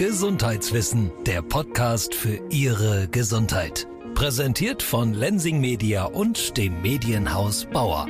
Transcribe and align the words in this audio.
Gesundheitswissen, 0.00 1.12
der 1.26 1.42
Podcast 1.42 2.14
für 2.14 2.40
Ihre 2.48 3.06
Gesundheit. 3.08 3.86
Präsentiert 4.14 4.82
von 4.82 5.12
Lensing 5.12 5.60
Media 5.60 6.04
und 6.04 6.56
dem 6.56 6.80
Medienhaus 6.80 7.66
Bauer. 7.66 8.06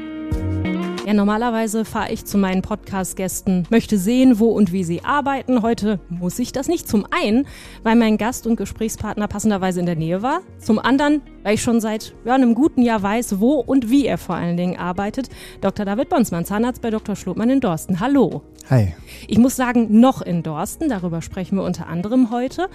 Ja, 1.10 1.14
normalerweise 1.14 1.84
fahre 1.84 2.12
ich 2.12 2.24
zu 2.24 2.38
meinen 2.38 2.62
Podcast-Gästen, 2.62 3.66
möchte 3.68 3.98
sehen, 3.98 4.38
wo 4.38 4.50
und 4.50 4.70
wie 4.70 4.84
sie 4.84 5.02
arbeiten. 5.02 5.60
Heute 5.60 5.98
muss 6.08 6.38
ich 6.38 6.52
das 6.52 6.68
nicht. 6.68 6.86
Zum 6.86 7.04
einen, 7.10 7.48
weil 7.82 7.96
mein 7.96 8.16
Gast 8.16 8.46
und 8.46 8.54
Gesprächspartner 8.54 9.26
passenderweise 9.26 9.80
in 9.80 9.86
der 9.86 9.96
Nähe 9.96 10.22
war. 10.22 10.42
Zum 10.60 10.78
anderen, 10.78 11.20
weil 11.42 11.54
ich 11.54 11.62
schon 11.62 11.80
seit 11.80 12.14
ja, 12.24 12.36
einem 12.36 12.54
guten 12.54 12.82
Jahr 12.82 13.02
weiß, 13.02 13.40
wo 13.40 13.54
und 13.54 13.90
wie 13.90 14.06
er 14.06 14.18
vor 14.18 14.36
allen 14.36 14.56
Dingen 14.56 14.78
arbeitet. 14.78 15.30
Dr. 15.60 15.84
David 15.84 16.10
Bonsmann, 16.10 16.44
Zahnarzt 16.44 16.80
bei 16.80 16.90
Dr. 16.90 17.16
Schlotmann 17.16 17.50
in 17.50 17.58
Dorsten. 17.58 17.98
Hallo. 17.98 18.42
Hi. 18.68 18.94
Ich 19.26 19.38
muss 19.38 19.56
sagen, 19.56 19.98
noch 19.98 20.22
in 20.22 20.44
Dorsten. 20.44 20.88
Darüber 20.88 21.22
sprechen 21.22 21.56
wir 21.56 21.64
unter 21.64 21.88
anderem 21.88 22.30
heute. 22.30 22.68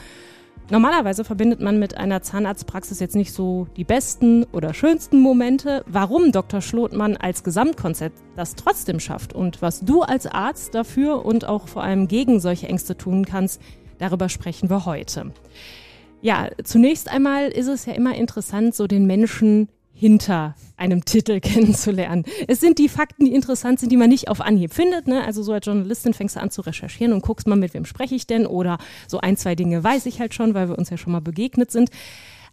Normalerweise 0.72 1.24
verbindet 1.24 1.62
man 1.62 1.78
mit 1.78 1.96
einer 1.96 2.24
Zahnarztpraxis 2.24 3.00
jetzt 3.00 3.16
nicht 3.16 3.34
so 3.34 3.68
die 3.78 3.84
besten 3.84 4.46
oder 4.46 4.74
schönsten 4.74 5.20
Momente. 5.20 5.84
Warum 5.86 6.32
Dr. 6.32 6.60
Schlotmann 6.60 7.18
als 7.18 7.44
Gesamtkonzept 7.44 8.18
das 8.36 8.56
trotzdem 8.56 9.00
schafft 9.00 9.34
und 9.34 9.62
was 9.62 9.82
du 9.82 10.02
als 10.02 10.26
Arzt 10.26 10.74
dafür 10.74 11.24
und 11.24 11.46
auch 11.46 11.68
vor 11.68 11.84
allem 11.84 12.08
gegen 12.08 12.40
solche 12.40 12.68
Ängste 12.68 12.98
tun 12.98 13.26
kannst, 13.26 13.62
darüber 14.00 14.28
sprechen 14.28 14.72
wir 14.72 14.86
heute. 14.86 15.32
Ja, 16.22 16.50
zunächst 16.64 17.12
einmal 17.12 17.50
ist 17.50 17.68
es 17.68 17.86
ja 17.86 17.94
immer 17.94 18.16
interessant, 18.16 18.74
so 18.74 18.88
den 18.88 19.06
Menschen 19.06 19.70
hinter 19.96 20.56
einem 20.78 21.06
Titel 21.06 21.40
kennenzulernen. 21.42 22.26
Es 22.48 22.60
sind 22.60 22.78
die 22.78 22.90
Fakten, 22.90 23.26
die 23.26 23.34
interessant 23.34 23.80
sind, 23.80 23.92
die 23.92 23.98
man 23.98 24.10
nicht 24.10 24.28
auf 24.28 24.42
Anhieb 24.42 24.74
findet. 24.74 25.08
Ne? 25.08 25.24
Also 25.24 25.42
so 25.42 25.54
als 25.54 25.66
Journalistin 25.66 26.14
fängst 26.14 26.36
du 26.36 26.42
an 26.42 26.52
zu 26.52 26.62
recherchieren 26.62 27.14
und 27.14 27.22
guckst 27.22 27.48
mal, 27.48 27.56
mit 27.56 27.74
wem 27.74 27.86
spreche 27.86 28.14
ich 28.14 28.28
denn 28.28 28.46
oder 28.46 28.78
so 29.08 29.20
ein, 29.20 29.38
zwei 29.38 29.56
Dinge 29.56 29.84
weiß 29.84 30.06
ich 30.06 30.20
halt 30.20 30.34
schon, 30.34 30.54
weil 30.54 30.70
wir 30.70 30.78
uns 30.78 30.90
ja 30.90 30.98
schon 30.98 31.14
mal 31.14 31.22
begegnet 31.22 31.72
sind. 31.72 31.90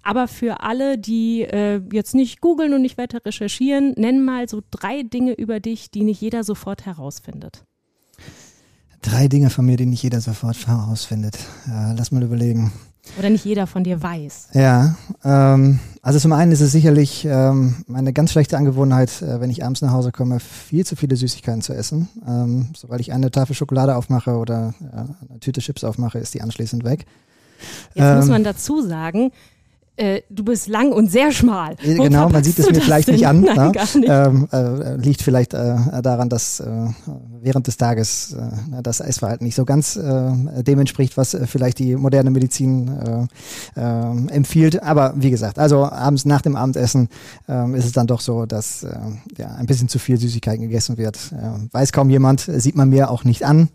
Aber 0.05 0.27
für 0.29 0.61
alle, 0.61 0.99
die 0.99 1.43
äh, 1.43 1.81
jetzt 1.93 2.15
nicht 2.15 2.41
googeln 2.41 2.75
und 2.75 2.83
nicht 2.83 2.99
weiter 2.99 3.25
recherchieren, 3.25 3.93
nenn 3.97 4.25
mal 4.25 4.49
so 4.49 4.63
drei 4.71 5.03
Dinge 5.03 5.33
über 5.33 5.61
dich, 5.61 5.91
die 5.91 6.03
nicht 6.03 6.21
jeder 6.21 6.45
sofort 6.45 6.87
herausfindet. 6.87 7.65
Drei 9.01 9.29
Dinge 9.29 9.51
von 9.51 9.67
mir, 9.67 9.77
die 9.77 9.87
nicht 9.87 10.03
jeder 10.03 10.21
sofort 10.21 10.67
herausfindet. 10.67 11.39
Ja, 11.67 11.93
lass 11.93 12.13
mal 12.13 12.23
überlegen. 12.23 12.73
Oder 13.19 13.31
nicht 13.31 13.45
jeder 13.45 13.67
von 13.67 13.83
dir 13.83 14.03
weiß. 14.03 14.49
Ja, 14.53 14.97
ähm, 15.25 15.81
also 16.03 16.19
zum 16.19 16.33
einen 16.33 16.53
ist 16.53 16.61
es 16.61 16.73
sicherlich 16.73 17.25
ähm, 17.25 17.85
meine 17.87 18.13
ganz 18.13 18.33
schlechte 18.33 18.57
Angewohnheit, 18.57 19.23
äh, 19.23 19.41
wenn 19.41 19.51
ich 19.51 19.65
abends 19.65 19.83
nach 19.83 19.91
Hause 19.91 20.13
komme, 20.13 20.39
viel 20.41 20.87
zu 20.87 20.95
viele 20.95 21.17
Süßigkeiten 21.17 21.63
zu 21.63 21.75
essen. 21.75 22.09
Ähm, 22.27 22.69
sobald 22.77 23.01
ich 23.01 23.13
eine 23.13 23.31
Tafel 23.31 23.55
Schokolade 23.55 23.97
aufmache 23.97 24.37
oder 24.37 24.75
ja, 24.81 25.09
eine 25.29 25.41
Tüte 25.41 25.61
Chips 25.61 25.83
aufmache, 25.85 26.19
ist 26.19 26.33
die 26.35 26.43
anschließend 26.43 26.85
weg. 26.85 27.07
Jetzt 27.95 28.17
muss 28.17 28.29
man 28.29 28.45
dazu 28.45 28.83
sagen, 28.83 29.31
äh, 29.97 30.23
du 30.31 30.45
bist 30.45 30.69
lang 30.69 30.91
und 30.93 31.11
sehr 31.11 31.33
schmal. 31.33 31.77
Wo 31.85 32.03
genau, 32.03 32.29
man 32.29 32.43
sieht 32.43 32.59
es 32.59 32.71
mir 32.71 32.81
vielleicht 32.81 33.09
denn? 33.09 33.15
nicht 33.15 33.27
an. 33.27 33.41
Nein, 33.43 33.57
ne? 33.57 33.73
gar 33.73 33.97
nicht. 33.97 34.09
Ähm, 34.09 34.49
äh, 34.51 34.97
liegt 34.97 35.23
vielleicht 35.23 35.55
äh, 35.55 35.77
daran, 36.03 36.29
dass 36.29 36.61
äh, 36.61 36.89
während 37.43 37.67
des 37.67 37.77
Tages 37.77 38.33
äh, 38.33 38.83
das 38.83 39.01
Essverhalten 39.01 39.45
nicht 39.45 39.55
so 39.55 39.65
ganz 39.65 39.97
äh, 39.97 40.63
dem 40.63 40.79
entspricht, 40.79 41.17
was 41.17 41.35
äh, 41.35 41.47
vielleicht 41.47 41.79
die 41.79 41.97
moderne 41.97 42.31
Medizin 42.31 43.29
äh, 43.77 43.81
äh, 43.81 44.27
empfiehlt. 44.29 44.83
Aber 44.83 45.15
wie 45.17 45.31
gesagt, 45.31 45.59
also 45.59 45.85
abends 45.85 46.25
nach 46.25 46.43
dem 46.43 46.57
Abendessen 46.57 47.09
ist 47.75 47.85
es 47.85 47.93
dann 47.93 48.07
doch 48.07 48.21
so, 48.21 48.47
dass 48.47 48.87
ja, 49.37 49.55
ein 49.55 49.67
bisschen 49.67 49.89
zu 49.89 49.99
viel 49.99 50.17
Süßigkeiten 50.19 50.63
gegessen 50.63 50.97
wird. 50.97 51.35
Weiß 51.73 51.93
kaum 51.93 52.11
jemand, 52.11 52.41
sieht 52.41 52.77
man 52.77 52.89
mir 52.89 53.11
auch 53.11 53.25
nicht 53.25 53.45
an. 53.45 53.69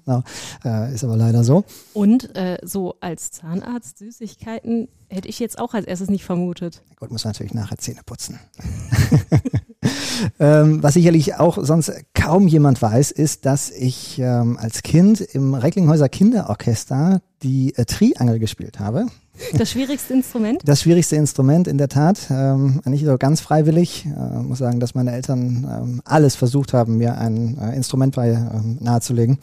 Äh, 0.63 0.93
ist 0.93 1.03
aber 1.03 1.17
leider 1.17 1.43
so. 1.43 1.63
Und 1.93 2.29
so 2.63 2.95
als 3.01 3.31
Zahnarzt 3.31 3.97
Süßigkeiten 3.99 4.87
hätte 5.09 5.27
ich 5.27 5.39
jetzt 5.39 5.59
auch 5.59 5.73
als 5.73 5.85
erstes 5.85 6.09
nicht 6.09 6.25
vermutet. 6.25 6.83
Gut, 6.99 7.11
muss 7.11 7.23
man 7.23 7.31
natürlich 7.31 7.53
nachher 7.53 7.77
Zähne 7.77 8.01
putzen. 8.05 8.39
ähm, 10.39 10.81
was 10.83 10.93
sicherlich 10.93 11.35
auch 11.35 11.57
sonst 11.61 11.91
kaum 12.13 12.47
jemand 12.47 12.81
weiß, 12.81 13.11
ist, 13.11 13.45
dass 13.45 13.71
ich 13.71 14.19
ähm, 14.19 14.57
als 14.59 14.83
Kind 14.83 15.21
im 15.21 15.53
Recklinghäuser 15.53 16.09
Kinderorchester 16.09 17.21
die 17.43 17.73
äh, 17.75 17.85
Triangel 17.85 18.39
gespielt 18.39 18.79
habe. 18.79 19.05
Das 19.53 19.71
schwierigste 19.71 20.13
Instrument? 20.13 20.61
Das 20.65 20.81
schwierigste 20.81 21.15
Instrument, 21.15 21.67
in 21.67 21.77
der 21.77 21.89
Tat. 21.89 22.19
Ähm, 22.31 22.81
nicht 22.85 23.05
so 23.05 23.17
ganz 23.17 23.39
freiwillig. 23.39 24.05
Äh, 24.05 24.39
muss 24.39 24.57
sagen, 24.57 24.79
dass 24.79 24.95
meine 24.95 25.11
Eltern 25.11 25.67
ähm, 25.69 26.01
alles 26.05 26.35
versucht 26.35 26.73
haben, 26.73 26.97
mir 26.97 27.17
ein 27.17 27.57
äh, 27.59 27.75
Instrument 27.75 28.15
bei 28.15 28.29
ähm, 28.29 28.77
nahezulegen. 28.79 29.37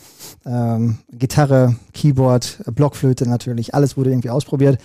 Ähm, 0.45 0.99
Gitarre, 1.13 1.77
Keyboard, 1.93 2.59
Blockflöte 2.75 3.29
natürlich, 3.29 3.75
alles 3.75 3.97
wurde 3.97 4.11
irgendwie 4.11 4.31
ausprobiert. 4.31 4.79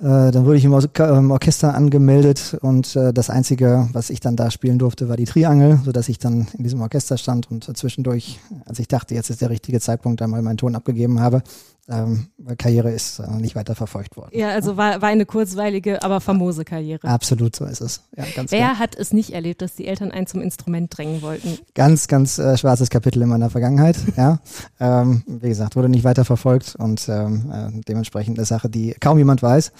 Äh, 0.00 0.30
dann 0.30 0.46
wurde 0.46 0.56
ich 0.56 0.64
im, 0.64 0.72
Or 0.72 0.82
im 0.98 1.30
Orchester 1.30 1.74
angemeldet 1.74 2.56
und 2.62 2.96
äh, 2.96 3.12
das 3.12 3.28
Einzige, 3.28 3.86
was 3.92 4.08
ich 4.08 4.20
dann 4.20 4.34
da 4.34 4.50
spielen 4.50 4.78
durfte, 4.78 5.10
war 5.10 5.16
die 5.16 5.26
Triangel, 5.26 5.78
sodass 5.84 6.08
ich 6.08 6.18
dann 6.18 6.48
in 6.56 6.64
diesem 6.64 6.80
Orchester 6.80 7.18
stand 7.18 7.50
und 7.50 7.76
zwischendurch, 7.76 8.40
als 8.64 8.78
ich 8.78 8.88
dachte, 8.88 9.14
jetzt 9.14 9.28
ist 9.28 9.42
der 9.42 9.50
richtige 9.50 9.78
Zeitpunkt, 9.78 10.22
einmal 10.22 10.40
meinen 10.40 10.56
Ton 10.56 10.74
abgegeben 10.74 11.20
habe, 11.20 11.42
ähm, 11.90 12.28
Karriere 12.56 12.90
ist 12.90 13.18
äh, 13.18 13.30
nicht 13.32 13.56
weiter 13.56 13.74
verfolgt 13.74 14.16
worden. 14.16 14.30
Ja, 14.32 14.50
also 14.50 14.76
war, 14.76 15.02
war 15.02 15.08
eine 15.08 15.26
kurzweilige, 15.26 16.02
aber 16.02 16.20
famose 16.20 16.64
Karriere. 16.64 17.06
Absolut, 17.06 17.56
so 17.56 17.64
ist 17.64 17.80
es. 17.80 18.02
Ja, 18.16 18.24
ganz 18.34 18.52
Wer 18.52 18.60
klar. 18.60 18.78
hat 18.78 18.94
es 18.96 19.12
nicht 19.12 19.30
erlebt, 19.30 19.62
dass 19.62 19.74
die 19.74 19.86
Eltern 19.86 20.10
einen 20.10 20.26
zum 20.26 20.40
Instrument 20.40 20.96
drängen 20.96 21.22
wollten? 21.22 21.58
Ganz, 21.74 22.08
ganz 22.08 22.38
äh, 22.38 22.56
schwarzes 22.56 22.90
Kapitel 22.90 23.22
in 23.22 23.28
meiner 23.28 23.50
Vergangenheit. 23.50 23.96
ja, 24.16 24.38
ähm, 24.78 25.22
wie 25.26 25.48
gesagt, 25.48 25.76
wurde 25.76 25.88
nicht 25.88 26.04
weiter 26.04 26.24
verfolgt 26.24 26.76
und 26.76 27.08
ähm, 27.08 27.50
äh, 27.52 27.80
dementsprechend 27.88 28.38
eine 28.38 28.46
Sache, 28.46 28.70
die 28.70 28.94
kaum 29.00 29.18
jemand 29.18 29.42
weiß. 29.42 29.72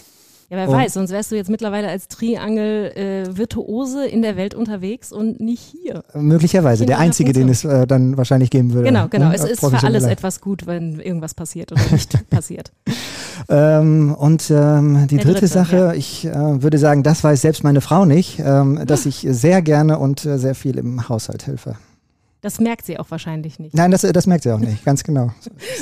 Ja, 0.50 0.56
wer 0.56 0.68
und 0.68 0.74
weiß, 0.74 0.94
sonst 0.94 1.12
wärst 1.12 1.30
du 1.30 1.36
jetzt 1.36 1.48
mittlerweile 1.48 1.86
als 1.86 2.08
Triangel-Virtuose 2.08 4.06
äh, 4.06 4.12
in 4.12 4.20
der 4.20 4.36
Welt 4.36 4.52
unterwegs 4.52 5.12
und 5.12 5.38
nicht 5.38 5.62
hier. 5.62 6.02
Möglicherweise, 6.12 6.86
der 6.86 6.98
einzige, 6.98 7.32
den 7.32 7.48
es 7.48 7.64
äh, 7.64 7.86
dann 7.86 8.16
wahrscheinlich 8.16 8.50
geben 8.50 8.72
würde. 8.72 8.88
Genau, 8.88 9.06
genau. 9.06 9.28
Ne? 9.28 9.36
Es 9.36 9.44
ist 9.44 9.60
für 9.60 9.80
alles 9.84 10.02
etwas 10.02 10.40
gut, 10.40 10.66
wenn 10.66 10.98
irgendwas 10.98 11.34
passiert 11.34 11.70
oder 11.70 11.82
nicht 11.92 12.28
passiert. 12.30 12.72
Ähm, 13.48 14.12
und 14.18 14.50
ähm, 14.50 15.06
die 15.06 15.18
dritte, 15.18 15.34
dritte, 15.34 15.46
Sache, 15.46 15.76
ja. 15.76 15.92
ich 15.92 16.24
äh, 16.26 16.34
würde 16.34 16.78
sagen, 16.78 17.04
das 17.04 17.22
weiß 17.22 17.40
selbst 17.40 17.62
meine 17.62 17.80
Frau 17.80 18.04
nicht, 18.04 18.40
ähm, 18.40 18.80
dass 18.86 19.06
ich 19.06 19.24
sehr 19.30 19.62
gerne 19.62 20.00
und 20.00 20.26
äh, 20.26 20.36
sehr 20.36 20.56
viel 20.56 20.78
im 20.78 21.08
Haushalt 21.08 21.46
helfe. 21.46 21.76
Das 22.42 22.58
merkt 22.58 22.86
sie 22.86 22.98
auch 22.98 23.10
wahrscheinlich 23.10 23.58
nicht. 23.58 23.74
Nein, 23.74 23.90
das, 23.90 24.00
das 24.00 24.26
merkt 24.26 24.44
sie 24.44 24.52
auch 24.52 24.58
nicht, 24.58 24.84
ganz 24.84 25.04
genau. 25.04 25.30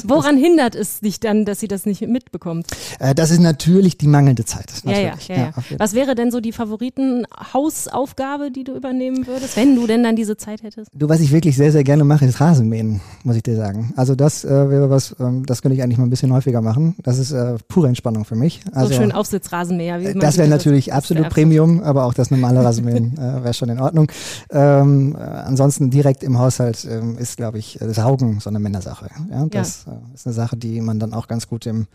Woran 0.05 0.37
hindert 0.37 0.75
es 0.75 1.01
dich 1.01 1.21
dann, 1.21 1.45
dass 1.45 1.61
sie 1.61 1.69
das 1.69 1.87
nicht 1.87 2.01
mitbekommt? 2.03 2.67
Äh, 2.99 3.15
das 3.15 3.31
ist 3.31 3.41
natürlich 3.41 3.97
die 3.97 4.09
mangelnde 4.09 4.45
Zeit. 4.45 4.67
Ja, 4.85 4.99
ja, 4.99 5.15
ja, 5.29 5.37
ja. 5.37 5.53
Was 5.79 5.95
wäre 5.95 6.17
denn 6.17 6.33
so 6.33 6.41
die 6.41 6.51
Favoriten-Hausaufgabe, 6.53 8.51
die 8.51 8.65
du 8.65 8.75
übernehmen 8.75 9.27
würdest, 9.27 9.57
wenn 9.57 9.77
du 9.77 9.87
denn 9.87 10.03
dann 10.03 10.17
diese 10.17 10.37
Zeit 10.37 10.65
hättest? 10.65 10.91
Du, 10.95 11.09
was 11.09 11.21
ich 11.21 11.31
wirklich 11.31 11.57
sehr, 11.57 11.71
sehr 11.71 11.85
gerne 11.85 12.03
mache, 12.03 12.25
ist 12.25 12.41
Rasenmähen, 12.41 13.01
muss 13.23 13.37
ich 13.37 13.45
dir 13.45 13.55
sagen. 13.55 13.93
Also 13.97 14.17
das 14.17 14.45
äh, 14.45 14.49
wäre 14.49 14.91
was, 14.91 15.15
ähm, 15.21 15.47
das 15.47 15.63
könnte 15.63 15.77
ich 15.77 15.83
eigentlich 15.83 15.99
mal 15.99 16.07
ein 16.07 16.11
bisschen 16.11 16.33
häufiger 16.33 16.61
machen. 16.61 16.97
Das 17.03 17.19
ist 17.19 17.31
äh, 17.31 17.55
pure 17.69 17.87
Entspannung 17.87 18.25
für 18.25 18.37
mich. 18.37 18.63
Also, 18.73 18.93
so 18.93 19.01
schön 19.01 19.13
Aufsitzrasenmäher. 19.13 20.01
Wie 20.01 20.15
das 20.19 20.39
wäre 20.39 20.49
natürlich 20.49 20.93
absolut 20.93 21.29
Premium, 21.29 21.81
aber 21.83 22.05
auch 22.05 22.15
das 22.15 22.33
normale 22.33 22.65
Rasenmähen 22.65 23.17
äh, 23.17 23.45
wäre 23.45 23.55
schon 23.55 23.69
in 23.69 23.79
Ordnung. 23.81 24.11
Ähm, 24.51 25.15
äh, 25.17 25.21
ansonsten 25.23 25.91
direkt 25.91 26.25
im 26.25 26.39
Haus 26.39 26.48
Haushalt 26.49 26.87
ähm, 26.91 27.19
ist, 27.19 27.37
glaube 27.37 27.59
ich, 27.59 27.79
äh, 27.81 27.93
Saugen 27.93 28.41
so 28.41 28.49
eine 28.49 28.59
Männersache. 28.59 29.11
Ja, 29.31 29.45
das 29.47 29.85
ja. 29.87 29.93
Äh, 29.93 30.15
ist 30.15 30.27
eine 30.27 30.33
Sache, 30.33 30.57
die 30.57 30.81
man 30.81 30.99
dann 30.99 31.13
auch 31.13 31.29
ganz 31.29 31.47
gut 31.47 31.67
dem 31.67 31.87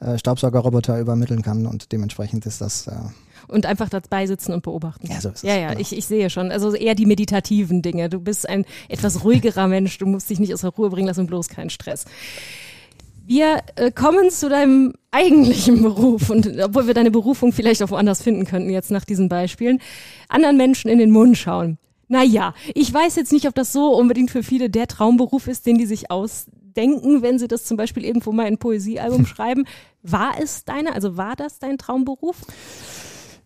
äh, 0.00 0.18
Staubsaugerroboter 0.18 0.98
übermitteln 0.98 1.42
kann 1.42 1.66
und 1.66 1.92
dementsprechend 1.92 2.44
ist 2.44 2.60
das. 2.60 2.88
Äh, 2.88 2.96
und 3.46 3.66
einfach 3.66 3.88
dabei 3.88 4.26
sitzen 4.26 4.52
und 4.52 4.62
beobachten. 4.62 5.06
Ja, 5.06 5.20
so 5.20 5.28
ist 5.28 5.36
es. 5.36 5.42
Ja, 5.42 5.56
ja, 5.56 5.68
genau. 5.68 5.80
ich, 5.80 5.96
ich 5.96 6.06
sehe 6.06 6.28
schon. 6.28 6.50
Also 6.50 6.74
eher 6.74 6.96
die 6.96 7.06
meditativen 7.06 7.82
Dinge. 7.82 8.08
Du 8.08 8.18
bist 8.18 8.48
ein 8.48 8.64
etwas 8.88 9.22
ruhigerer 9.22 9.68
Mensch. 9.68 9.96
Du 9.98 10.06
musst 10.06 10.28
dich 10.28 10.40
nicht 10.40 10.52
aus 10.52 10.62
der 10.62 10.70
Ruhe 10.70 10.90
bringen 10.90 11.06
lassen 11.06 11.20
und 11.20 11.26
bloß 11.28 11.48
keinen 11.48 11.70
Stress. 11.70 12.04
Wir 13.26 13.60
äh, 13.76 13.92
kommen 13.92 14.30
zu 14.30 14.48
deinem 14.48 14.94
eigentlichen 15.12 15.82
Beruf 15.82 16.30
und 16.30 16.48
obwohl 16.60 16.88
wir 16.88 16.94
deine 16.94 17.12
Berufung 17.12 17.52
vielleicht 17.52 17.80
auch 17.82 17.90
woanders 17.90 18.22
finden 18.22 18.44
könnten 18.44 18.70
jetzt 18.70 18.90
nach 18.90 19.04
diesen 19.04 19.28
Beispielen, 19.28 19.80
anderen 20.28 20.56
Menschen 20.56 20.90
in 20.90 20.98
den 20.98 21.12
Mund 21.12 21.38
schauen. 21.38 21.78
Naja, 22.10 22.54
ich 22.74 22.92
weiß 22.92 23.14
jetzt 23.14 23.32
nicht, 23.32 23.46
ob 23.46 23.54
das 23.54 23.72
so 23.72 23.94
unbedingt 23.94 24.32
für 24.32 24.42
viele 24.42 24.68
der 24.68 24.88
Traumberuf 24.88 25.46
ist, 25.46 25.64
den 25.64 25.78
die 25.78 25.86
sich 25.86 26.10
ausdenken, 26.10 27.22
wenn 27.22 27.38
sie 27.38 27.46
das 27.46 27.62
zum 27.64 27.76
Beispiel 27.76 28.04
irgendwo 28.04 28.32
mal 28.32 28.48
in 28.48 28.58
Poesiealbum 28.58 29.26
schreiben. 29.26 29.64
War 30.02 30.32
es 30.42 30.64
deine, 30.64 30.92
also 30.92 31.16
war 31.16 31.36
das 31.36 31.60
dein 31.60 31.78
Traumberuf? 31.78 32.34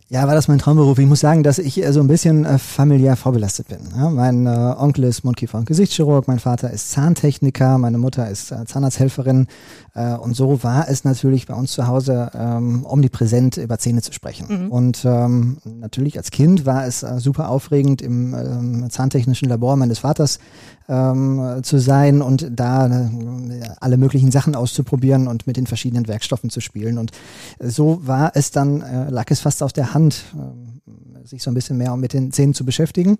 Ja, 0.08 0.26
war 0.26 0.34
das 0.34 0.49
mein 0.49 0.58
Traumberuf? 0.58 0.99
Ich 0.99 1.06
muss 1.06 1.20
sagen, 1.20 1.43
dass 1.43 1.58
ich 1.58 1.82
so 1.90 2.00
ein 2.00 2.08
bisschen 2.08 2.46
äh, 2.46 2.58
familiär 2.58 3.16
vorbelastet 3.16 3.69
bin. 3.69 3.81
Ja, 3.96 4.08
mein 4.08 4.46
äh, 4.46 4.75
Onkel 4.78 5.05
ist 5.05 5.25
Mundkiefer- 5.25 5.58
und 5.58 5.67
Gesichtschirurg, 5.67 6.26
mein 6.26 6.38
Vater 6.38 6.70
ist 6.70 6.90
Zahntechniker, 6.90 7.76
meine 7.76 7.99
Mutter 7.99 8.31
ist 8.31 8.50
äh, 8.50 8.64
Zahnarzthelferin. 8.64 9.46
Äh, 9.94 10.14
und 10.17 10.35
so 10.35 10.62
war 10.62 10.88
es 10.88 11.05
natürlich 11.05 11.46
bei 11.46 11.55
uns 11.55 11.73
zu 11.73 11.87
Hause 11.87 12.31
ähm, 12.35 12.85
omnipräsent 12.85 13.56
über 13.56 13.79
Zähne 13.79 14.02
zu 14.02 14.12
sprechen. 14.12 14.64
Mhm. 14.64 14.70
Und 14.70 15.05
ähm, 15.05 15.58
natürlich 15.64 16.19
als 16.19 16.31
Kind 16.31 16.67
war 16.67 16.87
es 16.87 17.02
äh, 17.02 17.19
super 17.20 17.49
aufregend, 17.49 18.02
im 18.02 18.35
ähm, 18.35 18.91
zahntechnischen 18.91 19.49
Labor 19.49 19.76
meines 19.76 20.00
Vaters 20.00 20.41
ähm, 20.88 21.61
zu 21.62 21.79
sein 21.79 22.23
und 22.23 22.49
da 22.50 22.87
äh, 22.87 23.62
alle 23.81 23.96
möglichen 23.96 24.31
Sachen 24.31 24.55
auszuprobieren 24.55 25.29
und 25.29 25.46
mit 25.46 25.56
den 25.56 25.67
verschiedenen 25.67 26.08
Werkstoffen 26.08 26.50
zu 26.50 26.61
spielen. 26.61 26.99
Und 26.99 27.12
so 27.61 28.00
war 28.05 28.32
es 28.35 28.50
dann, 28.50 28.82
äh, 28.82 29.11
lag 29.11 29.31
es 29.31 29.41
fast 29.41 29.62
auf 29.62 29.73
der 29.73 29.94
Hand, 29.94 30.25
äh, 30.35 31.26
sich 31.26 31.43
so 31.43 31.50
ein 31.50 31.55
bisschen 31.55 31.79
mehr 31.79 31.96
mit 31.96 32.12
den 32.12 32.32
Zähnen 32.32 32.52
zu 32.52 32.64
beschäftigen. 32.64 33.17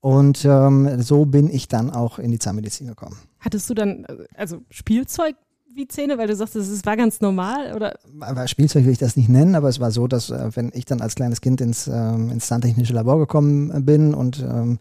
Und 0.00 0.44
ähm, 0.44 1.00
so 1.00 1.24
bin 1.24 1.48
ich 1.50 1.68
dann 1.68 1.90
auch 1.90 2.18
in 2.18 2.30
die 2.30 2.38
Zahnmedizin 2.38 2.86
gekommen. 2.86 3.18
Hattest 3.40 3.70
du 3.70 3.74
dann 3.74 4.04
äh, 4.04 4.16
also 4.36 4.62
Spielzeug 4.70 5.34
wie 5.78 5.88
Zähne, 5.88 6.18
weil 6.18 6.26
du 6.26 6.36
sagst, 6.36 6.56
es 6.56 6.84
war 6.84 6.96
ganz 6.96 7.20
normal 7.20 7.72
oder? 7.74 7.98
Aber 8.20 8.46
Spielzeug 8.48 8.84
will 8.84 8.92
ich 8.92 8.98
das 8.98 9.16
nicht 9.16 9.30
nennen, 9.30 9.54
aber 9.54 9.68
es 9.68 9.80
war 9.80 9.90
so, 9.90 10.06
dass 10.06 10.28
äh, 10.28 10.50
wenn 10.54 10.70
ich 10.74 10.84
dann 10.84 11.00
als 11.00 11.14
kleines 11.14 11.40
Kind 11.40 11.60
ins, 11.60 11.88
ähm, 11.88 12.30
ins 12.30 12.48
zahntechnische 12.48 12.92
Labor 12.92 13.18
gekommen 13.18 13.86
bin 13.86 14.12
und 14.12 14.40
ähm, 14.40 14.78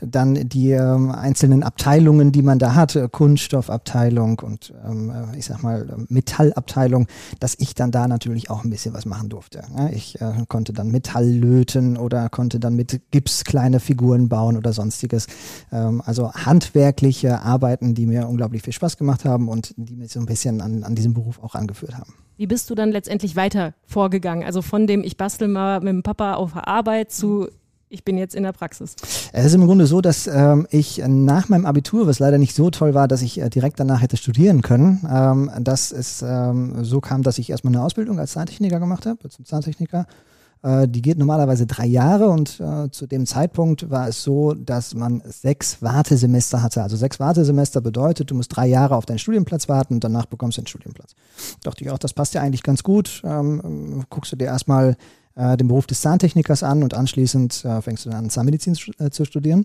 dann 0.00 0.48
die 0.48 0.70
ähm, 0.70 1.10
einzelnen 1.10 1.62
Abteilungen, 1.62 2.32
die 2.32 2.42
man 2.42 2.58
da 2.58 2.74
hatte, 2.74 3.08
Kunststoffabteilung 3.08 4.38
und 4.40 4.72
ähm, 4.84 5.10
äh, 5.10 5.38
ich 5.38 5.46
sag 5.46 5.62
mal 5.62 5.86
Metallabteilung, 6.08 7.06
dass 7.40 7.56
ich 7.58 7.74
dann 7.74 7.90
da 7.90 8.08
natürlich 8.08 8.50
auch 8.50 8.64
ein 8.64 8.70
bisschen 8.70 8.94
was 8.94 9.06
machen 9.06 9.28
durfte. 9.28 9.62
Ja, 9.76 9.88
ich 9.88 10.20
äh, 10.20 10.32
konnte 10.48 10.72
dann 10.72 10.90
Metall 10.90 11.26
löten 11.26 11.96
oder 11.96 12.28
konnte 12.28 12.60
dann 12.60 12.74
mit 12.74 13.00
Gips 13.10 13.44
kleine 13.44 13.80
Figuren 13.80 14.28
bauen 14.28 14.56
oder 14.56 14.72
sonstiges. 14.72 15.26
Ähm, 15.70 16.02
also 16.04 16.32
handwerkliche 16.32 17.40
Arbeiten, 17.40 17.94
die 17.94 18.06
mir 18.06 18.28
unglaublich 18.28 18.62
viel 18.62 18.72
Spaß 18.72 18.96
gemacht 18.96 19.24
haben 19.24 19.48
und 19.48 19.74
die 19.76 19.96
mich 19.96 20.12
so 20.12 20.20
ein 20.20 20.26
bisschen 20.26 20.60
an, 20.60 20.84
an 20.84 20.94
diesem 20.94 21.14
Beruf 21.14 21.42
auch 21.42 21.54
angeführt 21.54 21.96
haben. 21.96 22.14
Wie 22.36 22.46
bist 22.46 22.70
du 22.70 22.74
dann 22.74 22.90
letztendlich 22.90 23.36
weiter 23.36 23.74
vorgegangen? 23.86 24.44
Also 24.44 24.62
von 24.62 24.86
dem, 24.86 25.04
ich 25.04 25.16
bastel 25.16 25.48
mal 25.48 25.80
mit 25.80 25.90
dem 25.90 26.02
Papa 26.02 26.34
auf 26.34 26.54
der 26.54 26.66
Arbeit 26.66 27.12
zu, 27.12 27.48
ich 27.92 28.04
bin 28.04 28.16
jetzt 28.16 28.34
in 28.34 28.42
der 28.42 28.52
Praxis? 28.52 28.96
Es 29.32 29.44
ist 29.44 29.54
im 29.54 29.66
Grunde 29.66 29.86
so, 29.86 30.00
dass 30.00 30.26
ähm, 30.26 30.66
ich 30.70 31.02
nach 31.06 31.48
meinem 31.48 31.66
Abitur, 31.66 32.06
was 32.06 32.18
leider 32.18 32.38
nicht 32.38 32.54
so 32.54 32.70
toll 32.70 32.94
war, 32.94 33.06
dass 33.06 33.22
ich 33.22 33.40
äh, 33.40 33.50
direkt 33.50 33.78
danach 33.78 34.00
hätte 34.00 34.16
studieren 34.16 34.62
können, 34.62 35.06
ähm, 35.10 35.50
dass 35.60 35.92
es 35.92 36.22
ähm, 36.22 36.84
so 36.84 37.00
kam, 37.00 37.22
dass 37.22 37.38
ich 37.38 37.50
erstmal 37.50 37.74
eine 37.74 37.84
Ausbildung 37.84 38.18
als 38.18 38.32
Zahntechniker 38.32 38.80
gemacht 38.80 39.06
habe, 39.06 39.28
zum 39.28 39.44
Zahntechniker. 39.44 40.06
Äh, 40.62 40.88
die 40.88 41.02
geht 41.02 41.18
normalerweise 41.18 41.66
drei 41.66 41.86
Jahre 41.86 42.30
und 42.30 42.60
äh, 42.60 42.90
zu 42.90 43.06
dem 43.06 43.26
Zeitpunkt 43.26 43.90
war 43.90 44.08
es 44.08 44.22
so, 44.22 44.54
dass 44.54 44.94
man 44.94 45.22
sechs 45.26 45.82
Wartesemester 45.82 46.62
hatte. 46.62 46.82
Also 46.82 46.96
sechs 46.96 47.20
Wartesemester 47.20 47.82
bedeutet, 47.82 48.30
du 48.30 48.34
musst 48.34 48.56
drei 48.56 48.68
Jahre 48.68 48.96
auf 48.96 49.04
deinen 49.04 49.18
Studienplatz 49.18 49.68
warten 49.68 49.94
und 49.94 50.04
danach 50.04 50.26
bekommst 50.26 50.56
du 50.56 50.62
den 50.62 50.68
Studienplatz. 50.68 51.14
Dachte 51.62 51.84
ich 51.84 51.90
auch, 51.90 51.98
das 51.98 52.14
passt 52.14 52.32
ja 52.32 52.40
eigentlich 52.40 52.62
ganz 52.62 52.82
gut. 52.82 53.22
Ähm, 53.24 54.04
guckst 54.08 54.32
du 54.32 54.36
dir 54.36 54.46
erstmal 54.46 54.90
äh, 54.90 54.96
den 55.56 55.68
Beruf 55.68 55.86
des 55.86 56.00
Zahntechnikers 56.00 56.62
an 56.62 56.82
und 56.82 56.94
anschließend 56.94 57.64
äh, 57.64 57.82
fängst 57.82 58.04
du 58.04 58.10
dann 58.10 58.24
an, 58.24 58.30
Zahnmedizin 58.30 58.76
äh, 58.98 59.10
zu 59.10 59.24
studieren. 59.24 59.64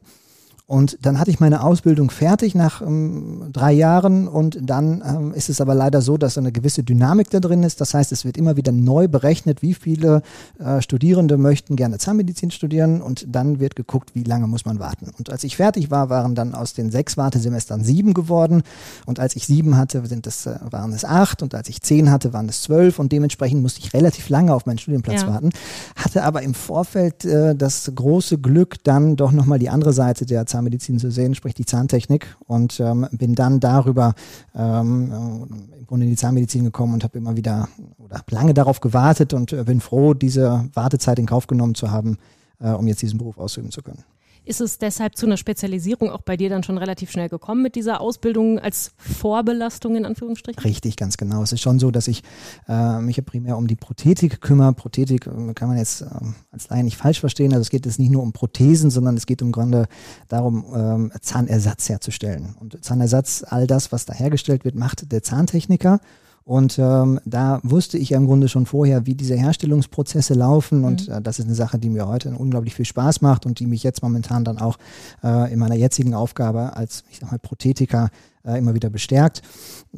Und 0.69 0.98
dann 1.06 1.18
hatte 1.18 1.31
ich 1.31 1.40
meine 1.40 1.64
Ausbildung 1.64 2.10
fertig 2.10 2.54
nach 2.54 2.81
ähm, 2.81 3.52
drei 3.54 3.72
Jahren 3.72 4.28
und 4.28 4.60
dann 4.62 5.02
ähm, 5.08 5.34
ist 5.34 5.48
es 5.48 5.62
aber 5.62 5.74
leider 5.74 6.02
so, 6.02 6.18
dass 6.18 6.38
eine 6.38 6.52
gewisse 6.52 6.84
Dynamik 6.84 7.30
da 7.30 7.40
drin 7.40 7.64
ist. 7.64 7.80
Das 7.80 7.94
heißt, 7.94 8.12
es 8.12 8.25
wird 8.25 8.36
immer 8.36 8.58
wieder 8.58 8.74
neu 8.74 9.08
berechnet, 9.08 9.62
wie 9.62 9.74
viele 9.74 10.24
äh, 10.60 10.81
Studierende 10.81 11.38
möchten 11.38 11.78
gerne 11.78 12.00
Zahnmedizin 12.00 12.52
studieren 12.52 13.02
und 13.02 13.28
dann 13.34 13.62
wird 13.62 13.78
geguckt, 13.78 14.10
wie 14.14 14.24
lange 14.24 14.48
muss 14.48 14.66
man 14.66 14.78
warten. 14.78 15.10
Und 15.18 15.30
als 15.30 15.46
ich 15.46 15.56
fertig 15.56 15.90
war, 15.90 16.10
waren 16.10 16.36
dann 16.36 16.54
aus 16.54 16.74
den 16.74 16.92
sechs 16.92 17.16
Wartesemestern 17.16 17.86
sieben 17.86 18.14
geworden 18.14 18.62
und 19.06 19.22
als 19.22 19.38
ich 19.38 19.48
sieben 19.48 19.78
hatte, 19.78 20.06
sind 20.06 20.28
es, 20.28 20.48
äh, 20.48 20.60
waren 20.69 20.92
es 20.92 21.06
acht 21.06 21.44
und 21.44 21.56
als 21.56 21.69
ich 21.69 21.81
zehn 21.81 22.12
hatte, 22.12 22.34
waren 22.34 22.50
es 22.50 22.62
zwölf 22.62 23.00
und 23.00 23.14
dementsprechend 23.14 23.62
musste 23.62 23.80
ich 23.80 23.94
relativ 23.94 24.28
lange 24.28 24.54
auf 24.54 24.66
meinen 24.66 24.80
Studienplatz 24.80 25.22
ja. 25.22 25.30
warten. 25.30 25.52
Hatte 25.96 26.25
aber 26.25 26.42
im 26.42 26.54
Vorfeld 26.54 27.24
äh, 27.24 27.56
das 27.56 27.90
große 27.96 28.38
Glück, 28.40 28.84
dann 28.84 29.16
doch 29.16 29.31
nochmal 29.31 29.60
die 29.60 29.69
andere 29.69 29.94
Seite 29.94 30.25
der 30.25 30.46
Zahnmedizin 30.46 30.56
Zahnmedizin 30.57 31.00
zu 31.00 31.12
sehen, 31.12 31.36
sprich 31.36 31.54
die 31.54 31.65
Zahntechnik. 31.65 32.36
Und 32.48 32.80
ähm, 32.80 33.07
bin 33.12 33.36
dann 33.36 33.59
darüber 33.59 34.15
ähm, 34.56 35.48
im 35.77 35.86
Grunde 35.86 36.06
in 36.06 36.12
die 36.12 36.18
Zahnmedizin 36.18 36.63
gekommen 36.63 36.95
und 36.95 37.04
habe 37.04 37.18
immer 37.18 37.38
wieder 37.38 37.69
oder 38.00 38.18
habe 38.18 38.36
lange 38.36 38.54
darauf 38.54 38.80
gewartet 38.80 39.33
und 39.33 39.54
äh, 39.54 39.63
bin 39.63 39.81
froh, 39.81 40.13
diese 40.13 40.68
Wartezeit 40.74 41.19
in 41.19 41.25
Kauf 41.25 41.48
genommen 41.48 41.75
zu 41.75 41.92
haben, 41.92 42.18
äh, 42.59 42.69
um 42.71 42.88
jetzt 42.88 43.01
diesen 43.01 43.18
Beruf 43.18 43.38
ausüben 43.38 43.71
zu 43.71 43.81
können. 43.81 44.04
Ist 44.47 44.61
es 44.61 44.77
deshalb 44.77 45.17
zu 45.17 45.25
einer 45.25 45.35
Spezialisierung 45.35 46.09
auch 46.09 46.21
bei 46.21 46.38
dir 46.38 46.49
dann 46.49 46.63
schon 46.63 46.77
relativ 46.77 47.11
schnell 47.11 47.27
gekommen 47.27 47.61
mit 47.61 47.75
dieser 47.75 47.99
Ausbildung 47.99 48.59
als 48.59 48.91
Vorbelastung 48.95 49.97
in 49.97 50.05
Anführungsstrichen? 50.05 50.63
Richtig, 50.63 50.95
ganz 50.95 51.17
genau. 51.17 51.44
Es 51.44 51.51
ist 51.51 51.59
schon 51.59 51.79
so, 51.79 51.91
dass 51.91 52.07
ich 52.07 52.23
äh, 52.69 53.01
mich 53.01 53.17
ja 53.17 53.23
primär 53.23 53.57
um 53.57 53.67
die 53.67 53.75
Prothetik 53.75 54.39
kümmere. 54.39 54.71
Prothetik 54.71 55.27
äh, 55.27 55.53
kann 55.53 55.67
man 55.67 55.77
jetzt 55.77 56.01
äh, 56.01 56.05
als 56.51 56.69
Laie 56.69 56.85
nicht 56.85 56.95
falsch 56.95 57.19
verstehen. 57.19 57.51
Also 57.51 57.63
es 57.63 57.69
geht 57.69 57.85
jetzt 57.85 57.99
nicht 57.99 58.09
nur 58.09 58.23
um 58.23 58.31
Prothesen, 58.31 58.89
sondern 58.89 59.17
es 59.17 59.25
geht 59.25 59.41
im 59.41 59.51
Grunde 59.51 59.88
darum, 60.29 60.63
ähm, 60.73 61.11
Zahnersatz 61.19 61.89
herzustellen. 61.89 62.55
Und 62.57 62.83
Zahnersatz, 62.85 63.44
all 63.45 63.67
das, 63.67 63.91
was 63.91 64.05
da 64.05 64.13
hergestellt 64.13 64.63
wird, 64.63 64.75
macht 64.75 65.11
der 65.11 65.23
Zahntechniker. 65.23 65.99
Und 66.47 66.79
ähm, 66.79 67.19
da 67.25 67.59
wusste 67.63 67.97
ich 67.97 68.11
ja 68.11 68.17
im 68.17 68.25
Grunde 68.25 68.47
schon 68.47 68.65
vorher, 68.65 69.05
wie 69.05 69.15
diese 69.15 69.35
Herstellungsprozesse 69.35 70.33
laufen. 70.33 70.85
Und 70.85 71.09
mhm. 71.09 71.15
äh, 71.15 71.21
das 71.21 71.39
ist 71.39 71.45
eine 71.45 71.55
Sache, 71.55 71.77
die 71.77 71.89
mir 71.89 72.07
heute 72.07 72.29
unglaublich 72.29 72.73
viel 72.73 72.85
Spaß 72.85 73.19
macht 73.19 73.45
und 73.45 73.59
die 73.59 73.67
mich 73.67 73.83
jetzt 73.83 74.01
momentan 74.01 74.45
dann 74.45 74.57
auch 74.57 74.77
äh, 75.25 75.51
in 75.51 75.59
meiner 75.59 75.75
jetzigen 75.75 76.13
Aufgabe 76.13 76.77
als, 76.77 77.03
ich 77.11 77.19
sag 77.19 77.31
mal, 77.31 77.38
Prothetiker 77.38 78.11
äh, 78.45 78.57
immer 78.57 78.73
wieder 78.73 78.89
bestärkt. 78.89 79.41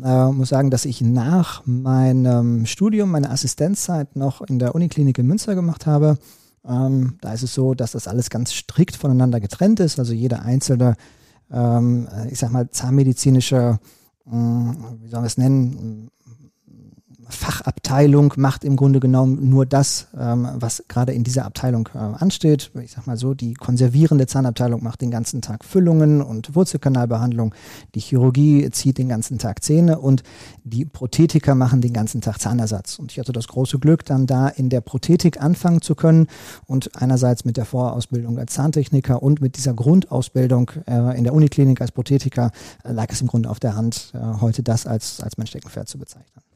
Äh, 0.03 0.31
muss 0.31 0.49
sagen, 0.49 0.71
dass 0.71 0.85
ich 0.85 1.01
nach 1.01 1.61
meinem 1.67 2.65
Studium 2.65 3.11
meine 3.11 3.29
Assistenzzeit 3.29 4.15
noch 4.15 4.41
in 4.41 4.57
der 4.57 4.73
Uniklinik 4.73 5.19
in 5.19 5.27
Münster 5.27 5.53
gemacht 5.53 5.85
habe. 5.85 6.17
Ähm, 6.67 7.19
da 7.21 7.31
ist 7.31 7.43
es 7.43 7.53
so, 7.53 7.75
dass 7.75 7.91
das 7.91 8.07
alles 8.07 8.31
ganz 8.31 8.53
strikt 8.53 8.95
voneinander 8.95 9.39
getrennt 9.39 9.81
ist. 9.81 9.99
Also 9.99 10.13
jeder 10.13 10.41
einzelne, 10.41 10.95
ähm, 11.51 12.07
ich 12.31 12.39
sag 12.39 12.51
mal, 12.51 12.71
zahnmedizinische, 12.71 13.77
äh, 14.25 14.31
wie 14.31 15.09
soll 15.09 15.19
man 15.19 15.25
es 15.25 15.37
nennen, 15.37 16.09
Fachabteilung 17.29 18.33
macht 18.37 18.63
im 18.63 18.75
Grunde 18.75 18.99
genommen 18.99 19.49
nur 19.49 19.65
das, 19.65 20.07
ähm, 20.17 20.47
was 20.55 20.83
gerade 20.87 21.13
in 21.13 21.23
dieser 21.23 21.45
Abteilung 21.45 21.87
äh, 21.93 21.97
ansteht. 21.97 22.71
Ich 22.83 22.91
sag 22.91 23.07
mal 23.07 23.17
so, 23.17 23.33
die 23.33 23.53
konservierende 23.53 24.27
Zahnabteilung 24.27 24.83
macht 24.83 25.01
den 25.01 25.11
ganzen 25.11 25.41
Tag 25.41 25.63
Füllungen 25.63 26.21
und 26.21 26.55
Wurzelkanalbehandlung. 26.55 27.53
Die 27.95 27.99
Chirurgie 27.99 28.69
zieht 28.71 28.97
den 28.97 29.09
ganzen 29.09 29.37
Tag 29.37 29.63
Zähne 29.63 29.99
und 29.99 30.23
die 30.63 30.85
Prothetiker 30.85 31.55
machen 31.55 31.81
den 31.81 31.93
ganzen 31.93 32.21
Tag 32.21 32.39
Zahnersatz. 32.39 32.97
Und 32.99 33.11
ich 33.11 33.19
hatte 33.19 33.31
das 33.31 33.47
große 33.47 33.79
Glück, 33.79 34.05
dann 34.05 34.25
da 34.25 34.47
in 34.47 34.69
der 34.69 34.81
Prothetik 34.81 35.41
anfangen 35.41 35.81
zu 35.81 35.95
können 35.95 36.27
und 36.65 36.95
einerseits 36.99 37.45
mit 37.45 37.57
der 37.57 37.65
Vorausbildung 37.65 38.37
als 38.39 38.53
Zahntechniker 38.53 39.21
und 39.21 39.39
mit 39.39 39.55
dieser 39.55 39.73
Grundausbildung 39.73 40.71
äh, 40.87 41.17
in 41.17 41.23
der 41.23 41.33
Uniklinik 41.33 41.79
als 41.81 41.91
Prothetiker 41.91 42.51
äh, 42.83 42.91
lag 42.91 43.07
es 43.09 43.21
im 43.21 43.27
Grunde 43.27 43.49
auf 43.49 43.59
der 43.59 43.75
Hand, 43.75 44.13
äh, 44.15 44.41
heute 44.41 44.63
das 44.63 44.87
als, 44.87 45.21
als 45.21 45.37
mein 45.37 45.47
Steckenpferd 45.47 45.87
zu 45.87 45.99
bezeichnen. 45.99 46.48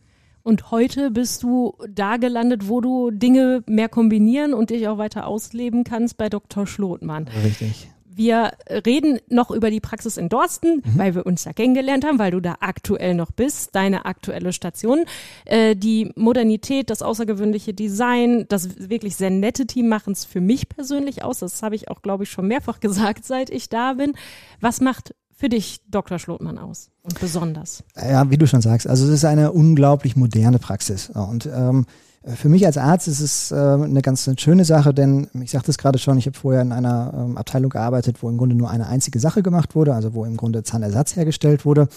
Und 0.44 0.72
heute 0.72 1.10
bist 1.10 1.44
du 1.44 1.74
da 1.90 2.18
gelandet, 2.18 2.68
wo 2.68 2.82
du 2.82 3.12
Dinge 3.12 3.64
mehr 3.66 3.88
kombinieren 3.88 4.54
und 4.54 4.70
dich 4.70 4.90
auch 4.90 4.98
weiter 4.98 5.26
ausleben 5.26 5.86
kannst 5.86 6.18
bei 6.18 6.28
Dr. 6.28 6.68
Schlotmann. 6.68 7.30
Richtig. 7.44 7.90
Wir 8.16 8.52
reden 8.70 9.20
noch 9.30 9.50
über 9.50 9.72
die 9.72 9.80
Praxis 9.80 10.18
in 10.18 10.30
Dorsten, 10.30 10.84
mhm. 10.84 10.98
weil 10.98 11.16
wir 11.16 11.26
uns 11.26 11.46
ja 11.46 11.54
kennengelernt 11.54 12.06
haben, 12.06 12.20
weil 12.20 12.32
du 12.32 12.42
da 12.42 12.58
aktuell 12.60 13.16
noch 13.16 13.32
bist, 13.32 13.74
deine 13.74 14.06
aktuelle 14.06 14.54
Station. 14.54 15.06
Äh, 15.46 15.76
die 15.76 16.12
Modernität, 16.16 16.90
das 16.90 17.02
außergewöhnliche 17.02 17.74
Design, 17.74 18.46
das 18.50 18.90
wirklich 18.90 19.16
sehr 19.16 19.32
nette 19.32 19.66
Team 19.66 19.88
machen 19.88 20.14
es 20.14 20.26
für 20.26 20.42
mich 20.42 20.70
persönlich 20.70 21.24
aus. 21.24 21.40
Das 21.40 21.64
habe 21.64 21.76
ich 21.76 21.90
auch, 21.90 22.02
glaube 22.02 22.26
ich, 22.26 22.30
schon 22.30 22.48
mehrfach 22.48 22.80
gesagt, 22.82 23.26
seit 23.26 23.50
ich 23.50 23.70
da 23.70 23.94
bin. 23.94 24.14
Was 24.60 24.82
macht 24.82 25.16
für 25.36 25.50
dich 25.50 25.82
Dr. 25.90 26.20
Schlotmann 26.20 26.58
aus 26.58 26.90
und 27.02 27.20
besonders? 27.20 27.84
Ja, 27.96 28.30
wie 28.30 28.38
du 28.38 28.48
schon 28.48 28.62
sagst, 28.62 28.88
also 28.88 29.06
es 29.06 29.12
ist 29.12 29.26
eine 29.26 29.52
unglaublich 29.52 30.16
moderne 30.16 30.60
Praxis 30.60 31.10
und 31.10 31.48
ähm, 31.48 31.86
für 32.26 32.48
mich 32.48 32.66
als 32.66 32.78
Arzt 32.78 33.10
ist 33.10 33.20
es 33.20 33.52
äh, 33.52 33.56
eine 33.56 34.02
ganz 34.02 34.30
schöne 34.38 34.64
Sache, 34.64 34.94
denn 34.94 35.28
ich 35.42 35.52
sagte 35.52 35.72
es 35.72 35.78
gerade 35.78 36.00
schon, 36.00 36.18
ich 36.18 36.26
habe 36.26 36.38
vorher 36.38 36.62
in 36.62 36.72
einer 36.72 37.14
ähm, 37.16 37.38
Abteilung 37.38 37.70
gearbeitet, 37.70 38.24
wo 38.24 38.30
im 38.30 38.38
Grunde 38.38 38.56
nur 38.56 38.70
eine 38.70 38.88
einzige 38.88 39.20
Sache 39.20 39.44
gemacht 39.44 39.76
wurde, 39.76 39.94
also 39.94 40.14
wo 40.14 40.24
im 40.24 40.38
Grunde 40.38 40.64
Zahnersatz 40.64 41.18
hergestellt 41.18 41.66
wurde. 41.66 41.90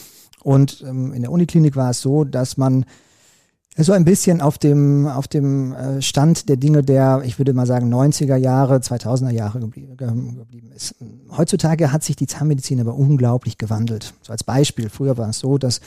Und 0.43 0.85
ähm, 0.87 1.13
in 1.13 1.23
der 1.23 1.31
Uniklinik 1.31 1.77
war 1.77 1.91
es 1.91 2.01
so, 2.01 2.25
dass 2.25 2.57
man 2.57 2.87
So 3.79 3.93
ein 3.93 4.05
bisschen 4.05 4.41
auf 4.41 4.57
dem, 4.57 5.07
auf 5.07 5.29
dem 5.29 5.73
äh, 5.73 6.01
Stand 6.01 6.49
der 6.49 6.57
Dinge 6.57 6.83
der, 6.83 7.23
ich 7.25 7.39
würde 7.39 7.53
mal 7.53 7.67
sagen, 7.67 7.93
90er 7.93 8.37
Jahre, 8.37 8.77
2000er 8.77 9.31
Jahre 9.31 9.61
geblieben, 9.61 9.97
ist. 10.75 10.95
Heutzutage 11.37 11.93
hat 11.93 12.03
sich 12.03 12.17
die 12.17 12.27
Zahnmedizin 12.27 12.81
aber 12.81 12.95
unglaublich 12.95 13.59
gewandelt. 13.59 14.15
So 14.23 14.33
als 14.33 14.45
Beispiel, 14.45 14.89
früher 14.89 15.19
war 15.19 15.29
es 15.29 15.41
so, 15.41 15.59
dass 15.59 15.79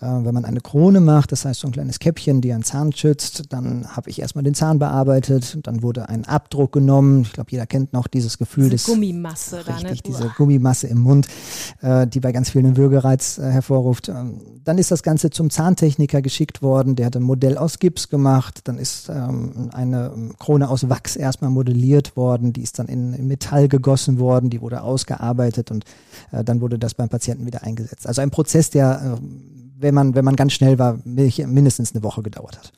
äh, 0.00 0.06
wenn 0.06 0.34
man 0.34 0.44
eine 0.44 0.60
Krone 0.60 1.00
macht, 1.00 1.30
das 1.30 1.44
heißt 1.44 1.60
so 1.60 1.68
ein 1.68 1.72
kleines 1.72 1.98
Käppchen, 1.98 2.40
die 2.40 2.52
einen 2.52 2.62
Zahn 2.62 2.92
schützt, 2.92 3.52
dann 3.52 3.86
habe 3.88 4.10
ich 4.10 4.20
erstmal 4.20 4.42
den 4.44 4.54
Zahn 4.54 4.78
bearbeitet, 4.78 5.58
dann 5.62 5.82
wurde 5.82 6.08
ein 6.08 6.24
Abdruck 6.24 6.72
genommen. 6.72 7.22
Ich 7.22 7.32
glaube, 7.32 7.50
jeder 7.50 7.66
kennt 7.66 7.92
noch 7.92 8.08
dieses 8.08 8.38
Gefühl 8.38 8.70
diese 8.70 8.76
des 8.76 8.86
Gummimasse 8.86 9.58
richtig, 9.58 9.82
da, 9.82 9.88
ne? 9.88 9.96
diese 10.04 10.32
Gummimasse 10.36 10.86
im 10.88 10.98
Mund, 10.98 11.28
äh, 11.82 12.06
die 12.06 12.20
bei 12.20 12.32
ganz 12.32 12.50
vielen 12.50 12.66
einen 12.66 12.76
Würgereiz 12.76 13.38
äh, 13.38 13.42
hervorruft. 13.42 14.08
Ähm, 14.08 14.40
dann 14.64 14.78
ist 14.78 14.90
das 14.90 15.02
Ganze 15.02 15.30
zum 15.30 15.50
Zahntechniker 15.50 16.22
geschickt 16.22 16.62
worden, 16.62 16.96
der 16.96 17.06
hat 17.06 17.16
Modell 17.28 17.56
aus 17.56 17.78
Gips 17.78 18.08
gemacht, 18.08 18.62
dann 18.64 18.78
ist 18.78 19.08
ähm, 19.08 19.70
eine 19.72 20.12
Krone 20.38 20.68
aus 20.68 20.88
Wachs 20.88 21.14
erstmal 21.14 21.50
modelliert 21.50 22.16
worden, 22.16 22.52
die 22.52 22.62
ist 22.62 22.78
dann 22.78 22.88
in, 22.88 23.12
in 23.12 23.28
Metall 23.28 23.68
gegossen 23.68 24.18
worden, 24.18 24.50
die 24.50 24.60
wurde 24.60 24.82
ausgearbeitet 24.82 25.70
und 25.70 25.84
äh, 26.32 26.42
dann 26.42 26.60
wurde 26.60 26.78
das 26.78 26.94
beim 26.94 27.08
Patienten 27.08 27.46
wieder 27.46 27.62
eingesetzt. 27.62 28.06
Also 28.06 28.22
ein 28.22 28.30
Prozess, 28.30 28.70
der, 28.70 29.18
äh, 29.18 29.20
wenn 29.78 29.94
man, 29.94 30.14
wenn 30.14 30.24
man 30.24 30.34
ganz 30.34 30.54
schnell 30.54 30.78
war, 30.78 30.98
mindestens 31.04 31.94
eine 31.94 32.02
Woche 32.02 32.22
gedauert 32.22 32.58
hat. 32.58 32.72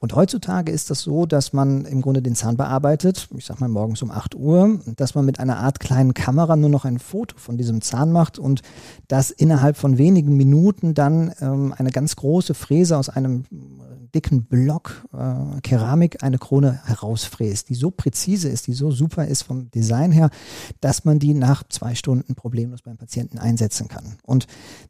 Und 0.00 0.14
heutzutage 0.14 0.72
ist 0.72 0.90
das 0.90 1.00
so, 1.00 1.26
dass 1.26 1.52
man 1.52 1.84
im 1.84 2.02
Grunde 2.02 2.22
den 2.22 2.34
Zahn 2.34 2.56
bearbeitet, 2.56 3.28
ich 3.36 3.46
sag 3.46 3.60
mal 3.60 3.68
morgens 3.68 4.02
um 4.02 4.10
8 4.10 4.34
Uhr, 4.34 4.80
dass 4.96 5.14
man 5.14 5.24
mit 5.24 5.40
einer 5.40 5.58
Art 5.58 5.80
kleinen 5.80 6.14
Kamera 6.14 6.56
nur 6.56 6.70
noch 6.70 6.84
ein 6.84 6.98
Foto 6.98 7.36
von 7.38 7.56
diesem 7.56 7.80
Zahn 7.80 8.12
macht 8.12 8.38
und 8.38 8.62
dass 9.08 9.30
innerhalb 9.30 9.76
von 9.76 9.98
wenigen 9.98 10.36
Minuten 10.36 10.94
dann 10.94 11.32
ähm, 11.40 11.74
eine 11.76 11.90
ganz 11.90 12.16
große 12.16 12.54
Fräse 12.54 12.96
aus 12.96 13.08
einem 13.08 13.44
dicken 14.16 14.44
Block 14.44 15.04
äh, 15.12 15.60
Keramik 15.60 16.22
eine 16.22 16.38
Krone 16.38 16.80
herausfräst, 16.86 17.68
die 17.68 17.74
so 17.74 17.90
präzise 17.90 18.48
ist, 18.48 18.66
die 18.66 18.72
so 18.72 18.90
super 18.90 19.26
ist 19.26 19.42
vom 19.42 19.70
Design 19.70 20.10
her, 20.10 20.30
dass 20.80 21.04
man 21.04 21.18
die 21.18 21.34
nach 21.34 21.64
zwei 21.68 21.94
Stunden 21.94 22.34
problemlos 22.34 22.80
beim 22.80 22.96
Patienten 22.96 23.38
einsetzen 23.38 23.88
kann. 23.88 24.16
Und 24.22 24.46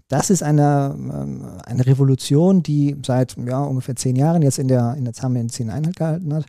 das 0.08 0.30
ist 0.30 0.42
eine, 0.42 0.94
ähm, 0.96 1.44
eine 1.64 1.84
Revolution, 1.84 2.62
die 2.62 2.96
seit 3.04 3.36
ja, 3.44 3.60
ungefähr 3.60 3.96
zehn 3.96 4.14
Jahren 4.14 4.42
jetzt 4.42 4.58
in 4.58 4.68
der, 4.68 4.94
in 4.96 5.04
der 5.04 5.12
Zahnmedizin 5.12 5.68
Einhalt 5.68 5.96
gehalten 5.96 6.32
hat 6.32 6.46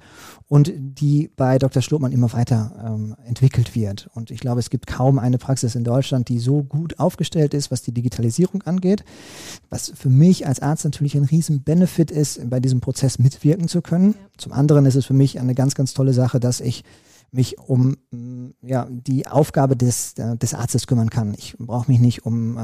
und 0.48 0.72
die 0.76 1.32
bei 1.36 1.58
Dr. 1.58 1.82
Schlotmann 1.82 2.12
immer 2.12 2.32
weiter 2.34 2.72
ähm, 2.86 3.16
entwickelt 3.26 3.74
wird. 3.76 4.10
Und 4.14 4.30
ich 4.30 4.42
glaube, 4.42 4.60
es 4.60 4.70
gibt 4.70 4.86
kaum 4.86 5.18
eine 5.18 5.40
Praxis 5.40 5.74
in 5.74 5.84
Deutschland, 5.84 6.30
die 6.30 6.38
so 6.38 6.64
gut 6.64 7.00
aufgestellt 7.00 7.56
ist, 7.56 7.72
was 7.72 7.82
die 7.82 7.92
Digitalisierung 7.92 8.62
angeht, 8.64 9.04
was 9.72 9.92
für 9.96 10.10
mich 10.10 10.46
als 10.46 10.62
Arzt 10.62 10.86
natürlich 10.86 11.16
ein 11.18 11.26
riesen 11.26 11.64
Benefit 11.64 12.12
ist, 12.12 12.48
bei 12.50 12.60
diesem 12.60 12.80
Prozess 12.80 13.18
mitwirken 13.18 13.68
zu 13.68 13.82
können. 13.82 14.12
Ja. 14.12 14.28
Zum 14.38 14.52
anderen 14.54 14.86
ist 14.86 14.96
es 14.96 15.06
für 15.06 15.14
mich 15.16 15.40
eine 15.40 15.56
ganz, 15.56 15.74
ganz 15.74 15.96
tolle 15.96 16.14
Sache, 16.14 16.40
dass 16.40 16.62
ich 16.62 16.84
mich 17.32 17.60
um 17.60 17.98
ja, 18.62 18.88
die 18.90 19.28
Aufgabe 19.28 19.76
des, 19.76 20.16
des 20.16 20.54
Arztes 20.54 20.88
kümmern 20.88 21.10
kann. 21.10 21.34
Ich 21.38 21.56
brauche 21.58 21.92
mich 21.92 22.00
nicht 22.00 22.26
um 22.26 22.58
äh, 22.58 22.62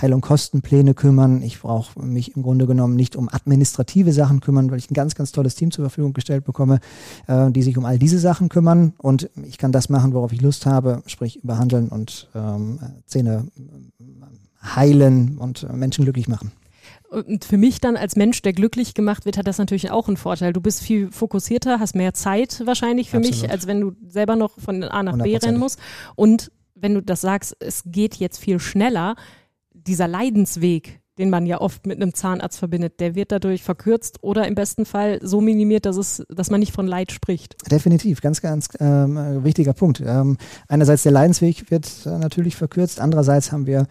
Heil- 0.00 0.14
und 0.14 0.22
Kostenpläne 0.22 0.94
kümmern. 0.94 1.42
Ich 1.42 1.60
brauche 1.60 2.00
mich 2.00 2.34
im 2.34 2.42
Grunde 2.42 2.66
genommen 2.66 2.96
nicht 2.96 3.16
um 3.16 3.28
administrative 3.28 4.12
Sachen 4.12 4.40
kümmern, 4.40 4.70
weil 4.70 4.78
ich 4.78 4.90
ein 4.90 4.94
ganz, 4.94 5.14
ganz 5.14 5.32
tolles 5.32 5.54
Team 5.54 5.70
zur 5.70 5.84
Verfügung 5.84 6.12
gestellt 6.12 6.44
bekomme, 6.44 6.80
äh, 7.26 7.50
die 7.50 7.62
sich 7.62 7.76
um 7.76 7.84
all 7.84 7.98
diese 7.98 8.18
Sachen 8.18 8.48
kümmern. 8.48 8.94
Und 8.98 9.30
ich 9.44 9.58
kann 9.58 9.72
das 9.72 9.88
machen, 9.88 10.12
worauf 10.12 10.32
ich 10.32 10.40
Lust 10.40 10.66
habe, 10.66 11.02
sprich 11.06 11.40
behandeln 11.42 11.88
und 11.88 12.28
ähm, 12.34 12.78
Zähne 13.06 13.46
heilen 14.62 15.38
und 15.38 15.72
Menschen 15.72 16.04
glücklich 16.04 16.28
machen. 16.28 16.50
Und 17.08 17.44
für 17.44 17.56
mich 17.56 17.80
dann 17.80 17.96
als 17.96 18.16
Mensch, 18.16 18.42
der 18.42 18.52
glücklich 18.52 18.94
gemacht 18.94 19.24
wird, 19.24 19.38
hat 19.38 19.46
das 19.46 19.58
natürlich 19.58 19.90
auch 19.90 20.08
einen 20.08 20.16
Vorteil. 20.16 20.52
Du 20.52 20.60
bist 20.60 20.82
viel 20.82 21.10
fokussierter, 21.12 21.78
hast 21.78 21.94
mehr 21.94 22.14
Zeit 22.14 22.62
wahrscheinlich 22.64 23.10
für 23.10 23.18
Absolut. 23.18 23.42
mich, 23.42 23.50
als 23.50 23.66
wenn 23.66 23.80
du 23.80 23.92
selber 24.08 24.36
noch 24.36 24.58
von 24.58 24.82
A 24.82 25.02
nach 25.02 25.16
B 25.18 25.36
rennen 25.36 25.58
musst. 25.58 25.78
Und 26.16 26.50
wenn 26.74 26.94
du 26.94 27.02
das 27.02 27.20
sagst, 27.20 27.56
es 27.60 27.82
geht 27.86 28.16
jetzt 28.16 28.38
viel 28.38 28.58
schneller, 28.58 29.16
dieser 29.72 30.08
Leidensweg, 30.08 31.00
den 31.18 31.30
man 31.30 31.46
ja 31.46 31.60
oft 31.60 31.86
mit 31.86 32.00
einem 32.00 32.12
Zahnarzt 32.12 32.58
verbindet, 32.58 33.00
der 33.00 33.14
wird 33.14 33.32
dadurch 33.32 33.62
verkürzt 33.62 34.22
oder 34.22 34.46
im 34.46 34.54
besten 34.54 34.84
Fall 34.84 35.18
so 35.22 35.40
minimiert, 35.40 35.86
dass 35.86 35.96
es, 35.96 36.22
dass 36.28 36.50
man 36.50 36.60
nicht 36.60 36.72
von 36.72 36.86
Leid 36.86 37.10
spricht. 37.10 37.56
Definitiv, 37.70 38.20
ganz, 38.20 38.42
ganz 38.42 38.68
ähm, 38.80 39.42
wichtiger 39.42 39.72
Punkt. 39.72 40.02
Ähm, 40.04 40.36
einerseits 40.68 41.04
der 41.04 41.12
Leidensweg 41.12 41.70
wird 41.70 41.88
äh, 42.04 42.18
natürlich 42.18 42.56
verkürzt, 42.56 43.00
andererseits 43.00 43.50
haben 43.52 43.66
wir 43.66 43.86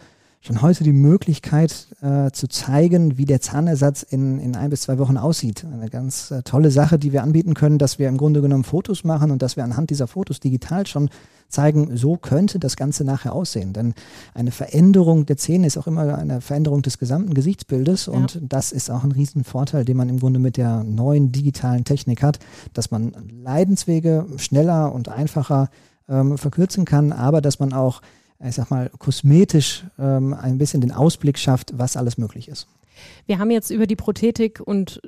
schon 0.45 0.61
heute 0.61 0.83
die 0.83 0.93
Möglichkeit 0.93 1.87
äh, 2.01 2.29
zu 2.31 2.47
zeigen, 2.47 3.17
wie 3.17 3.25
der 3.25 3.41
Zahnersatz 3.41 4.03
in, 4.03 4.39
in 4.39 4.55
ein 4.55 4.69
bis 4.69 4.81
zwei 4.81 4.99
Wochen 4.99 5.17
aussieht. 5.17 5.65
Eine 5.65 5.89
ganz 5.89 6.29
äh, 6.29 6.43
tolle 6.43 6.69
Sache, 6.69 6.99
die 6.99 7.11
wir 7.11 7.23
anbieten 7.23 7.55
können, 7.55 7.79
dass 7.79 7.97
wir 7.97 8.07
im 8.07 8.17
Grunde 8.17 8.41
genommen 8.41 8.63
Fotos 8.63 9.03
machen 9.03 9.31
und 9.31 9.41
dass 9.41 9.55
wir 9.55 9.63
anhand 9.63 9.89
dieser 9.89 10.05
Fotos 10.05 10.39
digital 10.39 10.85
schon 10.85 11.09
zeigen, 11.49 11.97
so 11.97 12.17
könnte 12.17 12.59
das 12.59 12.75
Ganze 12.75 13.03
nachher 13.03 13.33
aussehen. 13.33 13.73
Denn 13.73 13.95
eine 14.35 14.51
Veränderung 14.51 15.25
der 15.25 15.37
Zähne 15.37 15.65
ist 15.65 15.77
auch 15.77 15.87
immer 15.87 16.15
eine 16.15 16.41
Veränderung 16.41 16.83
des 16.83 16.99
gesamten 16.99 17.33
Gesichtsbildes 17.33 18.05
ja. 18.05 18.13
und 18.13 18.39
das 18.43 18.71
ist 18.71 18.91
auch 18.91 19.03
ein 19.03 19.11
Riesenvorteil, 19.11 19.83
den 19.83 19.97
man 19.97 20.09
im 20.09 20.19
Grunde 20.19 20.39
mit 20.39 20.57
der 20.57 20.83
neuen 20.83 21.31
digitalen 21.31 21.85
Technik 21.85 22.21
hat, 22.21 22.37
dass 22.73 22.91
man 22.91 23.13
Leidenswege 23.43 24.27
schneller 24.37 24.93
und 24.93 25.09
einfacher 25.09 25.69
ähm, 26.07 26.37
verkürzen 26.37 26.85
kann, 26.85 27.11
aber 27.11 27.41
dass 27.41 27.59
man 27.59 27.73
auch 27.73 28.01
ich 28.43 28.55
sag 28.55 28.69
mal, 28.69 28.89
kosmetisch 28.99 29.85
ähm, 29.97 30.33
ein 30.33 30.57
bisschen 30.57 30.81
den 30.81 30.91
Ausblick 30.91 31.37
schafft, 31.37 31.77
was 31.77 31.97
alles 31.97 32.17
möglich 32.17 32.47
ist. 32.47 32.67
Wir 33.25 33.39
haben 33.39 33.51
jetzt 33.51 33.69
über 33.71 33.87
die 33.87 33.95
Prothetik 33.95 34.59
und 34.59 35.01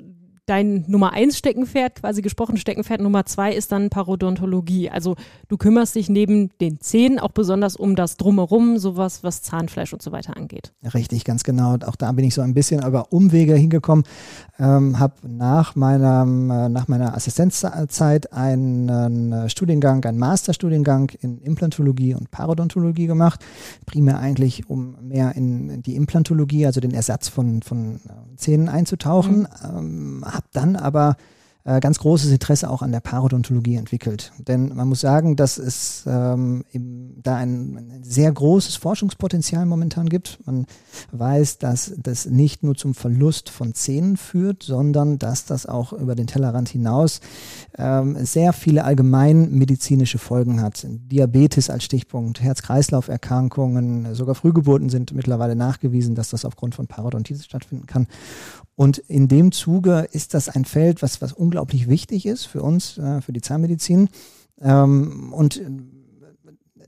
dein 0.48 0.84
Nummer 0.88 1.12
eins 1.12 1.38
Steckenpferd 1.38 2.00
quasi 2.00 2.22
gesprochen. 2.22 2.56
Steckenpferd 2.56 3.00
Nummer 3.00 3.26
zwei 3.26 3.52
ist 3.52 3.72
dann 3.72 3.90
Parodontologie. 3.90 4.90
Also 4.90 5.16
du 5.48 5.56
kümmerst 5.56 5.94
dich 5.94 6.08
neben 6.08 6.50
den 6.60 6.80
Zähnen 6.80 7.18
auch 7.18 7.32
besonders 7.32 7.76
um 7.76 7.96
das 7.96 8.16
Drumherum, 8.16 8.78
sowas, 8.78 9.22
was 9.22 9.42
Zahnfleisch 9.42 9.92
und 9.92 10.02
so 10.02 10.12
weiter 10.12 10.36
angeht. 10.36 10.72
Richtig, 10.94 11.24
ganz 11.24 11.44
genau. 11.44 11.76
Auch 11.86 11.96
da 11.96 12.12
bin 12.12 12.24
ich 12.24 12.34
so 12.34 12.40
ein 12.40 12.54
bisschen 12.54 12.84
über 12.84 13.12
Umwege 13.12 13.54
hingekommen. 13.54 14.04
Ähm, 14.58 14.98
habe 14.98 15.14
nach 15.26 15.76
meiner, 15.76 16.22
äh, 16.22 16.68
nach 16.68 16.88
meiner 16.88 17.14
Assistenzzeit 17.14 18.32
einen 18.32 19.32
äh, 19.32 19.48
Studiengang, 19.48 20.04
einen 20.04 20.18
Masterstudiengang 20.18 21.10
in 21.20 21.38
Implantologie 21.38 22.14
und 22.14 22.30
Parodontologie 22.30 23.06
gemacht. 23.06 23.44
Primär 23.86 24.18
eigentlich, 24.18 24.68
um 24.68 24.96
mehr 25.02 25.36
in 25.36 25.82
die 25.82 25.94
Implantologie, 25.94 26.66
also 26.66 26.80
den 26.80 26.92
Ersatz 26.92 27.28
von, 27.28 27.62
von 27.62 27.96
äh, 27.96 28.36
Zähnen 28.36 28.68
einzutauchen. 28.68 29.40
Mhm. 29.40 29.78
Ähm, 29.78 30.24
habe 30.38 30.48
dann 30.52 30.76
aber 30.76 31.16
äh, 31.68 31.80
ganz 31.80 31.98
großes 31.98 32.30
Interesse 32.30 32.70
auch 32.70 32.80
an 32.80 32.92
der 32.92 33.00
Parodontologie 33.00 33.74
entwickelt. 33.74 34.32
Denn 34.38 34.74
man 34.74 34.88
muss 34.88 35.00
sagen, 35.00 35.36
dass 35.36 35.58
es 35.58 36.04
ähm, 36.06 36.64
da 36.72 37.36
ein, 37.36 37.76
ein, 37.76 38.00
sehr 38.02 38.32
großes 38.32 38.76
Forschungspotenzial 38.76 39.66
momentan 39.66 40.08
gibt. 40.08 40.38
Man 40.46 40.64
weiß, 41.12 41.58
dass 41.58 41.92
das 41.98 42.24
nicht 42.24 42.62
nur 42.62 42.74
zum 42.74 42.94
Verlust 42.94 43.50
von 43.50 43.74
Zähnen 43.74 44.16
führt, 44.16 44.62
sondern 44.62 45.18
dass 45.18 45.44
das 45.44 45.66
auch 45.66 45.92
über 45.92 46.14
den 46.14 46.26
Tellerrand 46.26 46.70
hinaus 46.70 47.20
ähm, 47.76 48.16
sehr 48.24 48.54
viele 48.54 48.84
allgemeinmedizinische 48.84 50.18
Folgen 50.18 50.62
hat. 50.62 50.86
Diabetes 50.88 51.68
als 51.68 51.84
Stichpunkt, 51.84 52.40
Herz-Kreislauf-Erkrankungen, 52.40 54.14
sogar 54.14 54.34
Frühgeburten 54.34 54.88
sind 54.88 55.12
mittlerweile 55.12 55.54
nachgewiesen, 55.54 56.14
dass 56.14 56.30
das 56.30 56.46
aufgrund 56.46 56.74
von 56.74 56.86
Parodontitis 56.86 57.44
stattfinden 57.44 57.84
kann. 57.84 58.06
Und 58.78 58.98
in 58.98 59.26
dem 59.26 59.50
Zuge 59.50 60.08
ist 60.12 60.34
das 60.34 60.48
ein 60.48 60.64
Feld, 60.64 61.02
was, 61.02 61.20
was 61.20 61.32
unglaublich 61.32 61.57
wichtig 61.88 62.26
ist 62.26 62.44
für 62.44 62.62
uns, 62.62 62.98
äh, 62.98 63.20
für 63.20 63.32
die 63.32 63.40
Zahnmedizin. 63.40 64.08
Ähm, 64.60 65.32
und 65.32 65.60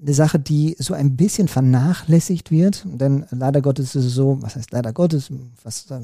eine 0.00 0.14
Sache, 0.14 0.38
die 0.38 0.76
so 0.78 0.94
ein 0.94 1.16
bisschen 1.16 1.48
vernachlässigt 1.48 2.50
wird, 2.50 2.86
denn 2.86 3.26
leider 3.30 3.60
Gottes 3.60 3.94
ist 3.94 4.06
es 4.06 4.14
so, 4.14 4.38
was 4.40 4.56
heißt 4.56 4.72
leider 4.72 4.92
Gottes, 4.92 5.30
was, 5.62 5.90
äh, 5.90 6.00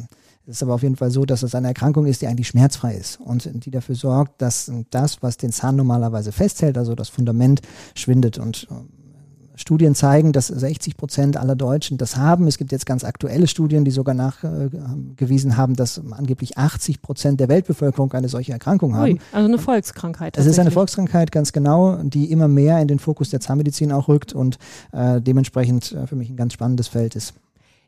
ist 0.47 0.63
aber 0.63 0.75
auf 0.75 0.83
jeden 0.83 0.97
Fall 0.97 1.11
so, 1.11 1.25
dass 1.25 1.43
es 1.43 1.55
eine 1.55 1.69
Erkrankung 1.69 2.07
ist, 2.07 2.23
die 2.23 2.27
eigentlich 2.27 2.49
schmerzfrei 2.49 2.95
ist 2.95 3.19
und 3.21 3.65
die 3.65 3.71
dafür 3.71 3.97
sorgt, 3.97 4.41
dass 4.41 4.71
das, 4.91 5.23
was 5.23 5.39
den 5.39 5.51
Zahn 5.51 5.77
normalerweise 5.77 6.31
festhält, 6.31 6.79
also 6.79 6.95
das 6.95 7.09
Fundament, 7.09 7.63
schwindet. 7.95 8.39
Und 8.39 8.69
ähm, 8.71 8.89
Studien 9.57 9.95
zeigen, 9.95 10.33
dass 10.33 10.47
60 10.49 10.97
Prozent 10.97 11.37
aller 11.37 11.57
Deutschen 11.57 11.99
das 11.99 12.17
haben. 12.17 12.47
Es 12.47 12.59
gibt 12.59 12.73
jetzt 12.73 12.87
ganz 12.87 13.05
aktuelle 13.05 13.47
Studien, 13.47 13.85
die 13.85 13.91
sogar 13.91 14.15
nachgewiesen 14.15 15.57
haben, 15.57 15.75
dass 15.75 16.01
angeblich 16.11 16.59
80 16.59 17.03
Prozent 17.03 17.41
der 17.41 17.49
Weltbevölkerung 17.49 18.13
eine 18.13 18.29
solche 18.29 18.53
Erkrankung 18.53 18.95
haben. 18.95 19.13
Ui, 19.13 19.21
also 19.33 19.49
eine 19.49 19.59
Volkskrankheit. 19.59 20.37
Es 20.37 20.47
ist 20.47 20.59
eine 20.59 20.71
Volkskrankheit, 20.71 21.33
ganz 21.33 21.53
genau, 21.53 21.97
die 22.03 22.31
immer 22.31 22.49
mehr 22.49 22.81
in 22.81 22.89
den 22.89 22.99
Fokus 22.99 23.31
der 23.31 23.41
Zahnmedizin 23.41 23.93
auch 23.93 24.09
rückt 24.09 24.33
und 24.35 24.59
äh, 24.93 25.21
dementsprechend 25.21 25.93
äh, 25.93 26.07
für 26.07 26.17
mich 26.17 26.31
ein 26.31 26.37
ganz 26.37 26.53
spannendes 26.53 26.89
Feld 26.89 27.17
ist. 27.17 27.35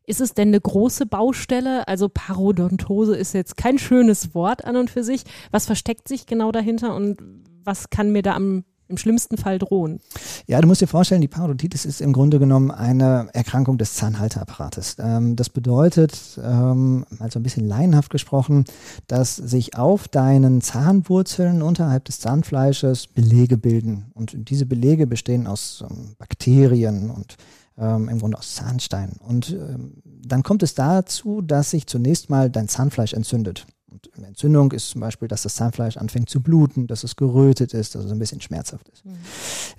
Ist 0.09 0.23
es 0.23 0.33
denn 0.33 0.49
eine 0.49 0.61
große 0.61 1.05
Baustelle? 1.05 1.87
Also 1.87 2.09
Parodontose 2.09 3.15
ist 3.15 3.35
jetzt 3.35 3.59
kein 3.59 3.77
schönes 3.77 4.35
Wort 4.35 4.65
an 4.65 4.77
und 4.77 4.89
für 4.89 5.05
sich. 5.05 5.25
Was 5.51 5.67
versteckt 5.67 6.09
sich 6.09 6.25
genau 6.25 6.51
dahinter 6.51 6.95
und 6.95 7.19
was 7.63 7.91
kann 7.91 8.11
mir 8.11 8.23
da 8.23 8.35
am 8.35 8.65
im 8.89 8.97
schlimmsten 8.97 9.37
Fall 9.37 9.59
drohen. 9.59 10.01
Ja, 10.47 10.61
du 10.61 10.69
musst 10.69 10.81
dir 10.81 10.87
vorstellen, 10.87 11.21
die 11.21 11.29
Parodontitis 11.29 11.85
ist 11.85 12.01
im 12.01 12.13
Grunde 12.13 12.39
genommen 12.39 12.71
eine 12.71 13.29
Erkrankung 13.33 13.79
des 13.79 13.95
Zahnhalteapparates. 13.95 14.97
Ähm, 14.99 15.37
das 15.37 15.51
bedeutet, 15.51 16.39
ähm, 16.43 17.05
mal 17.19 17.31
so 17.31 17.39
ein 17.39 17.43
bisschen 17.43 17.67
laienhaft 17.67 18.11
gesprochen, 18.11 18.65
dass 19.07 19.37
sich 19.37 19.77
auf 19.77 20.09
deinen 20.09 20.61
Zahnwurzeln 20.61 21.63
unterhalb 21.63 22.05
des 22.07 22.21
Zahnfleisches 22.21 23.07
Belege 23.07 23.57
bilden. 23.57 24.11
Und 24.15 24.51
diese 24.51 24.67
Belege 24.67 25.07
bestehen 25.07 25.47
aus 25.47 25.85
ähm, 25.89 26.15
Bakterien 26.19 27.11
und 27.11 27.37
ähm, 27.79 28.09
im 28.09 28.19
Grunde 28.19 28.39
aus 28.39 28.55
Zahnstein. 28.55 29.13
Und 29.27 29.51
ähm, 29.51 30.03
dann 30.05 30.43
kommt 30.43 30.63
es 30.63 30.75
dazu, 30.75 31.43
dass 31.43 31.71
sich 31.71 31.87
zunächst 31.87 32.31
mal 32.31 32.51
dein 32.51 32.69
Zahnfleisch 32.69 33.13
entzündet. 33.13 33.67
Und 33.91 34.11
eine 34.17 34.27
Entzündung 34.27 34.73
ist 34.73 34.91
zum 34.91 35.01
Beispiel, 35.01 35.29
dass 35.29 35.43
das 35.43 35.55
Zahnfleisch 35.55 35.97
anfängt 35.97 36.29
zu 36.29 36.43
bluten, 36.43 36.87
dass 36.87 37.05
es 37.05 37.17
gerötet 37.17 37.73
ist, 37.73 37.95
dass 37.95 38.05
es 38.05 38.13
ein 38.13 38.19
bisschen 38.19 38.41
schmerzhaft 38.41 38.89
ist. 38.89 39.05
Mhm. 39.05 39.13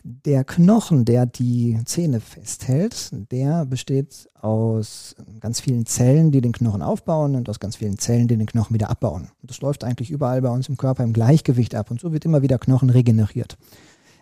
Der 0.03 0.43
Knochen, 0.43 1.05
der 1.05 1.25
die 1.25 1.79
Zähne 1.85 2.19
festhält, 2.19 3.11
der 3.31 3.65
besteht 3.65 4.27
aus 4.41 5.15
ganz 5.39 5.59
vielen 5.59 5.85
Zellen, 5.85 6.31
die 6.31 6.41
den 6.41 6.53
Knochen 6.53 6.81
aufbauen 6.81 7.35
und 7.35 7.49
aus 7.49 7.59
ganz 7.59 7.75
vielen 7.75 7.99
Zellen, 7.99 8.27
die 8.27 8.37
den 8.37 8.47
Knochen 8.47 8.73
wieder 8.73 8.89
abbauen. 8.89 9.29
Und 9.41 9.51
das 9.51 9.61
läuft 9.61 9.83
eigentlich 9.83 10.09
überall 10.09 10.41
bei 10.41 10.49
uns 10.49 10.69
im 10.69 10.77
Körper 10.77 11.03
im 11.03 11.13
Gleichgewicht 11.13 11.75
ab 11.75 11.91
und 11.91 11.99
so 11.99 12.11
wird 12.11 12.25
immer 12.25 12.41
wieder 12.41 12.57
Knochen 12.57 12.89
regeneriert. 12.89 13.57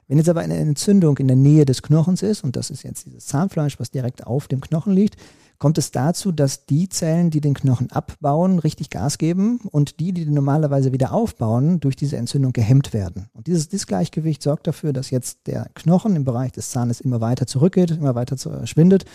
Wenn 0.08 0.18
jetzt 0.18 0.30
aber 0.30 0.42
eine 0.42 0.56
Entzündung 0.56 1.18
in 1.18 1.28
der 1.28 1.36
Nähe 1.36 1.66
des 1.66 1.82
Knochens 1.82 2.22
ist, 2.24 2.44
und 2.44 2.56
das 2.56 2.70
ist 2.70 2.84
jetzt 2.84 3.06
dieses 3.06 3.26
Zahnfleisch, 3.26 3.80
was 3.80 3.92
direkt 3.92 4.26
auf 4.26 4.48
dem 4.48 4.62
Knochen 4.62 4.94
liegt, 4.94 5.18
kommt 5.60 5.78
es 5.78 5.92
dazu, 5.92 6.32
dass 6.32 6.66
die 6.66 6.88
Zellen, 6.88 7.30
die 7.30 7.42
den 7.42 7.54
Knochen 7.54 7.92
abbauen, 7.92 8.60
richtig 8.60 8.90
Gas 8.90 9.18
geben 9.18 9.60
und 9.72 10.00
die, 10.00 10.14
die 10.14 10.26
normalerweise 10.26 10.94
wieder 10.94 11.14
aufbauen, 11.14 11.80
durch 11.80 11.96
diese 11.96 12.18
Entzündung 12.18 12.54
gehemmt 12.54 12.94
werden. 12.94 13.28
Und 13.34 13.48
dieses 13.48 13.68
Disgleichgewicht 13.68 14.44
sorgt 14.44 14.68
dafür, 14.68 14.94
dass 14.94 15.10
jetzt 15.10 15.48
der 15.48 15.70
Knochen 15.74 16.16
im 16.16 16.26
Bereich 16.26 16.52
des 16.52 16.70
Zahnes 16.70 17.02
immer 17.02 17.22
weiter 17.22 17.48
zurückgeht, 17.48 17.92
immer 17.92 18.16
weiter 18.16 18.38
schwindet. 18.68 19.06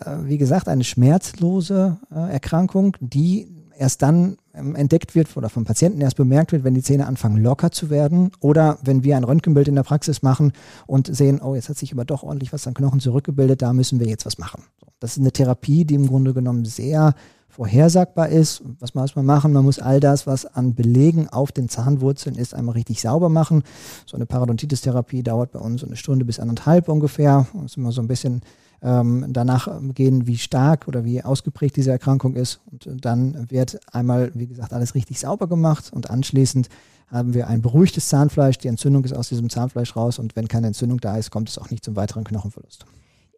Äh, 0.00 0.16
wie 0.24 0.38
gesagt, 0.38 0.68
eine 0.68 0.84
schmerzlose 0.84 1.98
äh, 2.10 2.32
Erkrankung, 2.32 2.96
die 3.00 3.63
erst 3.78 4.02
dann 4.02 4.36
ähm, 4.54 4.76
entdeckt 4.76 5.14
wird 5.14 5.36
oder 5.36 5.48
vom 5.48 5.64
Patienten 5.64 6.00
erst 6.00 6.16
bemerkt 6.16 6.52
wird, 6.52 6.64
wenn 6.64 6.74
die 6.74 6.82
Zähne 6.82 7.06
anfangen 7.06 7.42
locker 7.42 7.70
zu 7.70 7.90
werden 7.90 8.30
oder 8.40 8.78
wenn 8.82 9.04
wir 9.04 9.16
ein 9.16 9.24
Röntgenbild 9.24 9.68
in 9.68 9.74
der 9.74 9.82
Praxis 9.82 10.22
machen 10.22 10.52
und 10.86 11.14
sehen, 11.14 11.40
oh, 11.42 11.54
jetzt 11.54 11.68
hat 11.68 11.78
sich 11.78 11.92
aber 11.92 12.04
doch 12.04 12.22
ordentlich 12.22 12.52
was 12.52 12.66
an 12.66 12.74
Knochen 12.74 13.00
zurückgebildet, 13.00 13.62
da 13.62 13.72
müssen 13.72 14.00
wir 14.00 14.06
jetzt 14.06 14.26
was 14.26 14.38
machen. 14.38 14.64
Das 15.00 15.12
ist 15.12 15.18
eine 15.18 15.32
Therapie, 15.32 15.84
die 15.84 15.94
im 15.94 16.06
Grunde 16.06 16.32
genommen 16.34 16.64
sehr 16.64 17.14
vorhersagbar 17.48 18.30
ist. 18.30 18.62
Was 18.80 18.94
muss 18.94 19.14
man 19.14 19.24
machen? 19.24 19.52
Man 19.52 19.64
muss 19.64 19.78
all 19.78 20.00
das, 20.00 20.26
was 20.26 20.44
an 20.44 20.74
Belegen 20.74 21.28
auf 21.28 21.52
den 21.52 21.68
Zahnwurzeln 21.68 22.34
ist, 22.34 22.52
einmal 22.52 22.74
richtig 22.74 23.00
sauber 23.00 23.28
machen. 23.28 23.62
So 24.06 24.16
eine 24.16 24.26
Parodontitis-Therapie 24.26 25.22
dauert 25.22 25.52
bei 25.52 25.60
uns 25.60 25.84
eine 25.84 25.96
Stunde 25.96 26.24
bis 26.24 26.40
anderthalb 26.40 26.88
ungefähr. 26.88 27.46
Das 27.54 27.64
ist 27.64 27.76
immer 27.76 27.92
so 27.92 28.02
ein 28.02 28.08
bisschen 28.08 28.42
ähm, 28.82 29.26
danach 29.28 29.68
gehen, 29.94 30.26
wie 30.26 30.38
stark 30.38 30.88
oder 30.88 31.04
wie 31.04 31.22
ausgeprägt 31.22 31.76
diese 31.76 31.90
Erkrankung 31.90 32.34
ist. 32.34 32.60
Und 32.70 33.04
dann 33.04 33.50
wird 33.50 33.80
einmal, 33.92 34.30
wie 34.34 34.46
gesagt, 34.46 34.72
alles 34.72 34.94
richtig 34.94 35.20
sauber 35.20 35.48
gemacht 35.48 35.90
und 35.92 36.10
anschließend 36.10 36.68
haben 37.08 37.34
wir 37.34 37.48
ein 37.48 37.62
beruhigtes 37.62 38.08
Zahnfleisch. 38.08 38.58
Die 38.58 38.68
Entzündung 38.68 39.04
ist 39.04 39.12
aus 39.12 39.28
diesem 39.28 39.50
Zahnfleisch 39.50 39.94
raus 39.96 40.18
und 40.18 40.36
wenn 40.36 40.48
keine 40.48 40.68
Entzündung 40.68 41.00
da 41.00 41.16
ist, 41.16 41.30
kommt 41.30 41.48
es 41.48 41.58
auch 41.58 41.70
nicht 41.70 41.84
zum 41.84 41.96
weiteren 41.96 42.24
Knochenverlust. 42.24 42.86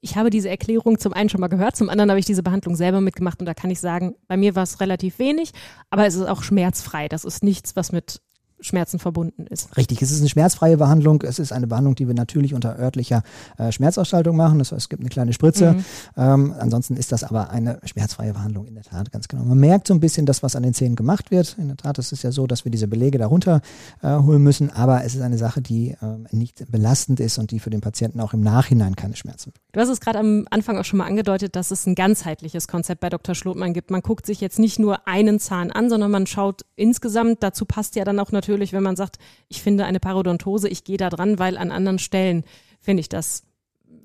Ich 0.01 0.17
habe 0.17 0.31
diese 0.31 0.49
Erklärung 0.49 0.99
zum 0.99 1.13
einen 1.13 1.29
schon 1.29 1.41
mal 1.41 1.49
gehört, 1.49 1.75
zum 1.75 1.89
anderen 1.89 2.11
habe 2.11 2.21
ich 2.21 2.27
diese 2.27 2.43
Behandlung 2.43 2.77
selber 2.77 3.01
mitgemacht 3.01 3.41
und 3.41 3.47
da 3.47 3.55
kann 3.55 3.71
ich 3.71 3.81
sagen, 3.81 4.15
bei 4.29 4.37
mir 4.37 4.55
war 4.55 4.63
es 4.63 4.81
relativ 4.81 5.19
wenig, 5.19 5.53
aber 5.91 6.07
es 6.07 6.15
ist 6.15 6.29
auch 6.29 6.43
schmerzfrei. 6.43 7.09
Das 7.09 7.25
ist 7.25 7.43
nichts, 7.43 7.77
was 7.77 7.93
mit 7.93 8.21
Schmerzen 8.61 8.99
verbunden 8.99 9.47
ist. 9.47 9.77
Richtig, 9.77 10.03
es 10.03 10.11
ist 10.11 10.21
eine 10.21 10.29
schmerzfreie 10.29 10.77
Behandlung. 10.77 11.23
Es 11.23 11.39
ist 11.39 11.53
eine 11.53 11.67
Behandlung, 11.67 11.95
die 11.95 12.07
wir 12.07 12.15
natürlich 12.15 12.55
unter 12.55 12.79
örtlicher 12.79 13.23
äh, 13.59 13.71
Schmerzausschaltung 13.71 14.37
machen. 14.37 14.59
Das 14.59 14.73
heißt, 14.73 14.83
es 14.83 14.89
gibt 14.89 15.01
eine 15.01 15.11
kleine 15.11 15.33
Spritze. 15.33 15.73
Mhm. 15.73 15.85
Ähm, 16.17 16.55
ansonsten 16.59 16.97
ist 16.97 17.13
das 17.13 17.25
aber 17.25 17.51
eine 17.51 17.81
schmerzfreie 17.85 18.33
Behandlung 18.33 18.67
in 18.67 18.75
der 18.75 18.85
Tat, 18.85 19.13
ganz 19.13 19.29
genau. 19.29 19.45
Man 19.45 19.59
merkt 19.59 19.89
so 19.89 19.95
ein 19.95 20.01
bisschen 20.01 20.27
das, 20.27 20.43
was 20.43 20.57
an 20.57 20.63
den 20.63 20.75
Zähnen 20.75 20.97
gemacht 20.97 21.31
wird. 21.31 21.57
In 21.59 21.69
der 21.69 21.77
Tat 21.77 21.99
ist 21.99 22.13
es 22.13 22.23
ja 22.23 22.33
so, 22.33 22.47
dass 22.47 22.65
wir 22.65 22.73
diese 22.73 22.89
Belege 22.89 23.19
darunter 23.19 23.61
äh, 24.03 24.17
holen 24.17 24.43
müssen, 24.43 24.71
aber 24.71 25.05
es 25.05 25.15
ist 25.15 25.21
eine 25.21 25.39
Sache, 25.39 25.61
die 25.61 25.91
äh, 25.91 25.97
nicht 26.31 26.71
belastend 26.71 27.21
ist 27.21 27.39
und 27.39 27.51
die 27.51 27.59
für 27.59 27.71
den 27.71 27.83
Patienten 27.83 28.21
auch 28.21 28.33
im 28.33 28.41
Nachhinein 28.41 28.97
keine 28.97 29.17
Schmerzen. 29.17 29.53
Du 29.73 29.81
hast 29.81 29.89
es 29.89 30.01
gerade 30.01 30.19
am 30.19 30.47
Anfang 30.51 30.79
auch 30.79 30.85
schon 30.85 30.99
mal 30.99 31.07
angedeutet, 31.07 31.57
dass 31.57 31.71
es 31.71 31.87
ein 31.87 31.95
ganzheitliches 31.95 32.69
Konzept 32.69 33.01
bei 33.01 33.11
Dr. 33.11 33.35
Schlotmann 33.35 33.75
gibt. 33.75 33.91
Man 33.91 34.01
guckt 34.01 34.25
sich 34.25 34.41
jetzt 34.41 34.59
nicht 34.59 34.79
nur 34.79 35.07
einen 35.07 35.39
Zahn 35.39 35.71
an, 35.71 35.91
sondern 35.91 36.11
man 36.11 36.27
schaut 36.27 36.63
insgesamt. 36.77 37.43
Dazu 37.43 37.67
passt 37.67 37.97
ja 37.97 38.05
dann 38.05 38.19
auch 38.19 38.33
natürlich 38.33 38.46
natürlich, 38.47 38.73
wenn 38.73 38.83
man 38.83 38.95
sagt, 38.95 39.19
ich 39.49 39.61
finde 39.61 39.87
eine 39.87 39.99
Parodontose, 39.99 40.69
ich 40.69 40.85
gehe 40.85 40.99
da 40.99 41.11
dran, 41.11 41.41
weil 41.41 41.59
an 41.59 41.73
anderen 41.73 41.99
Stellen 41.99 42.45
finde 42.81 43.01
ich 43.01 43.09
das 43.09 43.43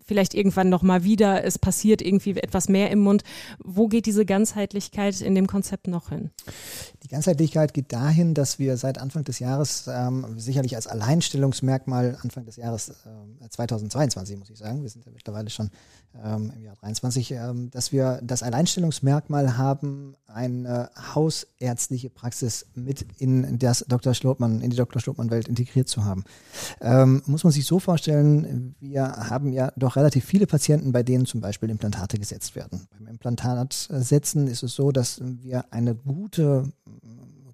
vielleicht 0.04 0.34
irgendwann 0.34 0.68
noch 0.68 0.82
mal 0.82 1.04
wieder, 1.04 1.46
es 1.46 1.60
passiert 1.60 2.02
irgendwie 2.02 2.32
etwas 2.32 2.68
mehr 2.68 2.90
im 2.90 3.00
Mund. 3.00 3.24
Wo 3.64 3.88
geht 3.88 4.08
diese 4.08 4.26
Ganzheitlichkeit 4.26 5.22
in 5.22 5.36
dem 5.36 5.46
Konzept 5.46 5.88
noch 5.88 6.10
hin? 6.10 6.32
Die 7.04 7.08
Ganzheitlichkeit 7.08 7.74
geht 7.74 7.94
dahin, 7.94 8.34
dass 8.34 8.58
wir 8.58 8.78
seit 8.78 8.98
Anfang 8.98 9.24
des 9.24 9.40
Jahres 9.40 9.86
ähm, 9.88 10.38
sicherlich 10.38 10.76
als 10.76 10.88
Alleinstellungsmerkmal 10.88 12.18
Anfang 12.24 12.46
des 12.46 12.56
Jahres 12.56 12.90
äh, 12.90 13.50
2022 13.50 14.38
muss 14.38 14.50
ich 14.50 14.58
sagen, 14.58 14.82
wir 14.82 14.90
sind 14.90 15.06
ja 15.06 15.12
mittlerweile 15.12 15.50
schon 15.50 15.70
ähm, 16.24 16.52
im 16.56 16.64
Jahr 16.64 16.76
23, 16.76 17.32
ähm, 17.32 17.70
dass 17.72 17.92
wir 17.92 18.20
das 18.24 18.44
Alleinstellungsmerkmal 18.44 19.58
haben, 19.58 20.16
eine 20.28 20.90
hausärztliche 21.14 22.10
Praxis 22.10 22.66
mit 22.74 23.06
in 23.18 23.60
das 23.60 23.86
Dr. 23.88 24.14
Schlotmann, 24.14 24.62
in 24.62 24.70
die 24.70 24.78
Dr. 24.78 25.02
Schlotmann-Welt 25.02 25.48
integriert 25.48 25.88
zu 25.88 26.06
haben. 26.06 26.24
Ähm, 26.80 27.22
muss 27.26 27.44
man 27.44 27.52
sich 27.52 27.66
so 27.66 27.80
vorstellen, 27.80 28.76
wir 28.80 29.04
haben 29.04 29.52
ja 29.52 29.72
doch 29.76 29.96
relativ 29.96 30.26
viele 30.26 30.48
Patienten, 30.48 30.92
bei 30.92 31.04
denen 31.04 31.26
zum 31.26 31.42
Beispiel 31.42 31.70
Implantate 31.70 32.18
gesetzt 32.18 32.56
werden. 32.56 32.88
Beim 32.98 33.08
Implantatsetzen 33.08 34.48
ist 34.48 34.64
es 34.64 34.74
so, 34.74 34.92
dass 34.92 35.22
wir 35.24 35.66
eine 35.72 35.96
gute 35.96 36.72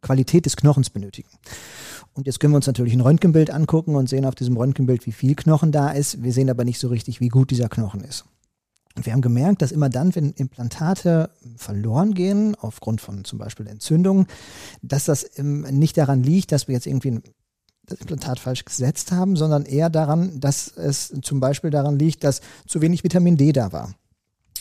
Qualität 0.02 0.46
des 0.46 0.56
Knochens 0.56 0.90
benötigen. 0.90 1.30
Und 2.14 2.26
jetzt 2.26 2.40
können 2.40 2.54
wir 2.54 2.58
uns 2.58 2.68
natürlich 2.68 2.94
ein 2.94 3.02
Röntgenbild 3.02 3.52
angucken 3.52 3.96
und 3.96 4.10
sehen 4.10 4.26
auf 4.26 4.36
diesem 4.36 4.58
Röntgenbild, 4.58 5.06
wie 5.06 5.12
viel 5.12 5.36
Knochen 5.36 5.72
da 5.72 5.90
ist. 5.90 6.24
Wir 6.24 6.34
sehen 6.34 6.50
aber 6.50 6.64
nicht 6.64 6.80
so 6.80 6.88
richtig, 6.88 7.20
wie 7.20 7.30
gut 7.30 7.52
dieser 7.52 7.70
Knochen 7.70 8.02
ist. 8.02 8.26
Wir 9.04 9.14
haben 9.14 9.22
gemerkt, 9.22 9.62
dass 9.62 9.72
immer 9.72 9.90
dann, 9.90 10.16
wenn 10.16 10.32
Implantate 10.32 11.30
verloren 11.56 12.14
gehen, 12.14 12.56
aufgrund 12.56 13.00
von 13.00 13.24
zum 13.26 13.38
Beispiel 13.40 13.68
Entzündungen, 13.68 14.28
dass 14.82 15.06
das 15.06 15.30
nicht 15.38 15.98
daran 15.98 16.24
liegt, 16.24 16.52
dass 16.52 16.68
wir 16.68 16.76
jetzt 16.76 16.88
irgendwie 16.88 17.22
das 17.86 18.00
Implantat 18.00 18.40
falsch 18.40 18.66
gesetzt 18.66 19.12
haben, 19.12 19.36
sondern 19.36 19.66
eher 19.66 19.90
daran, 19.90 20.40
dass 20.40 20.68
es 20.76 21.14
zum 21.22 21.40
Beispiel 21.40 21.70
daran 21.70 21.98
liegt, 21.98 22.24
dass 22.24 22.42
zu 22.66 22.82
wenig 22.82 23.04
Vitamin 23.04 23.38
D 23.38 23.54
da 23.54 23.72
war. 23.72 23.94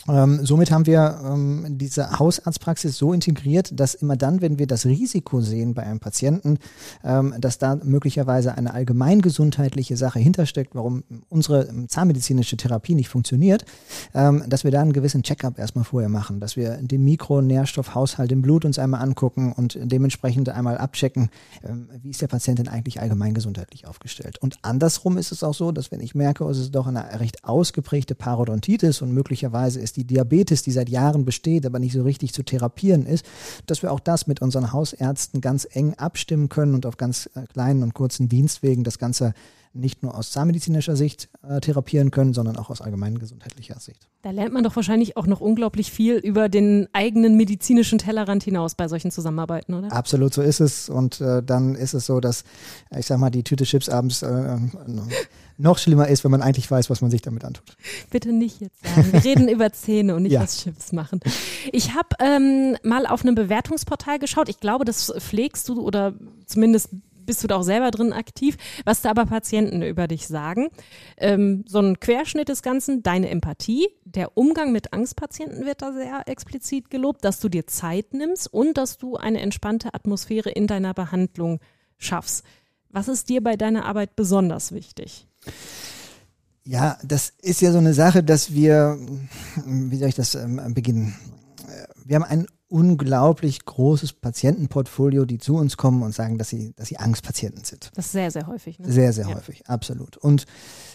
Ähm, 0.07 0.45
somit 0.45 0.71
haben 0.71 0.85
wir 0.85 1.19
ähm, 1.23 1.77
diese 1.77 2.19
Hausarztpraxis 2.19 2.97
so 2.97 3.13
integriert, 3.13 3.77
dass 3.79 3.93
immer 3.93 4.15
dann, 4.15 4.41
wenn 4.41 4.59
wir 4.59 4.67
das 4.67 4.85
Risiko 4.85 5.41
sehen 5.41 5.73
bei 5.73 5.83
einem 5.83 5.99
Patienten, 5.99 6.59
ähm, 7.03 7.33
dass 7.39 7.57
da 7.57 7.75
möglicherweise 7.83 8.55
eine 8.55 8.73
allgemeingesundheitliche 8.73 9.97
Sache 9.97 10.19
hintersteckt, 10.19 10.75
warum 10.75 11.03
unsere 11.29 11.87
zahnmedizinische 11.87 12.57
Therapie 12.57 12.95
nicht 12.95 13.09
funktioniert, 13.09 13.65
ähm, 14.13 14.43
dass 14.47 14.63
wir 14.63 14.71
da 14.71 14.81
einen 14.81 14.93
gewissen 14.93 15.23
Checkup 15.23 15.59
erstmal 15.59 15.83
vorher 15.83 16.09
machen, 16.09 16.39
dass 16.39 16.55
wir 16.55 16.77
den 16.77 17.03
Mikronährstoffhaushalt 17.03 18.31
im 18.31 18.41
Blut 18.41 18.65
uns 18.65 18.79
einmal 18.79 19.01
angucken 19.01 19.51
und 19.51 19.77
dementsprechend 19.81 20.49
einmal 20.49 20.77
abchecken, 20.77 21.29
ähm, 21.67 21.89
wie 22.01 22.11
ist 22.11 22.21
der 22.21 22.27
Patient 22.27 22.59
denn 22.59 22.69
eigentlich 22.69 23.01
allgemeingesundheitlich 23.01 23.87
aufgestellt. 23.87 24.37
Und 24.39 24.57
andersrum 24.61 25.17
ist 25.17 25.31
es 25.31 25.43
auch 25.43 25.53
so, 25.53 25.71
dass 25.71 25.91
wenn 25.91 25.99
ich 25.99 26.15
merke, 26.15 26.45
es 26.45 26.57
ist 26.57 26.75
doch 26.75 26.87
eine 26.87 27.19
recht 27.19 27.43
ausgeprägte 27.43 28.15
Parodontitis 28.15 29.01
und 29.01 29.11
möglicherweise 29.11 29.79
ist 29.79 29.96
die 29.97 30.05
Diabetes, 30.05 30.61
die 30.61 30.71
seit 30.71 30.89
Jahren 30.89 31.25
besteht, 31.25 31.65
aber 31.65 31.79
nicht 31.79 31.93
so 31.93 32.03
richtig 32.03 32.33
zu 32.33 32.43
therapieren 32.43 33.05
ist, 33.05 33.25
dass 33.65 33.81
wir 33.81 33.91
auch 33.91 33.99
das 33.99 34.27
mit 34.27 34.41
unseren 34.41 34.71
Hausärzten 34.71 35.41
ganz 35.41 35.67
eng 35.69 35.95
abstimmen 35.95 36.49
können 36.49 36.75
und 36.75 36.85
auf 36.85 36.97
ganz 36.97 37.29
äh, 37.35 37.45
kleinen 37.47 37.83
und 37.83 37.93
kurzen 37.93 38.29
Dienstwegen 38.29 38.83
das 38.83 38.99
Ganze 38.99 39.33
nicht 39.73 40.03
nur 40.03 40.15
aus 40.15 40.31
zahnmedizinischer 40.31 40.95
Sicht 40.95 41.29
äh, 41.47 41.59
therapieren 41.59 42.11
können, 42.11 42.33
sondern 42.33 42.57
auch 42.57 42.69
aus 42.69 42.81
allgemein 42.81 43.19
gesundheitlicher 43.19 43.79
Sicht. 43.79 44.07
Da 44.21 44.31
lernt 44.31 44.53
man 44.53 44.63
doch 44.63 44.75
wahrscheinlich 44.75 45.17
auch 45.17 45.27
noch 45.27 45.39
unglaublich 45.39 45.91
viel 45.91 46.15
über 46.15 46.49
den 46.49 46.87
eigenen 46.93 47.37
medizinischen 47.37 47.99
Tellerrand 47.99 48.43
hinaus 48.43 48.75
bei 48.75 48.87
solchen 48.87 49.11
Zusammenarbeiten, 49.11 49.73
oder? 49.73 49.91
Absolut, 49.91 50.33
so 50.33 50.41
ist 50.41 50.59
es. 50.59 50.89
Und 50.89 51.21
äh, 51.21 51.43
dann 51.43 51.75
ist 51.75 51.93
es 51.93 52.05
so, 52.05 52.19
dass, 52.19 52.43
ich 52.97 53.05
sag 53.05 53.19
mal, 53.19 53.29
die 53.29 53.43
Tüte 53.43 53.65
Chips 53.65 53.89
abends 53.89 54.21
äh, 54.23 54.57
noch 55.57 55.77
schlimmer 55.77 56.07
ist, 56.07 56.23
wenn 56.23 56.31
man 56.31 56.41
eigentlich 56.41 56.69
weiß, 56.69 56.89
was 56.89 57.01
man 57.01 57.11
sich 57.11 57.21
damit 57.21 57.43
antut. 57.43 57.75
Bitte 58.09 58.31
nicht 58.31 58.61
jetzt 58.61 58.83
sagen. 58.83 59.13
Wir 59.13 59.23
reden 59.23 59.47
über 59.49 59.71
Zähne 59.73 60.15
und 60.15 60.23
nicht 60.23 60.33
ja. 60.33 60.41
was 60.41 60.63
Chips 60.63 60.91
machen. 60.91 61.19
Ich 61.71 61.93
habe 61.93 62.09
ähm, 62.19 62.77
mal 62.83 63.05
auf 63.05 63.23
einem 63.23 63.35
Bewertungsportal 63.35 64.19
geschaut. 64.19 64.49
Ich 64.49 64.59
glaube, 64.59 64.85
das 64.85 65.13
pflegst 65.17 65.67
du 65.69 65.81
oder 65.81 66.13
zumindest 66.45 66.89
bist 67.27 67.43
du 67.43 67.47
da 67.47 67.57
auch 67.57 67.63
selber 67.63 67.91
drin 67.91 68.13
aktiv, 68.13 68.57
was 68.85 69.01
da 69.01 69.11
aber 69.11 69.27
Patienten 69.27 69.83
über 69.83 70.07
dich 70.07 70.27
sagen. 70.27 70.69
Ähm, 71.17 71.63
so 71.67 71.79
ein 71.79 71.99
Querschnitt 71.99 72.49
des 72.49 72.63
Ganzen, 72.63 73.03
deine 73.03 73.29
Empathie, 73.29 73.89
der 74.05 74.35
Umgang 74.37 74.71
mit 74.71 74.93
Angstpatienten 74.93 75.65
wird 75.65 75.83
da 75.83 75.91
sehr 75.91 76.23
explizit 76.25 76.89
gelobt, 76.89 77.23
dass 77.23 77.39
du 77.39 77.49
dir 77.49 77.67
Zeit 77.67 78.13
nimmst 78.13 78.51
und 78.51 78.77
dass 78.77 78.97
du 78.97 79.17
eine 79.17 79.41
entspannte 79.41 79.93
Atmosphäre 79.93 80.49
in 80.49 80.65
deiner 80.65 80.93
Behandlung 80.93 81.59
schaffst. 81.97 82.43
Was 82.89 83.09
ist 83.09 83.29
dir 83.29 83.43
bei 83.43 83.57
deiner 83.57 83.85
Arbeit 83.85 84.15
besonders 84.15 84.71
wichtig? 84.71 85.27
Ja, 86.63 86.97
das 87.03 87.31
ist 87.41 87.61
ja 87.61 87.71
so 87.71 87.77
eine 87.77 87.93
Sache, 87.93 88.23
dass 88.23 88.53
wir, 88.53 88.97
wie 89.65 89.97
soll 89.97 90.09
ich 90.09 90.15
das 90.15 90.35
ähm, 90.35 90.73
beginnen? 90.73 91.15
Wir 92.05 92.15
haben 92.15 92.23
ein 92.23 92.47
unglaublich 92.69 93.63
großes 93.63 94.13
Patientenportfolio, 94.13 95.25
die 95.25 95.37
zu 95.37 95.55
uns 95.55 95.77
kommen 95.77 96.03
und 96.03 96.13
sagen, 96.13 96.37
dass 96.37 96.49
sie, 96.49 96.73
dass 96.75 96.89
sie 96.89 96.97
Angstpatienten 96.97 97.63
sind. 97.63 97.91
Das 97.95 98.07
ist 98.07 98.11
sehr, 98.11 98.29
sehr 98.29 98.47
häufig. 98.47 98.79
Ne? 98.79 98.91
Sehr, 98.91 99.13
sehr 99.13 99.29
ja. 99.29 99.35
häufig, 99.35 99.67
absolut. 99.67 100.17
Und 100.17 100.45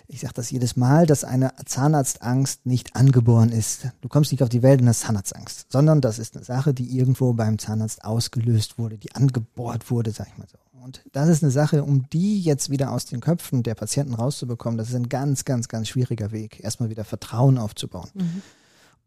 ich 0.07 0.21
sage 0.21 0.35
das 0.35 0.51
jedes 0.51 0.77
Mal, 0.77 1.07
dass 1.07 1.25
eine 1.25 1.53
Zahnarztangst 1.65 2.67
nicht 2.67 2.95
angeboren 2.95 3.51
ist. 3.51 3.88
Du 4.03 4.09
kommst 4.09 4.33
nicht 4.33 4.43
auf 4.43 4.51
die 4.51 4.62
Welt 4.62 4.83
und 4.83 4.88
hast 4.88 5.01
Zahnarztangst, 5.01 5.67
sondern 5.71 6.01
das 6.01 6.19
ist 6.19 6.37
eine 6.37 6.45
Sache, 6.45 6.75
die 6.75 6.97
irgendwo 6.97 7.33
beim 7.33 7.59
Zahnarzt 7.59 8.05
ausgelöst 8.05 8.79
wurde, 8.79 8.99
die 8.99 9.15
angebohrt 9.15 9.91
wurde, 9.91 10.11
sag 10.11 10.29
ich 10.29 10.37
mal 10.37 10.49
so. 10.49 10.59
Und 10.83 11.01
das 11.12 11.29
ist 11.29 11.45
eine 11.45 11.53
Sache, 11.53 11.85
um 11.85 12.09
die 12.11 12.40
jetzt 12.40 12.68
wieder 12.68 12.90
aus 12.90 13.07
den 13.07 13.21
Köpfen 13.21 13.62
der 13.62 13.77
Patienten 13.77 14.14
rauszubekommen, 14.14 14.79
das 14.79 14.88
ist 14.88 14.97
ein 14.97 15.09
ganz, 15.09 15.45
ganz, 15.45 15.68
ganz 15.68 15.88
schwieriger 15.88 16.33
Weg, 16.33 16.59
erstmal 16.62 16.90
wieder 16.90 17.05
Vertrauen 17.05 17.57
aufzubauen. 17.57 18.11
Mhm. 18.14 18.42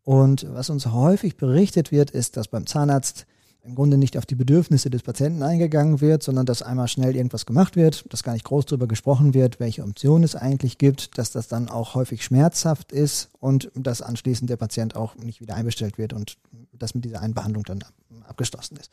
Und 0.06 0.48
was 0.54 0.70
uns 0.70 0.86
häufig 0.86 1.36
berichtet 1.36 1.92
wird, 1.92 2.12
ist, 2.12 2.38
dass 2.38 2.48
beim 2.48 2.66
Zahnarzt 2.66 3.26
im 3.64 3.76
Grunde 3.76 3.98
nicht 3.98 4.18
auf 4.18 4.26
die 4.26 4.36
Bedürfnisse 4.36 4.90
des 4.90 5.02
Patienten 5.02 5.42
eingegangen 5.42 6.00
wird, 6.00 6.24
sondern 6.24 6.46
dass 6.46 6.62
einmal 6.62 6.88
schnell 6.88 7.16
irgendwas 7.16 7.46
gemacht 7.46 7.76
wird, 7.76 8.06
dass 8.14 8.24
gar 8.24 8.34
nicht 8.34 8.46
groß 8.46 8.68
darüber 8.68 8.88
gesprochen 8.88 9.34
wird, 9.34 9.60
welche 9.60 9.84
Optionen 9.84 10.24
es 10.24 10.36
eigentlich 10.36 10.78
gibt, 10.78 11.18
dass 11.18 11.32
das 11.32 11.48
dann 11.48 11.68
auch 11.68 11.96
häufig 11.96 12.24
schmerzhaft 12.24 12.92
ist 12.94 13.30
und 13.40 13.72
dass 13.74 14.02
anschließend 14.04 14.50
der 14.50 14.58
Patient 14.58 14.96
auch 14.96 15.16
nicht 15.16 15.42
wieder 15.42 15.56
einbestellt 15.56 15.98
wird 15.98 16.14
und 16.14 16.38
dass 16.72 16.94
mit 16.94 17.04
dieser 17.04 17.22
Einbehandlung 17.22 17.64
dann 17.64 17.84
abgeschlossen 18.28 18.78
ist. 18.78 18.92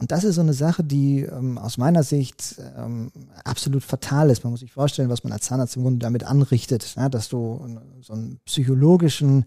Und 0.00 0.10
das 0.12 0.24
ist 0.24 0.36
so 0.36 0.40
eine 0.40 0.54
Sache, 0.54 0.82
die 0.82 1.20
ähm, 1.20 1.58
aus 1.58 1.76
meiner 1.76 2.02
Sicht 2.02 2.56
ähm, 2.76 3.12
absolut 3.44 3.84
fatal 3.84 4.30
ist. 4.30 4.44
Man 4.44 4.50
muss 4.50 4.60
sich 4.60 4.72
vorstellen, 4.72 5.10
was 5.10 5.24
man 5.24 5.32
als 5.32 5.44
Zahnarzt 5.44 5.76
im 5.76 5.82
Grunde 5.82 5.98
damit 5.98 6.24
anrichtet, 6.24 6.94
ja, 6.96 7.10
dass 7.10 7.28
du 7.28 7.60
so 8.00 8.14
einen 8.14 8.40
psychologischen 8.46 9.44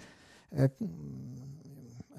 äh, 0.52 0.70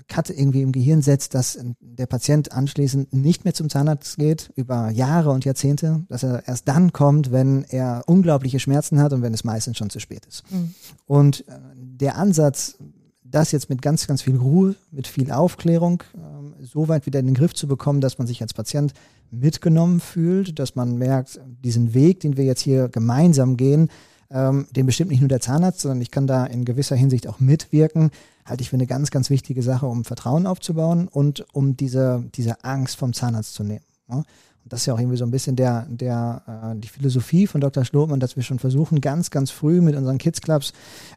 Cut 0.08 0.30
irgendwie 0.30 0.62
im 0.62 0.72
Gehirn 0.72 1.00
setzt, 1.00 1.34
dass 1.34 1.58
der 1.80 2.06
Patient 2.06 2.52
anschließend 2.52 3.12
nicht 3.12 3.44
mehr 3.44 3.54
zum 3.54 3.70
Zahnarzt 3.70 4.16
geht 4.18 4.50
über 4.56 4.90
Jahre 4.90 5.30
und 5.30 5.44
Jahrzehnte, 5.44 6.04
dass 6.08 6.24
er 6.24 6.46
erst 6.46 6.68
dann 6.68 6.92
kommt, 6.92 7.30
wenn 7.32 7.64
er 7.68 8.02
unglaubliche 8.06 8.58
Schmerzen 8.58 9.00
hat 9.00 9.12
und 9.12 9.22
wenn 9.22 9.32
es 9.32 9.44
meistens 9.44 9.78
schon 9.78 9.90
zu 9.90 10.00
spät 10.00 10.26
ist. 10.26 10.42
Mhm. 10.50 10.74
Und 11.06 11.48
äh, 11.48 11.52
der 11.76 12.16
Ansatz, 12.16 12.76
das 13.22 13.52
jetzt 13.52 13.70
mit 13.70 13.80
ganz, 13.80 14.06
ganz 14.06 14.22
viel 14.22 14.36
Ruhe, 14.36 14.74
mit 14.90 15.06
viel 15.06 15.30
Aufklärung, 15.30 16.02
ähm, 16.14 16.33
so 16.64 16.88
weit 16.88 17.06
wieder 17.06 17.20
in 17.20 17.26
den 17.26 17.34
Griff 17.34 17.54
zu 17.54 17.68
bekommen, 17.68 18.00
dass 18.00 18.18
man 18.18 18.26
sich 18.26 18.42
als 18.42 18.54
Patient 18.54 18.92
mitgenommen 19.30 20.00
fühlt, 20.00 20.58
dass 20.58 20.74
man 20.74 20.96
merkt, 20.96 21.40
diesen 21.62 21.94
Weg, 21.94 22.20
den 22.20 22.36
wir 22.36 22.44
jetzt 22.44 22.60
hier 22.60 22.88
gemeinsam 22.88 23.56
gehen, 23.56 23.88
ähm, 24.30 24.66
den 24.70 24.86
bestimmt 24.86 25.10
nicht 25.10 25.20
nur 25.20 25.28
der 25.28 25.40
Zahnarzt, 25.40 25.80
sondern 25.80 26.00
ich 26.00 26.10
kann 26.10 26.26
da 26.26 26.44
in 26.46 26.64
gewisser 26.64 26.96
Hinsicht 26.96 27.28
auch 27.28 27.40
mitwirken, 27.40 28.10
halte 28.44 28.62
ich 28.62 28.70
für 28.70 28.76
eine 28.76 28.86
ganz, 28.86 29.10
ganz 29.10 29.30
wichtige 29.30 29.62
Sache, 29.62 29.86
um 29.86 30.04
Vertrauen 30.04 30.46
aufzubauen 30.46 31.08
und 31.08 31.46
um 31.54 31.76
diese, 31.76 32.24
diese 32.34 32.64
Angst 32.64 32.96
vom 32.96 33.12
Zahnarzt 33.12 33.54
zu 33.54 33.64
nehmen. 33.64 33.84
Ja? 34.08 34.16
Und 34.16 34.72
das 34.72 34.80
ist 34.80 34.86
ja 34.86 34.94
auch 34.94 34.98
irgendwie 34.98 35.18
so 35.18 35.24
ein 35.24 35.30
bisschen 35.30 35.56
der, 35.56 35.86
der, 35.90 36.42
äh, 36.74 36.80
die 36.80 36.88
Philosophie 36.88 37.46
von 37.46 37.60
Dr. 37.60 37.84
Schlotmann, 37.84 38.20
dass 38.20 38.36
wir 38.36 38.42
schon 38.42 38.58
versuchen, 38.58 39.00
ganz, 39.00 39.30
ganz 39.30 39.50
früh 39.50 39.80
mit 39.82 39.94
unseren 39.94 40.18
Kids 40.18 40.40
Clubs 40.40 40.72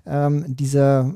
ähm, 0.05 0.43
diese, 0.47 1.13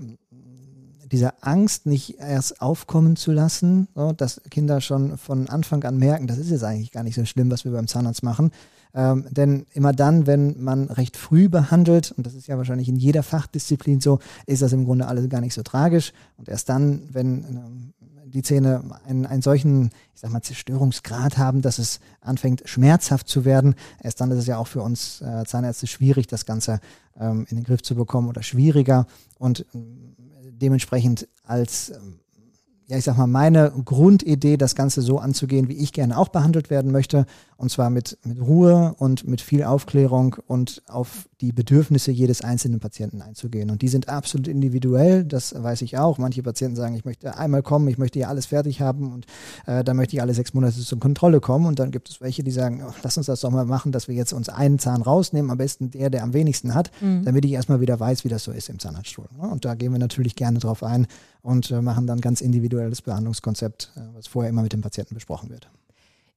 diese 1.11 1.43
Angst 1.43 1.85
nicht 1.85 2.19
erst 2.19 2.61
aufkommen 2.61 3.15
zu 3.15 3.31
lassen, 3.31 3.87
so, 3.95 4.13
dass 4.13 4.41
Kinder 4.49 4.81
schon 4.81 5.17
von 5.17 5.49
Anfang 5.49 5.83
an 5.83 5.97
merken, 5.97 6.27
das 6.27 6.37
ist 6.37 6.49
jetzt 6.49 6.63
eigentlich 6.63 6.91
gar 6.91 7.03
nicht 7.03 7.15
so 7.15 7.25
schlimm, 7.25 7.51
was 7.51 7.65
wir 7.65 7.71
beim 7.71 7.87
Zahnarzt 7.87 8.23
machen, 8.23 8.51
ähm, 8.93 9.25
denn 9.29 9.65
immer 9.73 9.93
dann, 9.93 10.27
wenn 10.27 10.61
man 10.61 10.85
recht 10.85 11.15
früh 11.17 11.49
behandelt, 11.49 12.11
und 12.11 12.25
das 12.25 12.33
ist 12.33 12.47
ja 12.47 12.57
wahrscheinlich 12.57 12.89
in 12.89 12.97
jeder 12.97 13.23
Fachdisziplin 13.23 14.01
so, 14.01 14.19
ist 14.45 14.61
das 14.61 14.73
im 14.73 14.85
Grunde 14.85 15.07
alles 15.07 15.29
gar 15.29 15.41
nicht 15.41 15.53
so 15.53 15.63
tragisch. 15.63 16.11
Und 16.37 16.49
erst 16.49 16.67
dann, 16.69 17.03
wenn 17.11 17.43
ähm, 17.43 17.93
die 18.25 18.43
Zähne 18.43 18.83
einen, 19.05 19.25
einen 19.25 19.41
solchen, 19.41 19.91
ich 20.13 20.21
sag 20.21 20.31
mal, 20.31 20.41
Zerstörungsgrad 20.41 21.37
haben, 21.37 21.61
dass 21.61 21.79
es 21.79 21.99
anfängt 22.21 22.63
schmerzhaft 22.65 23.27
zu 23.27 23.45
werden, 23.45 23.75
erst 24.01 24.19
dann 24.19 24.31
ist 24.31 24.39
es 24.39 24.47
ja 24.47 24.57
auch 24.57 24.67
für 24.67 24.81
uns 24.81 25.21
äh, 25.21 25.45
Zahnärzte 25.45 25.87
schwierig, 25.87 26.27
das 26.27 26.45
Ganze 26.45 26.79
ähm, 27.19 27.45
in 27.49 27.57
den 27.57 27.63
Griff 27.63 27.81
zu 27.81 27.95
bekommen 27.95 28.27
oder 28.27 28.43
schwieriger. 28.43 29.05
Und 29.37 29.65
äh, 29.73 29.77
dementsprechend 30.61 31.27
als 31.43 31.89
ähm, 31.89 32.21
ja, 32.91 32.97
ich 32.97 33.05
sag 33.05 33.17
mal, 33.17 33.25
meine 33.25 33.71
Grundidee, 33.85 34.57
das 34.57 34.75
Ganze 34.75 35.01
so 35.01 35.17
anzugehen, 35.17 35.69
wie 35.69 35.77
ich 35.77 35.93
gerne 35.93 36.17
auch 36.17 36.27
behandelt 36.27 36.69
werden 36.69 36.91
möchte. 36.91 37.25
Und 37.61 37.69
zwar 37.69 37.91
mit, 37.91 38.17
mit 38.23 38.41
Ruhe 38.41 38.95
und 38.97 39.27
mit 39.27 39.39
viel 39.39 39.63
Aufklärung 39.63 40.35
und 40.47 40.81
auf 40.87 41.29
die 41.41 41.51
Bedürfnisse 41.51 42.11
jedes 42.11 42.41
einzelnen 42.41 42.79
Patienten 42.79 43.21
einzugehen. 43.21 43.69
Und 43.69 43.83
die 43.83 43.87
sind 43.87 44.09
absolut 44.09 44.47
individuell, 44.47 45.23
das 45.23 45.53
weiß 45.53 45.83
ich 45.83 45.99
auch. 45.99 46.17
Manche 46.17 46.41
Patienten 46.41 46.75
sagen, 46.75 46.95
ich 46.95 47.05
möchte 47.05 47.37
einmal 47.37 47.61
kommen, 47.61 47.87
ich 47.87 47.99
möchte 47.99 48.17
ja 48.17 48.29
alles 48.29 48.47
fertig 48.47 48.81
haben 48.81 49.13
und 49.13 49.27
äh, 49.67 49.83
dann 49.83 49.95
möchte 49.95 50.15
ich 50.15 50.23
alle 50.23 50.33
sechs 50.33 50.55
Monate 50.55 50.79
zur 50.79 50.99
Kontrolle 50.99 51.39
kommen. 51.39 51.67
Und 51.67 51.77
dann 51.77 51.91
gibt 51.91 52.09
es 52.09 52.19
welche, 52.19 52.43
die 52.43 52.49
sagen, 52.49 52.83
oh, 52.83 52.93
lass 53.03 53.17
uns 53.17 53.27
das 53.27 53.41
doch 53.41 53.51
mal 53.51 53.65
machen, 53.65 53.91
dass 53.91 54.07
wir 54.07 54.15
jetzt 54.15 54.33
uns 54.33 54.49
einen 54.49 54.79
Zahn 54.79 55.03
rausnehmen, 55.03 55.51
am 55.51 55.59
besten 55.59 55.91
der, 55.91 56.09
der 56.09 56.23
am 56.23 56.33
wenigsten 56.33 56.73
hat, 56.73 56.89
mhm. 56.99 57.25
damit 57.25 57.45
ich 57.45 57.51
erstmal 57.51 57.79
wieder 57.79 57.99
weiß, 57.99 58.23
wie 58.23 58.29
das 58.29 58.43
so 58.43 58.51
ist 58.51 58.69
im 58.69 58.79
Zahnarztstuhl. 58.79 59.27
Und 59.37 59.65
da 59.65 59.75
gehen 59.75 59.91
wir 59.91 59.99
natürlich 59.99 60.35
gerne 60.35 60.57
drauf 60.57 60.81
ein 60.81 61.05
und 61.43 61.69
äh, 61.69 61.79
machen 61.79 62.07
dann 62.07 62.21
ganz 62.21 62.41
individuelles 62.41 63.03
Behandlungskonzept, 63.03 63.91
äh, 63.97 63.99
was 64.15 64.25
vorher 64.25 64.49
immer 64.49 64.63
mit 64.63 64.73
dem 64.73 64.81
Patienten 64.81 65.13
besprochen 65.13 65.51
wird. 65.51 65.69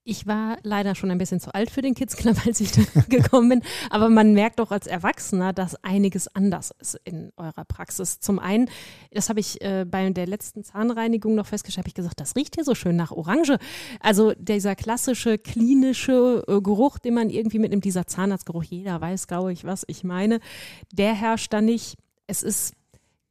Ich 0.07 0.27
war 0.27 0.59
leider 0.63 0.95
schon 0.95 1.11
ein 1.11 1.17
bisschen 1.17 1.41
zu 1.41 1.55
alt 1.55 1.71
für 1.71 1.81
den 1.81 1.95
Kids 1.95 2.17
Club, 2.19 2.37
als 2.47 2.61
ich 2.61 2.73
da 2.73 2.83
gekommen 3.09 3.49
bin. 3.49 3.63
Aber 3.89 4.11
man 4.11 4.35
merkt 4.35 4.59
doch 4.59 4.71
als 4.71 4.87
Erwachsener, 4.87 5.55
dass 5.55 5.83
einiges 5.83 6.29
anders 6.35 6.75
ist 6.79 7.01
in 7.05 7.33
eurer 7.39 7.65
Praxis. 7.65 8.21
Zum 8.21 8.39
einen, 8.39 8.69
das 9.13 9.31
habe 9.31 9.41
ich 9.41 9.63
äh, 9.63 9.87
bei 9.89 10.11
der 10.11 10.27
letzten 10.27 10.63
Zahnreinigung 10.63 11.35
noch 11.35 11.47
festgestellt, 11.47 11.85
habe 11.85 11.89
ich 11.89 11.95
gesagt, 11.95 12.21
das 12.21 12.37
riecht 12.37 12.55
hier 12.55 12.65
so 12.65 12.75
schön 12.75 12.97
nach 12.97 13.13
Orange. 13.13 13.57
Also 14.01 14.35
dieser 14.37 14.77
klassische 14.77 15.39
klinische 15.39 16.45
äh, 16.47 16.61
Geruch, 16.61 16.99
den 16.99 17.15
man 17.15 17.31
irgendwie 17.31 17.59
mitnimmt, 17.59 17.87
dieser 17.87 18.07
Zahnarztgeruch, 18.07 18.65
jeder 18.65 19.01
weiß, 19.01 19.27
glaube 19.27 19.55
ich, 19.55 19.65
was 19.65 19.85
ich 19.87 20.05
meine, 20.05 20.41
der 20.93 21.15
herrscht 21.15 21.53
da 21.55 21.63
nicht. 21.63 21.97
Es 22.27 22.43
ist 22.43 22.75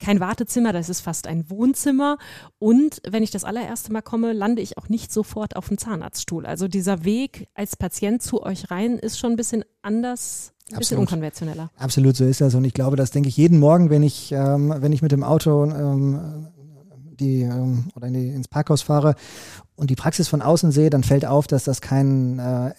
kein 0.03 0.19
Wartezimmer, 0.19 0.73
das 0.73 0.89
ist 0.89 1.01
fast 1.01 1.27
ein 1.27 1.49
Wohnzimmer. 1.49 2.17
Und 2.59 3.01
wenn 3.09 3.23
ich 3.23 3.31
das 3.31 3.43
allererste 3.43 3.91
Mal 3.93 4.01
komme, 4.01 4.33
lande 4.33 4.61
ich 4.61 4.77
auch 4.77 4.89
nicht 4.89 5.11
sofort 5.11 5.55
auf 5.55 5.69
dem 5.69 5.77
Zahnarztstuhl. 5.77 6.45
Also 6.45 6.67
dieser 6.67 7.05
Weg 7.05 7.47
als 7.55 7.75
Patient 7.75 8.21
zu 8.21 8.43
euch 8.43 8.69
rein 8.69 8.99
ist 8.99 9.17
schon 9.17 9.31
ein 9.31 9.37
bisschen 9.37 9.63
anders. 9.81 10.51
Ein 10.71 10.79
bisschen 10.79 10.97
Absolut. 10.97 11.01
unkonventioneller. 11.01 11.71
Absolut, 11.77 12.15
so 12.15 12.25
ist 12.25 12.41
das. 12.41 12.53
Und 12.55 12.65
ich 12.65 12.73
glaube, 12.73 12.95
das 12.95 13.11
denke 13.11 13.29
ich 13.29 13.37
jeden 13.37 13.59
Morgen, 13.59 13.89
wenn 13.89 14.03
ich, 14.03 14.31
ähm, 14.31 14.73
wenn 14.77 14.91
ich 14.91 15.01
mit 15.01 15.11
dem 15.11 15.23
Auto 15.23 15.65
ähm, 15.65 16.47
die, 17.19 17.41
ähm, 17.41 17.85
oder 17.95 18.07
in 18.07 18.13
die, 18.13 18.27
ins 18.29 18.47
Parkhaus 18.47 18.81
fahre 18.81 19.15
und 19.75 19.89
die 19.89 19.95
Praxis 19.95 20.27
von 20.27 20.41
außen 20.41 20.71
sehe, 20.71 20.89
dann 20.89 21.03
fällt 21.03 21.25
auf, 21.25 21.47
dass 21.47 21.63
das 21.63 21.81
kein, 21.81 22.39
äh, 22.39 22.73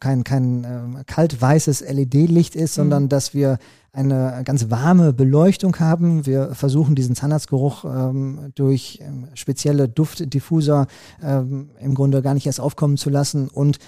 kein, 0.00 0.24
kein 0.24 0.64
äh, 0.64 1.04
kalt-weißes 1.06 1.80
LED-Licht 1.80 2.56
ist, 2.56 2.76
mhm. 2.76 2.82
sondern 2.82 3.08
dass 3.08 3.34
wir 3.34 3.58
eine 3.94 4.40
ganz 4.44 4.70
warme 4.70 5.12
Beleuchtung 5.12 5.78
haben. 5.78 6.24
Wir 6.24 6.54
versuchen 6.54 6.94
diesen 6.94 7.14
Zahnarztgeruch 7.14 7.84
ähm, 7.84 8.50
durch 8.54 9.00
ähm, 9.02 9.28
spezielle 9.34 9.86
Duftdiffuser 9.86 10.86
ähm, 11.22 11.68
im 11.78 11.94
Grunde 11.94 12.22
gar 12.22 12.32
nicht 12.32 12.46
erst 12.46 12.58
aufkommen 12.60 12.96
zu 12.96 13.10
lassen. 13.10 13.48
Und 13.48 13.78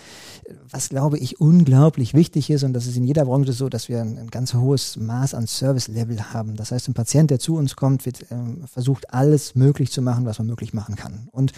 was 0.70 0.90
glaube 0.90 1.16
ich 1.16 1.40
unglaublich 1.40 2.12
wichtig 2.12 2.50
ist, 2.50 2.64
und 2.64 2.74
das 2.74 2.86
ist 2.86 2.98
in 2.98 3.04
jeder 3.04 3.24
Branche 3.24 3.54
so, 3.54 3.70
dass 3.70 3.88
wir 3.88 4.02
ein, 4.02 4.18
ein 4.18 4.26
ganz 4.26 4.52
hohes 4.52 4.98
Maß 4.98 5.32
an 5.32 5.46
Service-Level 5.46 6.34
haben. 6.34 6.54
Das 6.56 6.70
heißt, 6.70 6.86
ein 6.88 6.94
Patient, 6.94 7.30
der 7.30 7.38
zu 7.38 7.56
uns 7.56 7.74
kommt, 7.74 8.04
wird 8.04 8.26
ähm, 8.30 8.64
versucht, 8.66 9.14
alles 9.14 9.54
möglich 9.54 9.90
zu 9.90 10.02
machen, 10.02 10.26
was 10.26 10.38
man 10.38 10.48
möglich 10.48 10.74
machen 10.74 10.96
kann. 10.96 11.28
Und 11.32 11.52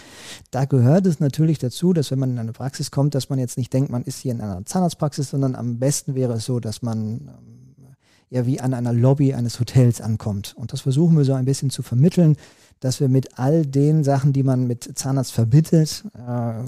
da 0.51 0.63
gehört 0.63 1.05
es 1.05 1.19
natürlich 1.19 1.59
dazu, 1.59 1.91
dass 1.91 2.11
wenn 2.11 2.19
man 2.19 2.31
in 2.31 2.39
eine 2.39 2.53
Praxis 2.53 2.91
kommt, 2.91 3.13
dass 3.13 3.27
man 3.27 3.39
jetzt 3.39 3.57
nicht 3.57 3.73
denkt, 3.73 3.91
man 3.91 4.03
ist 4.03 4.19
hier 4.19 4.31
in 4.31 4.39
einer 4.39 4.65
Zahnarztpraxis, 4.65 5.31
sondern 5.31 5.53
am 5.55 5.79
besten 5.79 6.15
wäre 6.15 6.33
es 6.33 6.45
so, 6.45 6.61
dass 6.61 6.81
man 6.81 7.27
ähm, 7.27 7.66
ja 8.29 8.45
wie 8.45 8.59
an 8.59 8.73
einer 8.73 8.93
Lobby 8.93 9.33
eines 9.33 9.59
Hotels 9.59 10.01
ankommt. 10.01 10.53
Und 10.57 10.73
das 10.73 10.81
versuchen 10.81 11.17
wir 11.17 11.25
so 11.25 11.33
ein 11.33 11.45
bisschen 11.45 11.69
zu 11.69 11.81
vermitteln, 11.81 12.35
dass 12.79 12.99
wir 12.99 13.09
mit 13.09 13.39
all 13.39 13.65
den 13.65 14.03
Sachen, 14.03 14.33
die 14.33 14.43
man 14.43 14.67
mit 14.67 14.97
Zahnarzt 14.97 15.31
verbindet, 15.31 16.03
äh, 16.15 16.63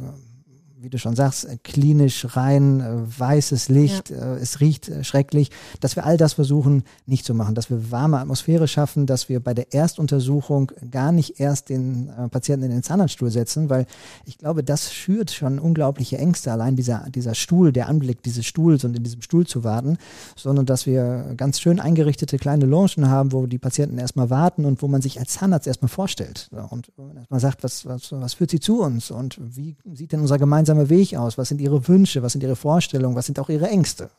wie 0.82 0.90
du 0.90 0.98
schon 0.98 1.16
sagst, 1.16 1.46
äh, 1.46 1.58
klinisch 1.62 2.26
rein, 2.36 2.80
äh, 2.80 3.20
weißes 3.20 3.70
Licht, 3.70 4.10
ja. 4.10 4.36
äh, 4.36 4.38
es 4.38 4.60
riecht 4.62 4.92
schrecklich, 5.02 5.52
dass 5.80 5.96
wir 5.96 6.06
all 6.06 6.18
das 6.18 6.34
versuchen 6.34 6.84
nicht 7.06 7.26
zu 7.26 7.34
machen, 7.34 7.56
dass 7.56 7.70
wir 7.70 7.92
warme 7.92 8.20
Atmosphäre 8.20 8.68
schaffen, 8.68 9.06
dass 9.06 9.30
wir 9.30 9.40
bei 9.40 9.54
der 9.54 9.74
Erstuntersuchung 9.74 10.72
gar 10.90 11.12
nicht 11.12 11.40
erst 11.40 11.70
den 11.70 12.10
Patienten 12.32 12.66
in 12.66 12.72
den 12.72 12.84
Zahnarztstuhl 12.84 13.30
setzen, 13.30 13.70
weil 13.70 13.86
ich 14.26 14.38
glaube, 14.38 14.64
das 14.64 14.94
schürt 14.94 15.32
schon 15.32 15.60
unglaubliche 15.60 16.18
Ängste, 16.18 16.52
allein 16.52 16.76
dieser, 16.76 17.06
dieser 17.10 17.36
Stuhl, 17.36 17.72
der 17.72 17.88
Anblick 17.88 18.24
dieses 18.24 18.46
Stuhls 18.46 18.84
und 18.84 18.96
in 18.96 19.04
diesem 19.04 19.22
Stuhl 19.22 19.46
zu 19.46 19.64
warten, 19.64 19.98
sondern 20.36 20.66
dass 20.66 20.86
wir 20.86 21.34
ganz 21.36 21.60
schön 21.60 21.80
eingerichtete 21.80 22.38
kleine 22.38 22.66
Loungen 22.66 23.10
haben, 23.10 23.32
wo 23.32 23.46
die 23.46 23.58
Patienten 23.58 23.98
erstmal 23.98 24.30
warten 24.30 24.66
und 24.66 24.82
wo 24.82 24.88
man 24.88 25.02
sich 25.02 25.20
als 25.20 25.34
Zahnarzt 25.34 25.68
erstmal 25.68 25.90
vorstellt 25.90 26.50
und 26.70 26.92
erstmal 27.16 27.40
sagt, 27.40 27.64
was, 27.64 27.86
was, 27.86 28.12
was 28.12 28.36
führt 28.36 28.52
sie 28.52 28.60
zu 28.60 28.82
uns 28.82 29.12
und 29.12 29.38
wie 29.40 29.76
sieht 29.94 30.14
denn 30.14 30.22
unser 30.22 30.38
gemeinsamer 30.38 30.69
gemeinsame 30.70 30.90
Weg 30.90 31.16
aus? 31.16 31.38
Was 31.38 31.50
sind 31.50 31.62
ihre 31.62 31.88
Wünsche? 31.88 32.22
Was 32.22 32.34
sind 32.34 32.44
ihre 32.44 32.56
Vorstellungen? 32.56 33.16
Was 33.16 33.26
sind 33.26 33.40
auch 33.40 33.50
ihre 33.50 33.68
Ängste? 33.68 34.10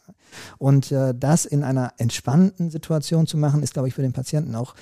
Und 0.59 0.93
äh, 0.93 1.15
das 1.15 1.45
in 1.45 1.63
einer 1.63 1.93
entspannten 1.99 2.71
Situation 2.71 3.27
zu 3.27 3.37
machen, 3.37 3.63
ist, 3.63 3.75
glaube 3.75 3.89
ich, 3.89 3.95
für 3.95 4.03
den 4.03 4.13
Patienten 4.13 4.55
auch 4.55 4.75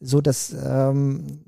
so, 0.00 0.20
dass 0.20 0.54
ähm, 0.64 1.40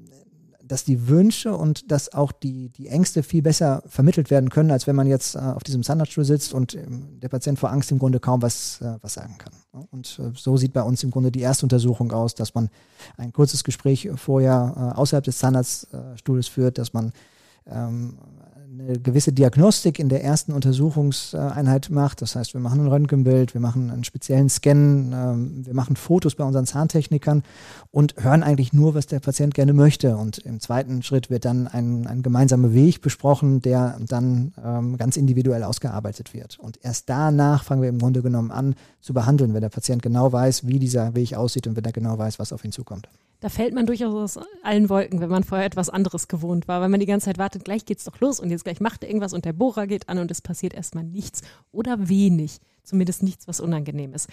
dass 0.62 0.84
die 0.84 1.08
Wünsche 1.08 1.56
und 1.56 1.90
dass 1.90 2.12
auch 2.14 2.30
die, 2.30 2.68
die 2.68 2.86
Ängste 2.86 3.24
viel 3.24 3.42
besser 3.42 3.82
vermittelt 3.88 4.30
werden 4.30 4.50
können, 4.50 4.70
als 4.70 4.86
wenn 4.86 4.94
man 4.94 5.08
jetzt 5.08 5.34
äh, 5.34 5.40
auf 5.40 5.64
diesem 5.64 5.82
Zahnarztstuhl 5.82 6.24
sitzt 6.24 6.54
und 6.54 6.76
ähm, 6.76 7.18
der 7.20 7.28
Patient 7.28 7.58
vor 7.58 7.72
Angst 7.72 7.90
im 7.90 7.98
Grunde 7.98 8.20
kaum 8.20 8.40
was, 8.40 8.80
äh, 8.80 8.96
was 9.02 9.14
sagen 9.14 9.36
kann. 9.36 9.52
Und 9.90 10.20
äh, 10.20 10.30
so 10.36 10.56
sieht 10.56 10.72
bei 10.72 10.84
uns 10.84 11.02
im 11.02 11.10
Grunde 11.10 11.32
die 11.32 11.40
erste 11.40 11.64
Untersuchung 11.64 12.12
aus, 12.12 12.36
dass 12.36 12.54
man 12.54 12.70
ein 13.16 13.32
kurzes 13.32 13.64
Gespräch 13.64 14.08
vorher 14.14 14.92
äh, 14.94 14.96
außerhalb 14.96 15.24
des 15.24 15.38
Zahnarztstuhls 15.38 16.46
führt, 16.46 16.78
dass 16.78 16.92
man 16.92 17.10
ähm, 17.66 18.18
eine 18.88 18.98
gewisse 18.98 19.32
Diagnostik 19.32 19.98
in 19.98 20.08
der 20.08 20.24
ersten 20.24 20.52
Untersuchungseinheit 20.52 21.90
macht. 21.90 22.22
Das 22.22 22.36
heißt, 22.36 22.54
wir 22.54 22.60
machen 22.60 22.80
ein 22.80 22.86
Röntgenbild, 22.86 23.54
wir 23.54 23.60
machen 23.60 23.90
einen 23.90 24.04
speziellen 24.04 24.48
Scan, 24.48 25.12
ähm, 25.12 25.66
wir 25.66 25.74
machen 25.74 25.96
Fotos 25.96 26.34
bei 26.34 26.44
unseren 26.44 26.66
Zahntechnikern 26.66 27.42
und 27.90 28.14
hören 28.18 28.42
eigentlich 28.42 28.72
nur, 28.72 28.94
was 28.94 29.06
der 29.06 29.20
Patient 29.20 29.54
gerne 29.54 29.72
möchte. 29.72 30.16
Und 30.16 30.38
im 30.38 30.60
zweiten 30.60 31.02
Schritt 31.02 31.30
wird 31.30 31.44
dann 31.44 31.66
ein, 31.68 32.06
ein 32.06 32.22
gemeinsamer 32.22 32.72
Weg 32.72 33.00
besprochen, 33.02 33.60
der 33.60 33.98
dann 34.06 34.52
ähm, 34.64 34.96
ganz 34.96 35.16
individuell 35.16 35.64
ausgearbeitet 35.64 36.34
wird. 36.34 36.58
Und 36.58 36.78
erst 36.82 37.08
danach 37.08 37.64
fangen 37.64 37.82
wir 37.82 37.88
im 37.88 37.98
Grunde 37.98 38.22
genommen 38.22 38.50
an 38.50 38.74
zu 39.00 39.12
behandeln, 39.12 39.54
wenn 39.54 39.60
der 39.60 39.68
Patient 39.68 40.02
genau 40.02 40.32
weiß, 40.32 40.66
wie 40.66 40.78
dieser 40.78 41.14
Weg 41.14 41.34
aussieht 41.34 41.66
und 41.66 41.76
wenn 41.76 41.84
er 41.84 41.92
genau 41.92 42.16
weiß, 42.16 42.38
was 42.38 42.52
auf 42.52 42.64
ihn 42.64 42.72
zukommt. 42.72 43.08
Da 43.40 43.48
fällt 43.48 43.74
man 43.74 43.86
durchaus 43.86 44.36
aus 44.36 44.46
allen 44.62 44.90
Wolken, 44.90 45.20
wenn 45.20 45.30
man 45.30 45.44
vorher 45.44 45.66
etwas 45.66 45.88
anderes 45.88 46.28
gewohnt 46.28 46.68
war, 46.68 46.82
weil 46.82 46.90
man 46.90 47.00
die 47.00 47.06
ganze 47.06 47.24
Zeit 47.26 47.38
wartet, 47.38 47.64
gleich 47.64 47.86
geht's 47.86 48.04
doch 48.04 48.20
los 48.20 48.38
und 48.38 48.50
jetzt 48.50 48.64
gleich 48.64 48.80
macht 48.80 49.02
er 49.02 49.08
irgendwas 49.08 49.32
und 49.32 49.46
der 49.46 49.54
Bohrer 49.54 49.86
geht 49.86 50.08
an 50.10 50.18
und 50.18 50.30
es 50.30 50.42
passiert 50.42 50.74
erstmal 50.74 51.04
nichts 51.04 51.40
oder 51.72 52.08
wenig. 52.08 52.60
Zumindest 52.84 53.22
nichts, 53.22 53.48
was 53.48 53.60
unangenehm 53.60 54.12
ist. 54.12 54.28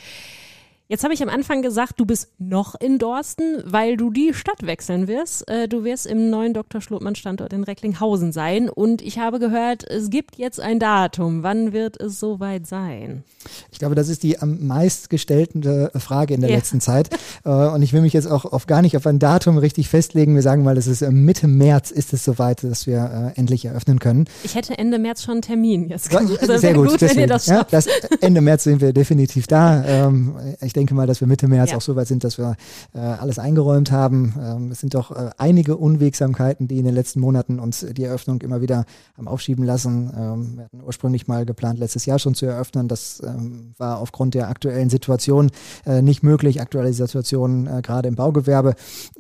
Jetzt 0.90 1.04
habe 1.04 1.14
ich 1.14 1.22
am 1.22 1.28
Anfang 1.28 1.62
gesagt, 1.62 2.00
du 2.00 2.06
bist 2.06 2.30
noch 2.40 2.74
in 2.80 2.98
Dorsten, 2.98 3.62
weil 3.66 3.98
du 3.98 4.10
die 4.10 4.34
Stadt 4.34 4.66
wechseln 4.66 5.10
wirst. 5.10 5.46
Äh, 5.50 5.68
du 5.68 5.84
wirst 5.84 6.06
im 6.06 6.30
neuen 6.30 6.54
Dr. 6.54 6.80
Schlotmann 6.80 7.16
Standort 7.16 7.52
in 7.52 7.66
Recklinghausen 7.66 8.32
sein. 8.32 8.70
Und 8.70 9.02
ich 9.02 9.20
habe 9.20 9.40
gehört, 9.40 9.84
es 9.84 10.10
gibt 10.10 10.38
jetzt 10.38 10.62
ein 10.62 10.80
Datum. 10.80 11.44
Wann 11.44 11.74
wird 11.74 12.00
es 12.00 12.22
soweit 12.22 12.68
sein? 12.68 13.26
Ich 13.70 13.80
glaube, 13.80 13.96
das 13.96 14.08
ist 14.08 14.24
die 14.24 14.40
am 14.40 14.66
meistgestellte 14.66 15.92
Frage 15.96 16.36
in 16.36 16.40
der 16.40 16.52
ja. 16.52 16.56
letzten 16.56 16.80
Zeit. 16.80 17.10
Äh, 17.44 17.50
und 17.50 17.82
ich 17.82 17.92
will 17.92 18.02
mich 18.02 18.14
jetzt 18.14 18.28
auch 18.28 18.46
auf 18.46 18.66
gar 18.66 18.82
nicht 18.82 18.96
auf 18.96 19.06
ein 19.06 19.20
Datum 19.20 19.58
richtig 19.58 19.90
festlegen. 19.90 20.36
Wir 20.36 20.42
sagen 20.42 20.64
mal, 20.64 20.76
das 20.76 20.88
ist 20.88 21.02
äh, 21.02 21.12
Mitte 21.12 21.50
März 21.50 21.92
ist 21.92 22.14
es 22.14 22.24
soweit, 22.24 22.64
dass 22.64 22.88
wir 22.88 23.34
endlich 23.36 23.66
eröffnen 23.66 24.00
können. 24.00 24.24
Ich 24.46 24.56
hätte 24.56 24.78
Ende 24.78 25.00
März 25.00 25.24
schon 25.24 25.34
einen 25.34 25.42
Termin 25.42 25.90
jetzt. 25.90 26.16
Also 26.16 26.38
Sehr 26.58 26.74
gut, 26.74 26.88
gut 26.88 27.02
deswegen, 27.02 27.16
wenn 27.16 27.24
ihr 27.24 27.28
das. 27.28 27.48
Ja, 27.48 27.66
das 27.70 27.88
Ende 28.22 28.40
März 28.40 28.64
sind 28.64 28.80
wir 28.80 28.94
definitiv 28.94 29.48
da. 29.48 29.84
Ähm, 29.84 30.34
ich 30.62 30.77
denke 30.78 30.94
mal, 30.94 31.08
dass 31.08 31.20
wir 31.20 31.28
Mitte 31.28 31.48
März 31.48 31.72
ja. 31.72 31.78
auch 31.78 31.82
so 31.82 31.96
weit 31.96 32.08
sind, 32.08 32.24
dass 32.24 32.38
wir 32.38 32.56
äh, 32.94 33.00
alles 33.00 33.40
eingeräumt 33.40 33.92
haben. 33.92 34.36
Ähm, 34.40 34.72
es 34.72 34.80
sind 34.80 34.94
doch 34.94 35.12
äh, 35.12 35.32
einige 35.38 35.76
Unwegsamkeiten, 35.76 36.68
die 36.68 36.78
in 36.78 36.86
den 36.86 36.94
letzten 36.94 37.20
Monaten 37.20 37.60
uns 37.60 37.86
die 37.86 38.04
Eröffnung 38.04 38.42
immer 38.42 38.62
wieder 38.62 38.86
haben 39.18 39.28
aufschieben 39.28 39.66
lassen. 39.66 40.12
Ähm, 40.16 40.58
wir 40.58 40.64
hatten 40.66 40.84
ursprünglich 40.84 41.28
mal 41.28 41.46
geplant, 41.46 41.80
letztes 41.80 42.06
Jahr 42.06 42.20
schon 42.20 42.36
zu 42.36 42.46
eröffnen. 42.46 42.88
Das 42.88 43.22
ähm, 43.26 43.74
war 43.78 44.00
aufgrund 44.00 44.36
der 44.36 44.50
aktuellen 44.50 44.90
Situation 44.90 45.50
äh, 45.86 46.02
nicht 46.02 46.24
möglich. 46.24 46.62
Aktuelle 46.62 46.94
Situation 46.94 47.68
äh, 47.68 47.82
gerade 47.82 48.08
im 48.08 48.16
Baugewerbe. 48.16 48.76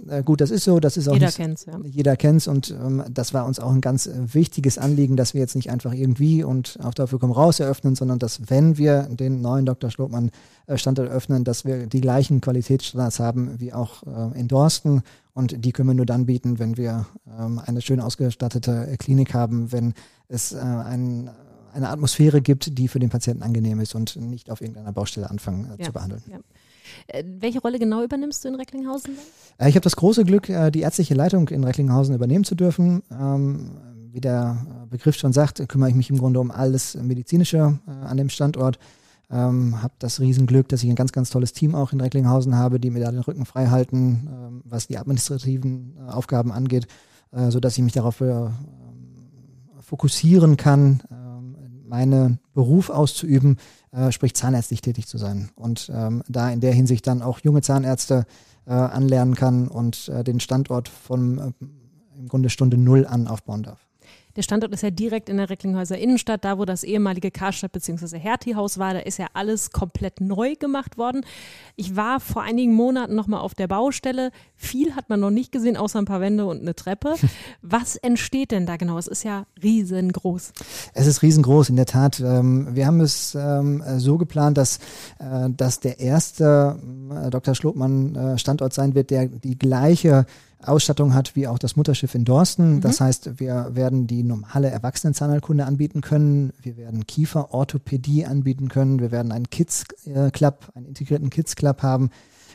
Äh, 0.08 0.24
gut, 0.24 0.40
das 0.42 0.52
ist 0.52 0.64
so. 0.64 0.80
Das 0.80 0.96
ist 0.96 1.10
auch 1.10 1.14
jeder 1.14 1.32
kennt 1.32 1.66
ja. 1.66 1.80
Jeder 1.84 2.16
kennt's 2.16 2.48
und 2.48 2.70
ähm, 2.70 3.04
das 3.10 3.34
war 3.34 3.46
uns 3.46 3.60
auch 3.60 3.72
ein 3.72 3.82
ganz 3.82 4.10
wichtiges 4.14 4.78
Anliegen, 4.78 5.18
dass 5.18 5.34
wir 5.34 5.42
jetzt 5.42 5.56
nicht 5.56 5.72
einfach 5.72 5.94
irgendwie 5.94 6.44
und 6.44 6.78
auf 6.84 6.94
dafür 6.94 7.20
kommen 7.20 7.34
raus 7.34 7.60
eröffnen, 7.60 7.96
sondern 7.96 8.20
dass 8.20 8.50
wenn 8.50 8.78
wir 8.78 9.04
den 9.04 9.42
neuen 9.42 9.66
Dr. 9.66 9.90
Schlotmann 9.90 10.30
äh, 10.68 10.78
Standort 10.78 11.10
öffnen, 11.10 11.46
dass 11.48 11.66
wir 11.66 11.88
die 11.88 12.02
gleichen 12.02 12.42
Qualitätsstandards 12.42 13.20
haben 13.20 13.60
wie 13.60 13.74
auch 13.74 14.04
äh, 14.04 14.40
in 14.40 14.48
Dorsten. 14.48 15.02
Und 15.34 15.64
die 15.64 15.72
können 15.72 15.90
wir 15.90 15.94
nur 15.94 16.06
dann 16.06 16.26
bieten, 16.26 16.60
wenn 16.60 16.78
wir 16.78 17.06
ähm, 17.40 17.62
eine 17.64 17.82
schön 17.82 18.00
ausgestattete 18.00 18.96
Klinik 18.98 19.34
haben, 19.34 19.72
wenn 19.72 19.94
es 20.28 20.52
äh, 20.52 20.58
ein, 20.58 21.30
eine 21.74 21.90
Atmosphäre 21.90 22.42
gibt, 22.42 22.78
die 22.78 22.88
für 22.88 23.00
den 23.00 23.10
Patienten 23.10 23.44
angenehm 23.44 23.80
ist 23.80 23.96
und 23.96 24.16
nicht 24.16 24.50
auf 24.50 24.62
irgendeiner 24.62 24.92
Baustelle 24.92 25.30
anfangen 25.30 25.66
äh, 25.66 25.80
ja, 25.80 25.86
zu 25.86 25.94
behandeln. 25.94 26.24
Ja. 26.30 26.40
Äh, 27.08 27.24
welche 27.40 27.62
Rolle 27.62 27.80
genau 27.80 28.04
übernimmst 28.04 28.44
du 28.44 28.50
in 28.50 28.56
Recklinghausen? 28.56 29.14
Äh, 29.60 29.70
ich 29.70 29.76
habe 29.76 29.84
das 29.84 29.96
große 29.96 30.26
Glück, 30.26 30.48
die 30.48 30.82
ärztliche 30.82 31.14
Leitung 31.14 31.48
in 31.50 31.64
Recklinghausen 31.64 32.16
übernehmen 32.16 32.44
zu 32.44 32.56
dürfen. 32.56 33.04
Ähm, 33.12 33.78
wie 34.12 34.22
der 34.22 34.66
Begriff 34.90 35.16
schon 35.16 35.34
sagt, 35.34 35.68
kümmere 35.70 35.90
ich 35.90 35.96
mich 35.96 36.10
im 36.10 36.18
Grunde 36.18 36.40
um 36.40 36.50
alles 36.50 36.96
Medizinische 36.96 37.78
an 37.86 38.18
dem 38.18 38.30
Standort. 38.30 38.80
Ähm, 39.30 39.82
habe 39.82 39.94
das 40.00 40.22
Riesenglück, 40.22 40.70
dass 40.70 40.84
ich 40.84 40.90
ein 40.90 40.96
ganz, 40.96 41.12
ganz 41.12 41.30
tolles 41.30 41.52
Team 41.52 41.76
auch 41.76 41.92
in 41.92 42.00
Recklinghausen 42.00 42.56
habe, 42.56 42.80
die 42.80 42.90
mir 42.90 43.02
da 43.02 43.12
den 43.12 43.20
Rücken 43.20 43.46
frei 43.46 43.68
halten, 43.68 44.30
ähm, 44.32 44.62
was 44.64 44.88
die 44.88 44.98
administrativen 44.98 45.98
äh, 45.98 46.12
Aufgaben 46.12 46.52
angeht, 46.52 46.88
äh, 47.32 47.52
so 47.52 47.60
dass 47.60 47.78
ich 47.78 47.84
mich 47.84 47.94
darauf 47.94 48.22
äh, 48.22 48.50
fokussieren 49.82 50.56
kann, 50.56 51.02
äh, 51.12 51.88
meinen 51.90 52.40
Beruf 52.54 52.90
auszuüben, 52.90 53.58
äh, 53.92 54.12
sprich 54.14 54.34
zahnärztlich 54.34 54.82
tätig 54.82 55.08
zu 55.08 55.18
sein. 55.18 55.50
Und 55.56 55.92
ähm, 55.94 56.24
da 56.30 56.50
in 56.50 56.62
der 56.62 56.74
Hinsicht 56.74 57.06
dann 57.06 57.22
auch 57.22 57.40
junge 57.40 57.62
Zahnärzte 57.62 58.26
äh, 58.66 58.72
anlernen 58.72 59.36
kann 59.36 59.68
und 59.68 60.08
äh, 60.10 60.24
den 60.24 60.40
Standort 60.40 60.88
von 60.88 61.54
im 62.18 62.28
Grunde 62.28 62.50
Stunde 62.50 62.78
Null 62.78 63.06
an 63.06 63.28
aufbauen 63.28 63.64
darf. 63.64 63.87
Der 64.38 64.44
Standort 64.44 64.72
ist 64.72 64.84
ja 64.84 64.92
direkt 64.92 65.30
in 65.30 65.38
der 65.38 65.50
Recklinghäuser 65.50 65.98
Innenstadt, 65.98 66.46
da 66.46 66.60
wo 66.60 66.66
das 66.66 66.84
ehemalige 66.84 67.32
Karstadt 67.32 67.72
bzw. 67.72 68.20
Hertie-Haus 68.20 68.78
war. 68.78 68.94
Da 68.94 69.00
ist 69.00 69.18
ja 69.18 69.26
alles 69.34 69.72
komplett 69.72 70.22
neu 70.22 70.54
gemacht 70.54 71.00
worden. 71.00 71.26
Ich 71.76 71.96
war 71.96 72.20
vor 72.20 72.44
einigen 72.44 72.76
Monaten 72.76 73.16
nochmal 73.16 73.42
auf 73.42 73.56
der 73.56 73.68
Baustelle. 73.68 74.30
Viel 74.56 74.96
hat 74.96 75.10
man 75.10 75.20
noch 75.20 75.32
nicht 75.32 75.52
gesehen, 75.52 75.76
außer 75.76 75.98
ein 75.98 76.06
paar 76.06 76.22
Wände 76.22 76.46
und 76.46 76.62
eine 76.62 76.76
Treppe. 76.76 77.16
Was 77.64 77.96
entsteht 77.96 78.52
denn 78.52 78.68
da 78.68 78.78
genau? 78.78 79.00
Es 79.00 79.08
ist 79.08 79.24
ja 79.24 79.48
riesengroß. 79.64 80.54
Es 80.94 81.08
ist 81.08 81.24
riesengroß, 81.24 81.70
in 81.70 81.76
der 81.76 81.88
Tat. 81.88 82.20
Ähm, 82.20 82.76
wir 82.76 82.86
haben 82.86 83.02
es 83.02 83.34
ähm, 83.34 83.84
so 83.98 84.20
geplant, 84.20 84.60
dass, 84.60 84.78
äh, 85.18 85.50
dass 85.50 85.80
der 85.80 86.00
erste 86.00 86.80
äh, 87.26 87.32
Dr. 87.32 87.56
Schlotmann 87.56 88.14
äh, 88.14 88.38
Standort 88.38 88.74
sein 88.74 88.94
wird, 88.94 89.10
der 89.10 89.26
die 89.26 89.58
gleiche 89.58 90.28
Ausstattung 90.64 91.14
hat 91.14 91.36
wie 91.36 91.48
auch 91.48 91.60
das 91.60 91.76
Mutterschiff 91.76 92.16
in 92.16 92.26
Dorsten. 92.26 92.76
Mhm. 92.76 92.82
Das 92.82 93.00
heißt, 93.00 93.40
wir 93.40 93.72
werden 93.74 94.08
die 94.08 94.24
normale 94.24 94.70
Erwachsenenzahnheilkunde 94.70 95.66
anbieten 95.66 96.02
können. 96.02 96.52
Wir 96.62 96.78
werden 96.78 97.06
Kieferorthopädie 97.06 98.26
anbieten 98.26 98.70
können. 98.70 99.00
Wir 99.00 99.12
werden 99.12 99.32
einen 99.32 99.50
Kids 99.50 99.86
Club, 100.34 100.72
einen 100.74 100.86
integrierten 100.86 101.30
Kids 101.30 101.56
Club 101.56 101.84
haben. 101.84 102.10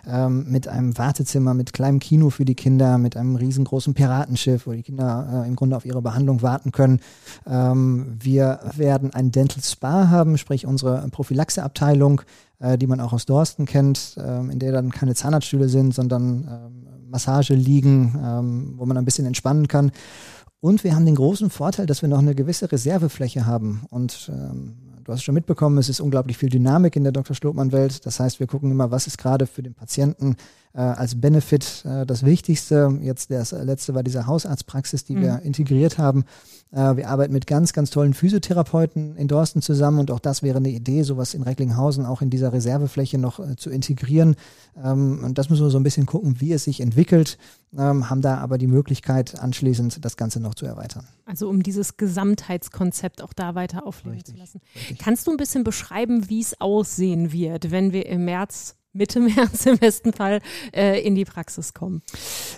Ähm, 0.04 0.46
mit 0.48 0.66
einem 0.66 0.98
Wartezimmer, 0.98 1.54
mit 1.54 1.72
kleinem 1.72 2.00
Kino 2.00 2.30
für 2.30 2.44
die 2.44 2.56
Kinder, 2.56 2.98
mit 2.98 3.16
einem 3.16 3.36
riesengroßen 3.36 3.94
Piratenschiff, 3.94 4.66
wo 4.66 4.72
die 4.72 4.82
Kinder 4.82 5.44
äh, 5.44 5.48
im 5.48 5.54
Grunde 5.54 5.76
auf 5.76 5.86
ihre 5.86 6.02
Behandlung 6.02 6.42
warten 6.42 6.72
können. 6.72 6.98
Ähm, 7.46 8.16
wir 8.20 8.58
werden 8.76 9.14
ein 9.14 9.30
Dental 9.30 9.62
Spa 9.62 10.08
haben, 10.08 10.38
sprich 10.38 10.66
unsere 10.66 11.06
Prophylaxeabteilung, 11.08 12.22
äh, 12.58 12.76
die 12.78 12.88
man 12.88 13.00
auch 13.00 13.12
aus 13.12 13.26
Dorsten 13.26 13.64
kennt, 13.64 14.16
äh, 14.16 14.40
in 14.40 14.58
der 14.58 14.72
dann 14.72 14.90
keine 14.90 15.14
Zahnarztstühle 15.14 15.68
sind, 15.68 15.94
sondern 15.94 16.48
ähm, 16.50 16.91
Massage 17.12 17.55
liegen, 17.55 18.18
ähm, 18.20 18.75
wo 18.77 18.87
man 18.87 18.96
ein 18.96 19.05
bisschen 19.05 19.27
entspannen 19.27 19.68
kann. 19.68 19.92
Und 20.61 20.83
wir 20.83 20.94
haben 20.94 21.07
den 21.07 21.14
großen 21.14 21.51
Vorteil, 21.51 21.87
dass 21.87 22.03
wir 22.03 22.09
noch 22.09 22.18
eine 22.18 22.35
gewisse 22.35 22.70
Reservefläche 22.70 23.46
haben. 23.46 23.83
Und 23.90 24.31
ähm, 24.33 24.75
du 25.05 25.12
hast 25.12 25.22
schon 25.22 25.35
mitbekommen, 25.35 25.79
es 25.79 25.88
ist 25.88 26.01
unglaublich 26.01 26.38
viel 26.38 26.48
Dynamik 26.48 26.96
in 26.96 27.05
der 27.05 27.12
Dr. 27.12 27.37
Schlotmann-Welt. 27.37 28.07
Das 28.07 28.18
heißt, 28.18 28.40
wir 28.40 28.46
gucken 28.46 28.70
immer, 28.70 28.90
was 28.90 29.07
ist 29.07 29.18
gerade 29.18 29.46
für 29.46 29.62
den 29.62 29.75
Patienten 29.75 30.37
äh, 30.74 30.80
als 30.80 31.20
Benefit 31.20 31.85
äh, 31.85 32.06
das 32.06 32.24
Wichtigste. 32.24 32.98
Jetzt 33.02 33.30
das 33.30 33.52
letzte 33.52 33.94
war 33.94 34.02
diese 34.02 34.26
Hausarztpraxis, 34.26 35.04
die 35.04 35.16
mhm. 35.16 35.22
wir 35.22 35.42
integriert 35.42 35.98
haben. 35.98 36.24
Äh, 36.70 36.96
wir 36.96 37.08
arbeiten 37.08 37.32
mit 37.32 37.46
ganz, 37.46 37.72
ganz 37.72 37.90
tollen 37.90 38.14
Physiotherapeuten 38.14 39.16
in 39.16 39.28
Dorsten 39.28 39.61
zusammen 39.61 39.98
und 40.00 40.11
auch 40.11 40.20
das 40.20 40.42
wäre 40.42 40.58
eine 40.58 40.70
Idee, 40.70 41.02
sowas 41.02 41.35
in 41.35 41.42
Recklinghausen 41.42 42.06
auch 42.06 42.22
in 42.22 42.30
dieser 42.30 42.52
Reservefläche 42.52 43.18
noch 43.18 43.38
äh, 43.38 43.56
zu 43.56 43.70
integrieren. 43.70 44.37
Ähm, 44.82 45.22
und 45.22 45.37
das 45.38 45.50
müssen 45.50 45.64
wir 45.64 45.70
so 45.70 45.78
ein 45.78 45.82
bisschen 45.82 46.06
gucken, 46.06 46.40
wie 46.40 46.52
es 46.52 46.64
sich 46.64 46.80
entwickelt, 46.80 47.37
ähm, 47.76 48.08
haben 48.08 48.22
da 48.22 48.38
aber 48.38 48.56
die 48.56 48.66
Möglichkeit, 48.66 49.38
anschließend 49.38 50.04
das 50.04 50.16
Ganze 50.16 50.40
noch 50.40 50.54
zu 50.54 50.64
erweitern. 50.64 51.06
Also 51.26 51.48
um 51.48 51.62
dieses 51.62 51.98
Gesamtheitskonzept 51.98 53.22
auch 53.22 53.35
da 53.35 53.54
weiter 53.54 53.87
aufleben 53.87 54.16
richtig, 54.16 54.35
zu 54.35 54.40
lassen. 54.40 54.61
Richtig. 54.74 54.98
Kannst 54.98 55.26
du 55.26 55.30
ein 55.30 55.37
bisschen 55.37 55.64
beschreiben, 55.64 56.30
wie 56.30 56.40
es 56.40 56.58
aussehen 56.61 57.32
wird, 57.32 57.70
wenn 57.70 57.92
wir 57.92 58.06
im 58.06 58.24
März 58.24 58.76
Mitte 58.92 59.20
März 59.20 59.66
im 59.66 59.78
besten 59.78 60.12
Fall 60.12 60.40
äh, 60.74 61.00
in 61.00 61.14
die 61.14 61.24
Praxis 61.24 61.74
kommen? 61.74 62.02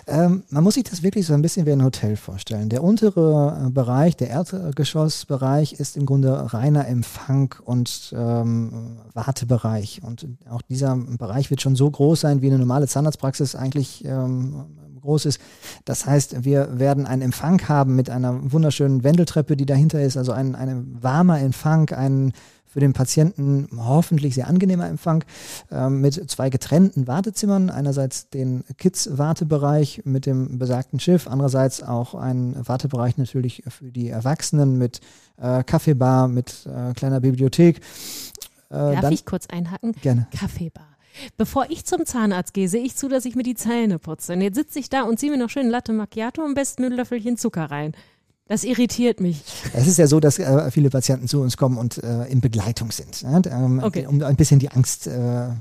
Ähm, 0.07 0.43
man 0.49 0.63
muss 0.63 0.75
sich 0.75 0.83
das 0.83 1.03
wirklich 1.03 1.25
so 1.25 1.33
ein 1.33 1.41
bisschen 1.41 1.65
wie 1.65 1.71
ein 1.71 1.83
Hotel 1.83 2.15
vorstellen. 2.17 2.69
Der 2.69 2.83
untere 2.83 3.65
äh, 3.67 3.69
Bereich, 3.69 4.17
der 4.17 4.29
Erdgeschossbereich, 4.29 5.73
ist 5.73 5.97
im 5.97 6.05
Grunde 6.05 6.53
reiner 6.53 6.87
Empfang 6.87 7.55
und 7.63 8.13
ähm, 8.15 8.97
Wartebereich. 9.13 10.01
Und 10.03 10.27
auch 10.49 10.61
dieser 10.61 10.95
Bereich 10.95 11.49
wird 11.49 11.61
schon 11.61 11.75
so 11.75 11.89
groß 11.89 12.21
sein, 12.21 12.41
wie 12.41 12.47
eine 12.47 12.59
normale 12.59 12.87
Zahnarztpraxis 12.87 13.55
eigentlich 13.55 14.03
ähm, 14.05 14.65
groß 15.05 15.25
ist. 15.27 15.39
Das 15.85 16.05
heißt, 16.05 16.43
wir 16.43 16.79
werden 16.79 17.05
einen 17.05 17.21
Empfang 17.21 17.61
haben 17.69 17.95
mit 17.95 18.09
einer 18.09 18.51
wunderschönen 18.51 19.03
Wendeltreppe, 19.03 19.55
die 19.55 19.65
dahinter 19.65 20.01
ist, 20.01 20.17
also 20.17 20.31
ein, 20.31 20.55
ein 20.55 20.97
warmer 21.01 21.39
Empfang, 21.39 21.89
einen 21.91 22.33
für 22.75 22.81
den 22.81 22.91
Patienten 22.91 23.69
hoffentlich 23.77 24.35
sehr 24.35 24.49
angenehmer 24.49 24.89
Empfang 24.89 25.23
äh, 25.71 25.87
mit 25.89 26.29
zwei 26.29 26.49
getrennten 26.49 27.07
Wartezimmern. 27.07 27.69
Einerseits 27.69 28.27
den 28.27 28.65
Kids-Wartebereich 28.77 30.01
mit 30.03 30.25
dem 30.25 30.59
besagten 30.59 30.99
Schiff, 30.99 31.25
andererseits 31.25 31.81
auch 31.81 32.15
ein 32.15 32.53
Wartebereich 32.67 33.17
natürlich 33.17 33.63
für 33.69 33.93
die 33.93 34.09
Erwachsenen 34.09 34.77
mit 34.77 34.99
äh, 35.37 35.63
Kaffeebar, 35.63 36.27
mit 36.27 36.65
äh, 36.65 36.91
kleiner 36.91 37.21
Bibliothek. 37.21 37.77
Äh, 37.77 37.81
Darf 38.71 38.99
dann, 38.99 39.13
ich 39.13 39.23
kurz 39.23 39.47
einhaken? 39.47 39.93
Gerne. 40.01 40.27
Kaffeebar. 40.37 40.97
Bevor 41.37 41.67
ich 41.69 41.85
zum 41.85 42.05
Zahnarzt 42.05 42.53
gehe, 42.53 42.67
sehe 42.67 42.83
ich 42.83 42.97
zu, 42.97 43.07
dass 43.07 43.23
ich 43.23 43.37
mir 43.37 43.43
die 43.43 43.55
Zähne 43.55 43.99
putze. 43.99 44.33
Und 44.33 44.41
jetzt 44.41 44.55
sitze 44.55 44.79
ich 44.79 44.89
da 44.89 45.03
und 45.03 45.17
ziehe 45.17 45.31
mir 45.31 45.37
noch 45.37 45.49
schön 45.49 45.69
Latte 45.69 45.93
Macchiato 45.93 46.41
und 46.41 46.49
am 46.49 46.53
besten 46.55 46.83
ein 46.83 46.91
Löffelchen 46.91 47.37
Zucker 47.37 47.71
rein. 47.71 47.93
Das 48.47 48.63
irritiert 48.63 49.21
mich. 49.21 49.41
Es 49.73 49.87
ist 49.87 49.97
ja 49.97 50.05
so, 50.05 50.19
dass 50.19 50.37
äh, 50.37 50.69
viele 50.69 50.91
Patienten 50.91 51.27
zu 51.27 51.41
uns 51.41 51.57
kommen 51.57 51.79
und 51.79 52.03
äh, 52.03 52.25
in 52.25 52.41
Begleitung 52.41 52.91
sind, 52.91 53.23
ja, 53.23 53.41
ähm, 53.43 53.81
okay. 53.83 54.05
um 54.05 54.21
ein 54.21 54.35
bisschen 54.35 54.59
die 54.59 54.69
Angst 54.69 55.07
äh, 55.07 55.47
äh, 55.47 55.53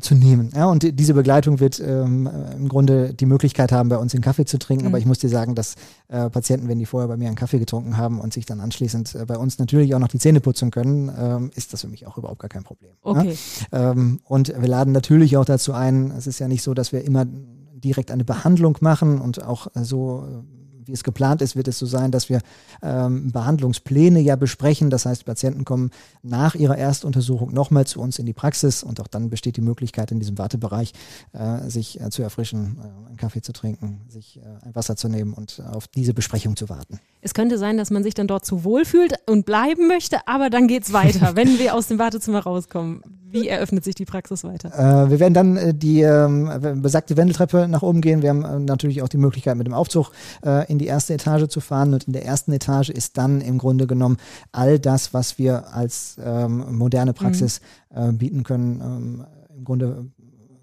zu 0.00 0.14
nehmen. 0.14 0.50
Ja, 0.54 0.66
und 0.66 0.82
diese 0.82 1.14
Begleitung 1.14 1.60
wird 1.60 1.80
ähm, 1.80 2.28
im 2.54 2.68
Grunde 2.68 3.14
die 3.14 3.24
Möglichkeit 3.24 3.72
haben, 3.72 3.88
bei 3.88 3.96
uns 3.96 4.12
einen 4.12 4.22
Kaffee 4.22 4.44
zu 4.44 4.58
trinken. 4.58 4.84
Mhm. 4.84 4.88
Aber 4.88 4.98
ich 4.98 5.06
muss 5.06 5.18
dir 5.18 5.30
sagen, 5.30 5.54
dass 5.54 5.76
äh, 6.08 6.28
Patienten, 6.28 6.68
wenn 6.68 6.78
die 6.78 6.84
vorher 6.84 7.08
bei 7.08 7.16
mir 7.16 7.28
einen 7.28 7.36
Kaffee 7.36 7.58
getrunken 7.58 7.96
haben 7.96 8.20
und 8.20 8.34
sich 8.34 8.44
dann 8.44 8.60
anschließend 8.60 9.14
äh, 9.14 9.24
bei 9.24 9.38
uns 9.38 9.58
natürlich 9.58 9.94
auch 9.94 9.98
noch 9.98 10.08
die 10.08 10.18
Zähne 10.18 10.40
putzen 10.40 10.70
können, 10.70 11.10
ähm, 11.18 11.50
ist 11.54 11.72
das 11.72 11.80
für 11.80 11.88
mich 11.88 12.06
auch 12.06 12.18
überhaupt 12.18 12.40
gar 12.40 12.50
kein 12.50 12.64
Problem. 12.64 12.92
Okay. 13.00 13.34
Ähm, 13.72 14.20
und 14.24 14.48
wir 14.48 14.68
laden 14.68 14.92
natürlich 14.92 15.38
auch 15.38 15.46
dazu 15.46 15.72
ein. 15.72 16.10
Es 16.10 16.26
ist 16.26 16.38
ja 16.38 16.48
nicht 16.48 16.62
so, 16.62 16.74
dass 16.74 16.92
wir 16.92 17.02
immer 17.02 17.24
direkt 17.72 18.10
eine 18.10 18.24
Behandlung 18.24 18.76
machen 18.82 19.22
und 19.22 19.42
auch 19.42 19.68
so 19.74 20.44
wie 20.88 20.92
es 20.92 21.04
geplant 21.04 21.42
ist, 21.42 21.54
wird 21.54 21.68
es 21.68 21.78
so 21.78 21.86
sein, 21.86 22.10
dass 22.10 22.28
wir 22.28 22.40
ähm, 22.82 23.30
Behandlungspläne 23.30 24.20
ja 24.20 24.36
besprechen. 24.36 24.90
Das 24.90 25.06
heißt, 25.06 25.24
Patienten 25.24 25.64
kommen 25.64 25.90
nach 26.22 26.54
ihrer 26.54 26.76
Erstuntersuchung 26.76 27.52
nochmal 27.52 27.86
zu 27.86 28.00
uns 28.00 28.18
in 28.18 28.26
die 28.26 28.32
Praxis 28.32 28.82
und 28.82 29.00
auch 29.00 29.06
dann 29.06 29.30
besteht 29.30 29.56
die 29.56 29.60
Möglichkeit, 29.60 30.10
in 30.10 30.18
diesem 30.18 30.38
Wartebereich 30.38 30.92
äh, 31.32 31.68
sich 31.68 32.00
äh, 32.00 32.10
zu 32.10 32.22
erfrischen, 32.22 32.78
äh, 32.78 33.08
einen 33.08 33.16
Kaffee 33.16 33.42
zu 33.42 33.52
trinken, 33.52 34.00
sich 34.08 34.38
äh, 34.38 34.66
ein 34.66 34.74
Wasser 34.74 34.96
zu 34.96 35.08
nehmen 35.08 35.34
und 35.34 35.62
auf 35.72 35.86
diese 35.88 36.14
Besprechung 36.14 36.56
zu 36.56 36.68
warten. 36.68 36.98
Es 37.20 37.34
könnte 37.34 37.58
sein, 37.58 37.76
dass 37.76 37.90
man 37.90 38.02
sich 38.02 38.14
dann 38.14 38.26
dort 38.26 38.44
zu 38.44 38.64
wohl 38.64 38.84
fühlt 38.84 39.14
und 39.26 39.44
bleiben 39.44 39.88
möchte, 39.88 40.18
aber 40.26 40.50
dann 40.50 40.68
geht 40.68 40.84
es 40.84 40.92
weiter, 40.92 41.36
wenn 41.36 41.58
wir 41.58 41.74
aus 41.74 41.88
dem 41.88 41.98
Wartezimmer 41.98 42.40
rauskommen. 42.40 43.02
Wie 43.30 43.46
eröffnet 43.46 43.84
sich 43.84 43.94
die 43.94 44.06
Praxis 44.06 44.42
weiter? 44.42 44.70
Äh, 44.72 45.10
wir 45.10 45.20
werden 45.20 45.34
dann 45.34 45.56
äh, 45.56 45.74
die 45.74 46.00
ähm, 46.00 46.80
besagte 46.80 47.16
Wendeltreppe 47.16 47.68
nach 47.68 47.82
oben 47.82 48.00
gehen. 48.00 48.22
Wir 48.22 48.30
haben 48.30 48.64
natürlich 48.64 49.02
auch 49.02 49.08
die 49.08 49.18
Möglichkeit, 49.18 49.56
mit 49.56 49.66
dem 49.66 49.74
Aufzug 49.74 50.12
äh, 50.44 50.70
in 50.78 50.84
die 50.84 50.86
erste 50.86 51.14
Etage 51.14 51.48
zu 51.48 51.60
fahren. 51.60 51.92
Und 51.92 52.04
in 52.04 52.12
der 52.12 52.24
ersten 52.24 52.52
Etage 52.52 52.90
ist 52.90 53.18
dann 53.18 53.40
im 53.40 53.58
Grunde 53.58 53.86
genommen 53.86 54.16
all 54.52 54.78
das, 54.78 55.12
was 55.12 55.38
wir 55.38 55.74
als 55.74 56.16
ähm, 56.22 56.76
moderne 56.76 57.12
Praxis 57.12 57.60
mhm. 57.94 58.18
bieten 58.18 58.42
können, 58.44 58.80
ähm, 58.80 59.26
im 59.56 59.64
Grunde 59.64 60.06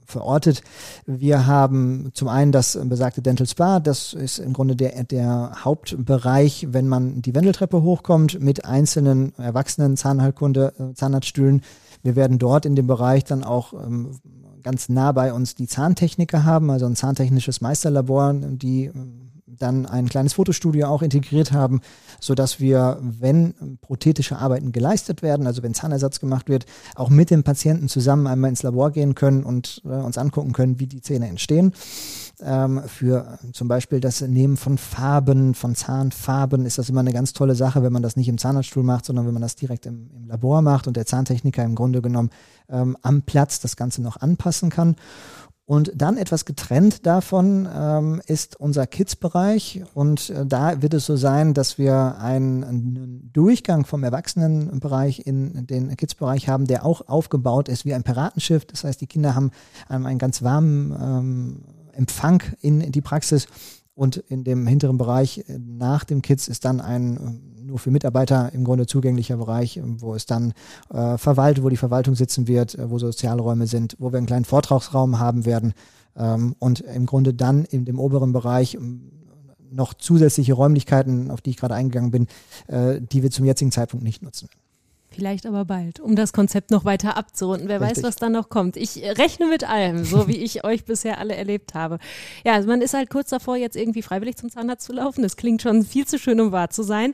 verortet. 0.06 0.62
Wir 1.08 1.48
haben 1.48 2.12
zum 2.14 2.28
einen 2.28 2.52
das 2.52 2.80
besagte 2.84 3.24
Dental 3.24 3.48
Spa, 3.48 3.80
das 3.80 4.14
ist 4.14 4.38
im 4.38 4.54
Grunde 4.54 4.76
der, 4.76 5.04
der 5.04 5.52
Hauptbereich, 5.66 6.68
wenn 6.70 6.88
man 6.88 7.24
die 7.24 7.34
Wendeltreppe 7.34 7.82
hochkommt, 7.82 8.40
mit 8.40 8.66
einzelnen 8.66 9.34
erwachsenen 9.40 9.98
Zahnheilkunde, 9.98 10.94
Zahnarztstühlen 10.94 11.64
wir 12.06 12.16
werden 12.16 12.38
dort 12.38 12.68
in 12.68 12.76
dem 12.76 12.86
Bereich 12.86 13.24
dann 13.24 13.44
auch 13.44 13.74
ähm, 13.74 14.12
ganz 14.62 14.90
nah 14.90 15.12
bei 15.12 15.34
uns 15.34 15.56
die 15.56 15.66
Zahntechniker 15.66 16.44
haben, 16.44 16.70
also 16.70 16.86
ein 16.86 16.96
zahntechnisches 16.96 17.62
Meisterlabor, 17.62 18.32
die 18.34 18.86
ähm, 18.86 19.35
dann 19.58 19.86
ein 19.86 20.08
kleines 20.08 20.34
Fotostudio 20.34 20.88
auch 20.88 21.02
integriert 21.02 21.52
haben, 21.52 21.82
so 22.20 22.36
dass 22.36 22.60
wir, 22.60 23.00
wenn 23.02 23.78
prothetische 23.82 24.38
Arbeiten 24.38 24.72
geleistet 24.72 25.22
werden, 25.22 25.48
also 25.48 25.64
wenn 25.64 25.74
Zahnersatz 25.74 26.20
gemacht 26.20 26.50
wird, 26.50 26.66
auch 26.96 27.10
mit 27.10 27.30
dem 27.30 27.44
Patienten 27.44 27.88
zusammen 27.88 28.28
einmal 28.28 28.50
ins 28.50 28.64
Labor 28.64 28.92
gehen 28.92 29.16
können 29.16 29.44
und 29.44 29.82
äh, 29.86 29.90
uns 29.90 30.18
angucken 30.18 30.54
können, 30.54 30.80
wie 30.80 30.88
die 30.88 31.02
Zähne 31.02 31.28
entstehen. 31.28 31.74
Ähm, 32.42 32.82
für 32.88 33.40
zum 33.54 33.68
Beispiel 33.68 34.00
das 34.00 34.22
Nehmen 34.22 34.58
von 34.58 34.78
Farben, 34.78 35.54
von 35.54 35.76
Zahnfarben 35.76 36.66
ist 36.66 36.78
das 36.78 36.90
immer 36.90 37.00
eine 37.00 37.14
ganz 37.14 37.34
tolle 37.34 37.56
Sache, 37.56 37.82
wenn 37.84 37.94
man 37.94 38.04
das 38.04 38.18
nicht 38.18 38.28
im 38.28 38.38
Zahnarztstuhl 38.38 38.84
macht, 38.84 39.06
sondern 39.06 39.26
wenn 39.26 39.34
man 39.34 39.42
das 39.42 39.56
direkt 39.56 39.86
im, 39.86 40.10
im 40.16 40.28
Labor 40.28 40.62
macht 40.62 40.88
und 40.88 40.98
der 40.98 41.06
Zahntechniker 41.06 41.64
im 41.64 41.76
Grunde 41.76 42.02
genommen 42.02 42.30
ähm, 42.70 42.98
am 43.02 43.22
Platz 43.22 43.60
das 43.60 43.76
Ganze 43.76 44.02
noch 44.02 44.18
anpassen 44.18 44.70
kann. 44.70 44.96
Und 45.68 45.94
dann 45.96 46.18
etwas 46.18 46.46
getrennt 46.46 47.08
davon 47.08 47.68
ähm, 47.74 48.22
ist 48.28 48.60
unser 48.60 48.86
Kids-Bereich. 48.86 49.82
Und 49.96 50.30
äh, 50.30 50.46
da 50.46 50.84
wird 50.84 50.94
es 50.94 51.08
so 51.08 51.16
sein, 51.16 51.56
dass 51.56 51.80
wir 51.80 52.20
einen, 52.20 52.64
einen 52.64 53.32
Durchgang 53.34 53.84
vom 53.84 54.04
Erwachsenenbereich 54.04 55.26
in 55.26 55.66
den 55.66 55.98
Kids-Bereich 55.98 56.50
haben, 56.50 56.68
der 56.68 56.86
auch 56.86 57.08
aufgebaut 57.08 57.68
ist 57.68 57.84
wie 57.84 57.96
ein 57.96 58.04
Piratenschiff. 58.04 58.66
Das 58.66 58.84
heißt, 58.84 59.02
die 59.02 59.08
Kinder 59.08 59.34
haben 59.34 59.50
ähm, 59.90 60.06
einen 60.06 60.20
ganz 60.20 60.44
warmen 60.44 60.96
ähm, 61.02 61.64
Empfang 61.94 62.44
in 62.62 62.92
die 62.92 63.02
Praxis. 63.02 63.48
Und 63.96 64.18
in 64.18 64.44
dem 64.44 64.68
hinteren 64.68 64.98
Bereich 64.98 65.46
äh, 65.48 65.58
nach 65.58 66.04
dem 66.04 66.22
Kids 66.22 66.48
ist 66.48 66.66
dann 66.66 66.82
ein 66.82 67.18
äh, 67.18 67.66
nur 67.66 67.80
für 67.80 67.92
Mitarbeiter 67.92 68.54
im 68.54 68.64
Grunde 68.64 68.86
zugänglicher 68.86 69.38
Bereich, 69.38 69.82
wo 69.84 70.14
es 70.14 70.26
dann 70.26 70.54
äh, 70.94 71.18
verwaltet, 71.18 71.64
wo 71.64 71.70
die 71.70 71.78
Verwaltung 71.78 72.14
sitzen 72.14 72.48
wird, 72.48 72.76
äh, 72.76 72.90
wo 72.90 73.00
Sozialräume 73.00 73.68
sind, 73.68 73.96
wo 74.00 74.12
wir 74.12 74.18
einen 74.18 74.28
kleinen 74.28 74.46
Vortragsraum 74.46 75.20
haben 75.20 75.46
werden 75.46 75.74
ähm, 76.16 76.56
und 76.60 76.82
im 76.82 77.06
Grunde 77.06 77.34
dann 77.34 77.66
in 77.66 77.86
dem 77.86 78.00
oberen 78.00 78.34
Bereich 78.34 78.76
ähm, 78.76 79.12
noch 79.72 79.94
zusätzliche 79.94 80.54
Räumlichkeiten, 80.54 81.32
auf 81.32 81.42
die 81.42 81.50
ich 81.50 81.58
gerade 81.58 81.74
eingegangen 81.76 82.12
bin, 82.12 82.28
äh, 82.68 83.02
die 83.02 83.24
wir 83.24 83.32
zum 83.32 83.46
jetzigen 83.46 83.72
Zeitpunkt 83.72 84.04
nicht 84.04 84.22
nutzen 84.22 84.48
werden. 84.50 84.65
Vielleicht 85.16 85.46
aber 85.46 85.64
bald, 85.64 86.02
um 86.02 86.18
das 86.18 86.34
Konzept 86.34 86.72
noch 86.72 86.84
weiter 86.84 87.16
abzurunden. 87.16 87.70
Wer 87.70 87.80
Richtig. 87.80 88.00
weiß, 88.00 88.04
was 88.04 88.16
da 88.18 88.28
noch 88.28 88.50
kommt. 88.50 88.76
Ich 88.76 88.98
rechne 88.98 89.48
mit 89.48 89.64
allem, 89.64 90.04
so 90.04 90.28
wie 90.28 90.36
ich 90.36 90.66
euch 90.66 90.84
bisher 90.84 91.20
alle 91.20 91.36
erlebt 91.36 91.74
habe. 91.74 92.00
Ja, 92.46 92.54
also 92.54 92.68
man 92.68 92.82
ist 92.82 92.94
halt 92.94 93.10
kurz 93.10 93.30
davor, 93.30 93.56
jetzt 93.56 93.78
irgendwie 93.78 94.02
freiwillig 94.02 94.36
zum 94.36 94.50
Zahnarzt 94.50 94.86
zu 94.86 94.92
laufen. 94.92 95.22
Das 95.22 95.38
klingt 95.38 95.62
schon 95.62 95.86
viel 95.86 96.06
zu 96.06 96.20
schön, 96.20 96.42
um 96.42 96.52
wahr 96.52 96.70
zu 96.70 96.84
sein. 96.84 97.14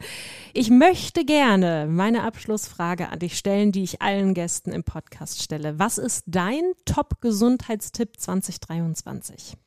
Ich 0.53 0.71
möchte 0.71 1.25
gerne 1.25 1.85
meine 1.87 2.23
Abschlussfrage 2.23 3.09
an 3.09 3.19
dich 3.19 3.37
stellen, 3.37 3.71
die 3.71 3.83
ich 3.83 4.01
allen 4.01 4.33
Gästen 4.33 4.71
im 4.71 4.83
Podcast 4.83 5.43
stelle. 5.43 5.77
Was 5.77 5.99
ist 5.99 6.23
dein 6.25 6.63
Top-Gesundheitstipp 6.85 8.19
2023? 8.19 9.57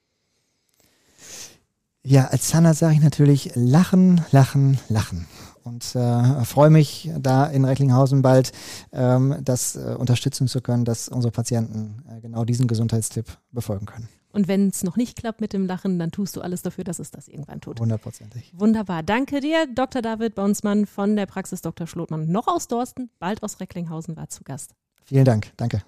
Ja, 2.03 2.27
als 2.27 2.49
Zahnarzt 2.49 2.81
sage 2.81 2.95
ich 2.95 3.01
natürlich 3.01 3.53
lachen, 3.55 4.25
lachen, 4.33 4.81
lachen 4.89 5.29
und 5.65 5.95
äh, 5.95 6.45
freue 6.45 6.71
mich, 6.71 7.11
da 7.19 7.47
in 7.47 7.65
Recklinghausen 7.65 8.23
bald 8.23 8.53
ähm, 8.93 9.37
das 9.43 9.77
äh, 9.77 9.97
unterstützen 9.99 10.47
zu 10.47 10.61
können, 10.61 10.85
dass 10.85 11.09
unsere 11.09 11.33
Patienten 11.33 12.03
äh, 12.09 12.21
genau 12.21 12.45
diesen 12.45 12.67
Gesundheitstipp 12.67 13.27
befolgen 13.51 13.87
können. 13.87 14.09
Und 14.35 14.49
wenn 14.49 14.69
es 14.69 14.83
noch 14.83 14.97
nicht 14.97 15.17
klappt 15.17 15.41
mit 15.41 15.53
dem 15.53 15.67
Lachen, 15.67 15.99
dann 15.99 16.11
tust 16.11 16.35
du 16.35 16.41
alles 16.41 16.63
dafür, 16.63 16.83
dass 16.83 16.99
es 16.99 17.13
das 17.13 17.29
irgendwann 17.29 17.61
tut. 17.61 17.79
Hundertprozentig. 17.79 18.53
Wunderbar. 18.57 19.05
Danke 19.05 19.41
dir, 19.41 19.69
Dr. 19.73 20.03
David 20.03 20.35
Baunsmann 20.35 20.87
von 20.87 21.15
der 21.15 21.27
Praxis 21.27 21.63
Dr. 21.63 21.87
Schlotmann, 21.87 22.31
noch 22.31 22.49
aus 22.49 22.67
Dorsten, 22.67 23.11
bald 23.21 23.45
aus 23.45 23.61
Recklinghausen, 23.61 24.17
war 24.17 24.29
zu 24.29 24.43
Gast. 24.43 24.75
Vielen 25.05 25.25
Dank. 25.25 25.53
Danke. 25.57 25.85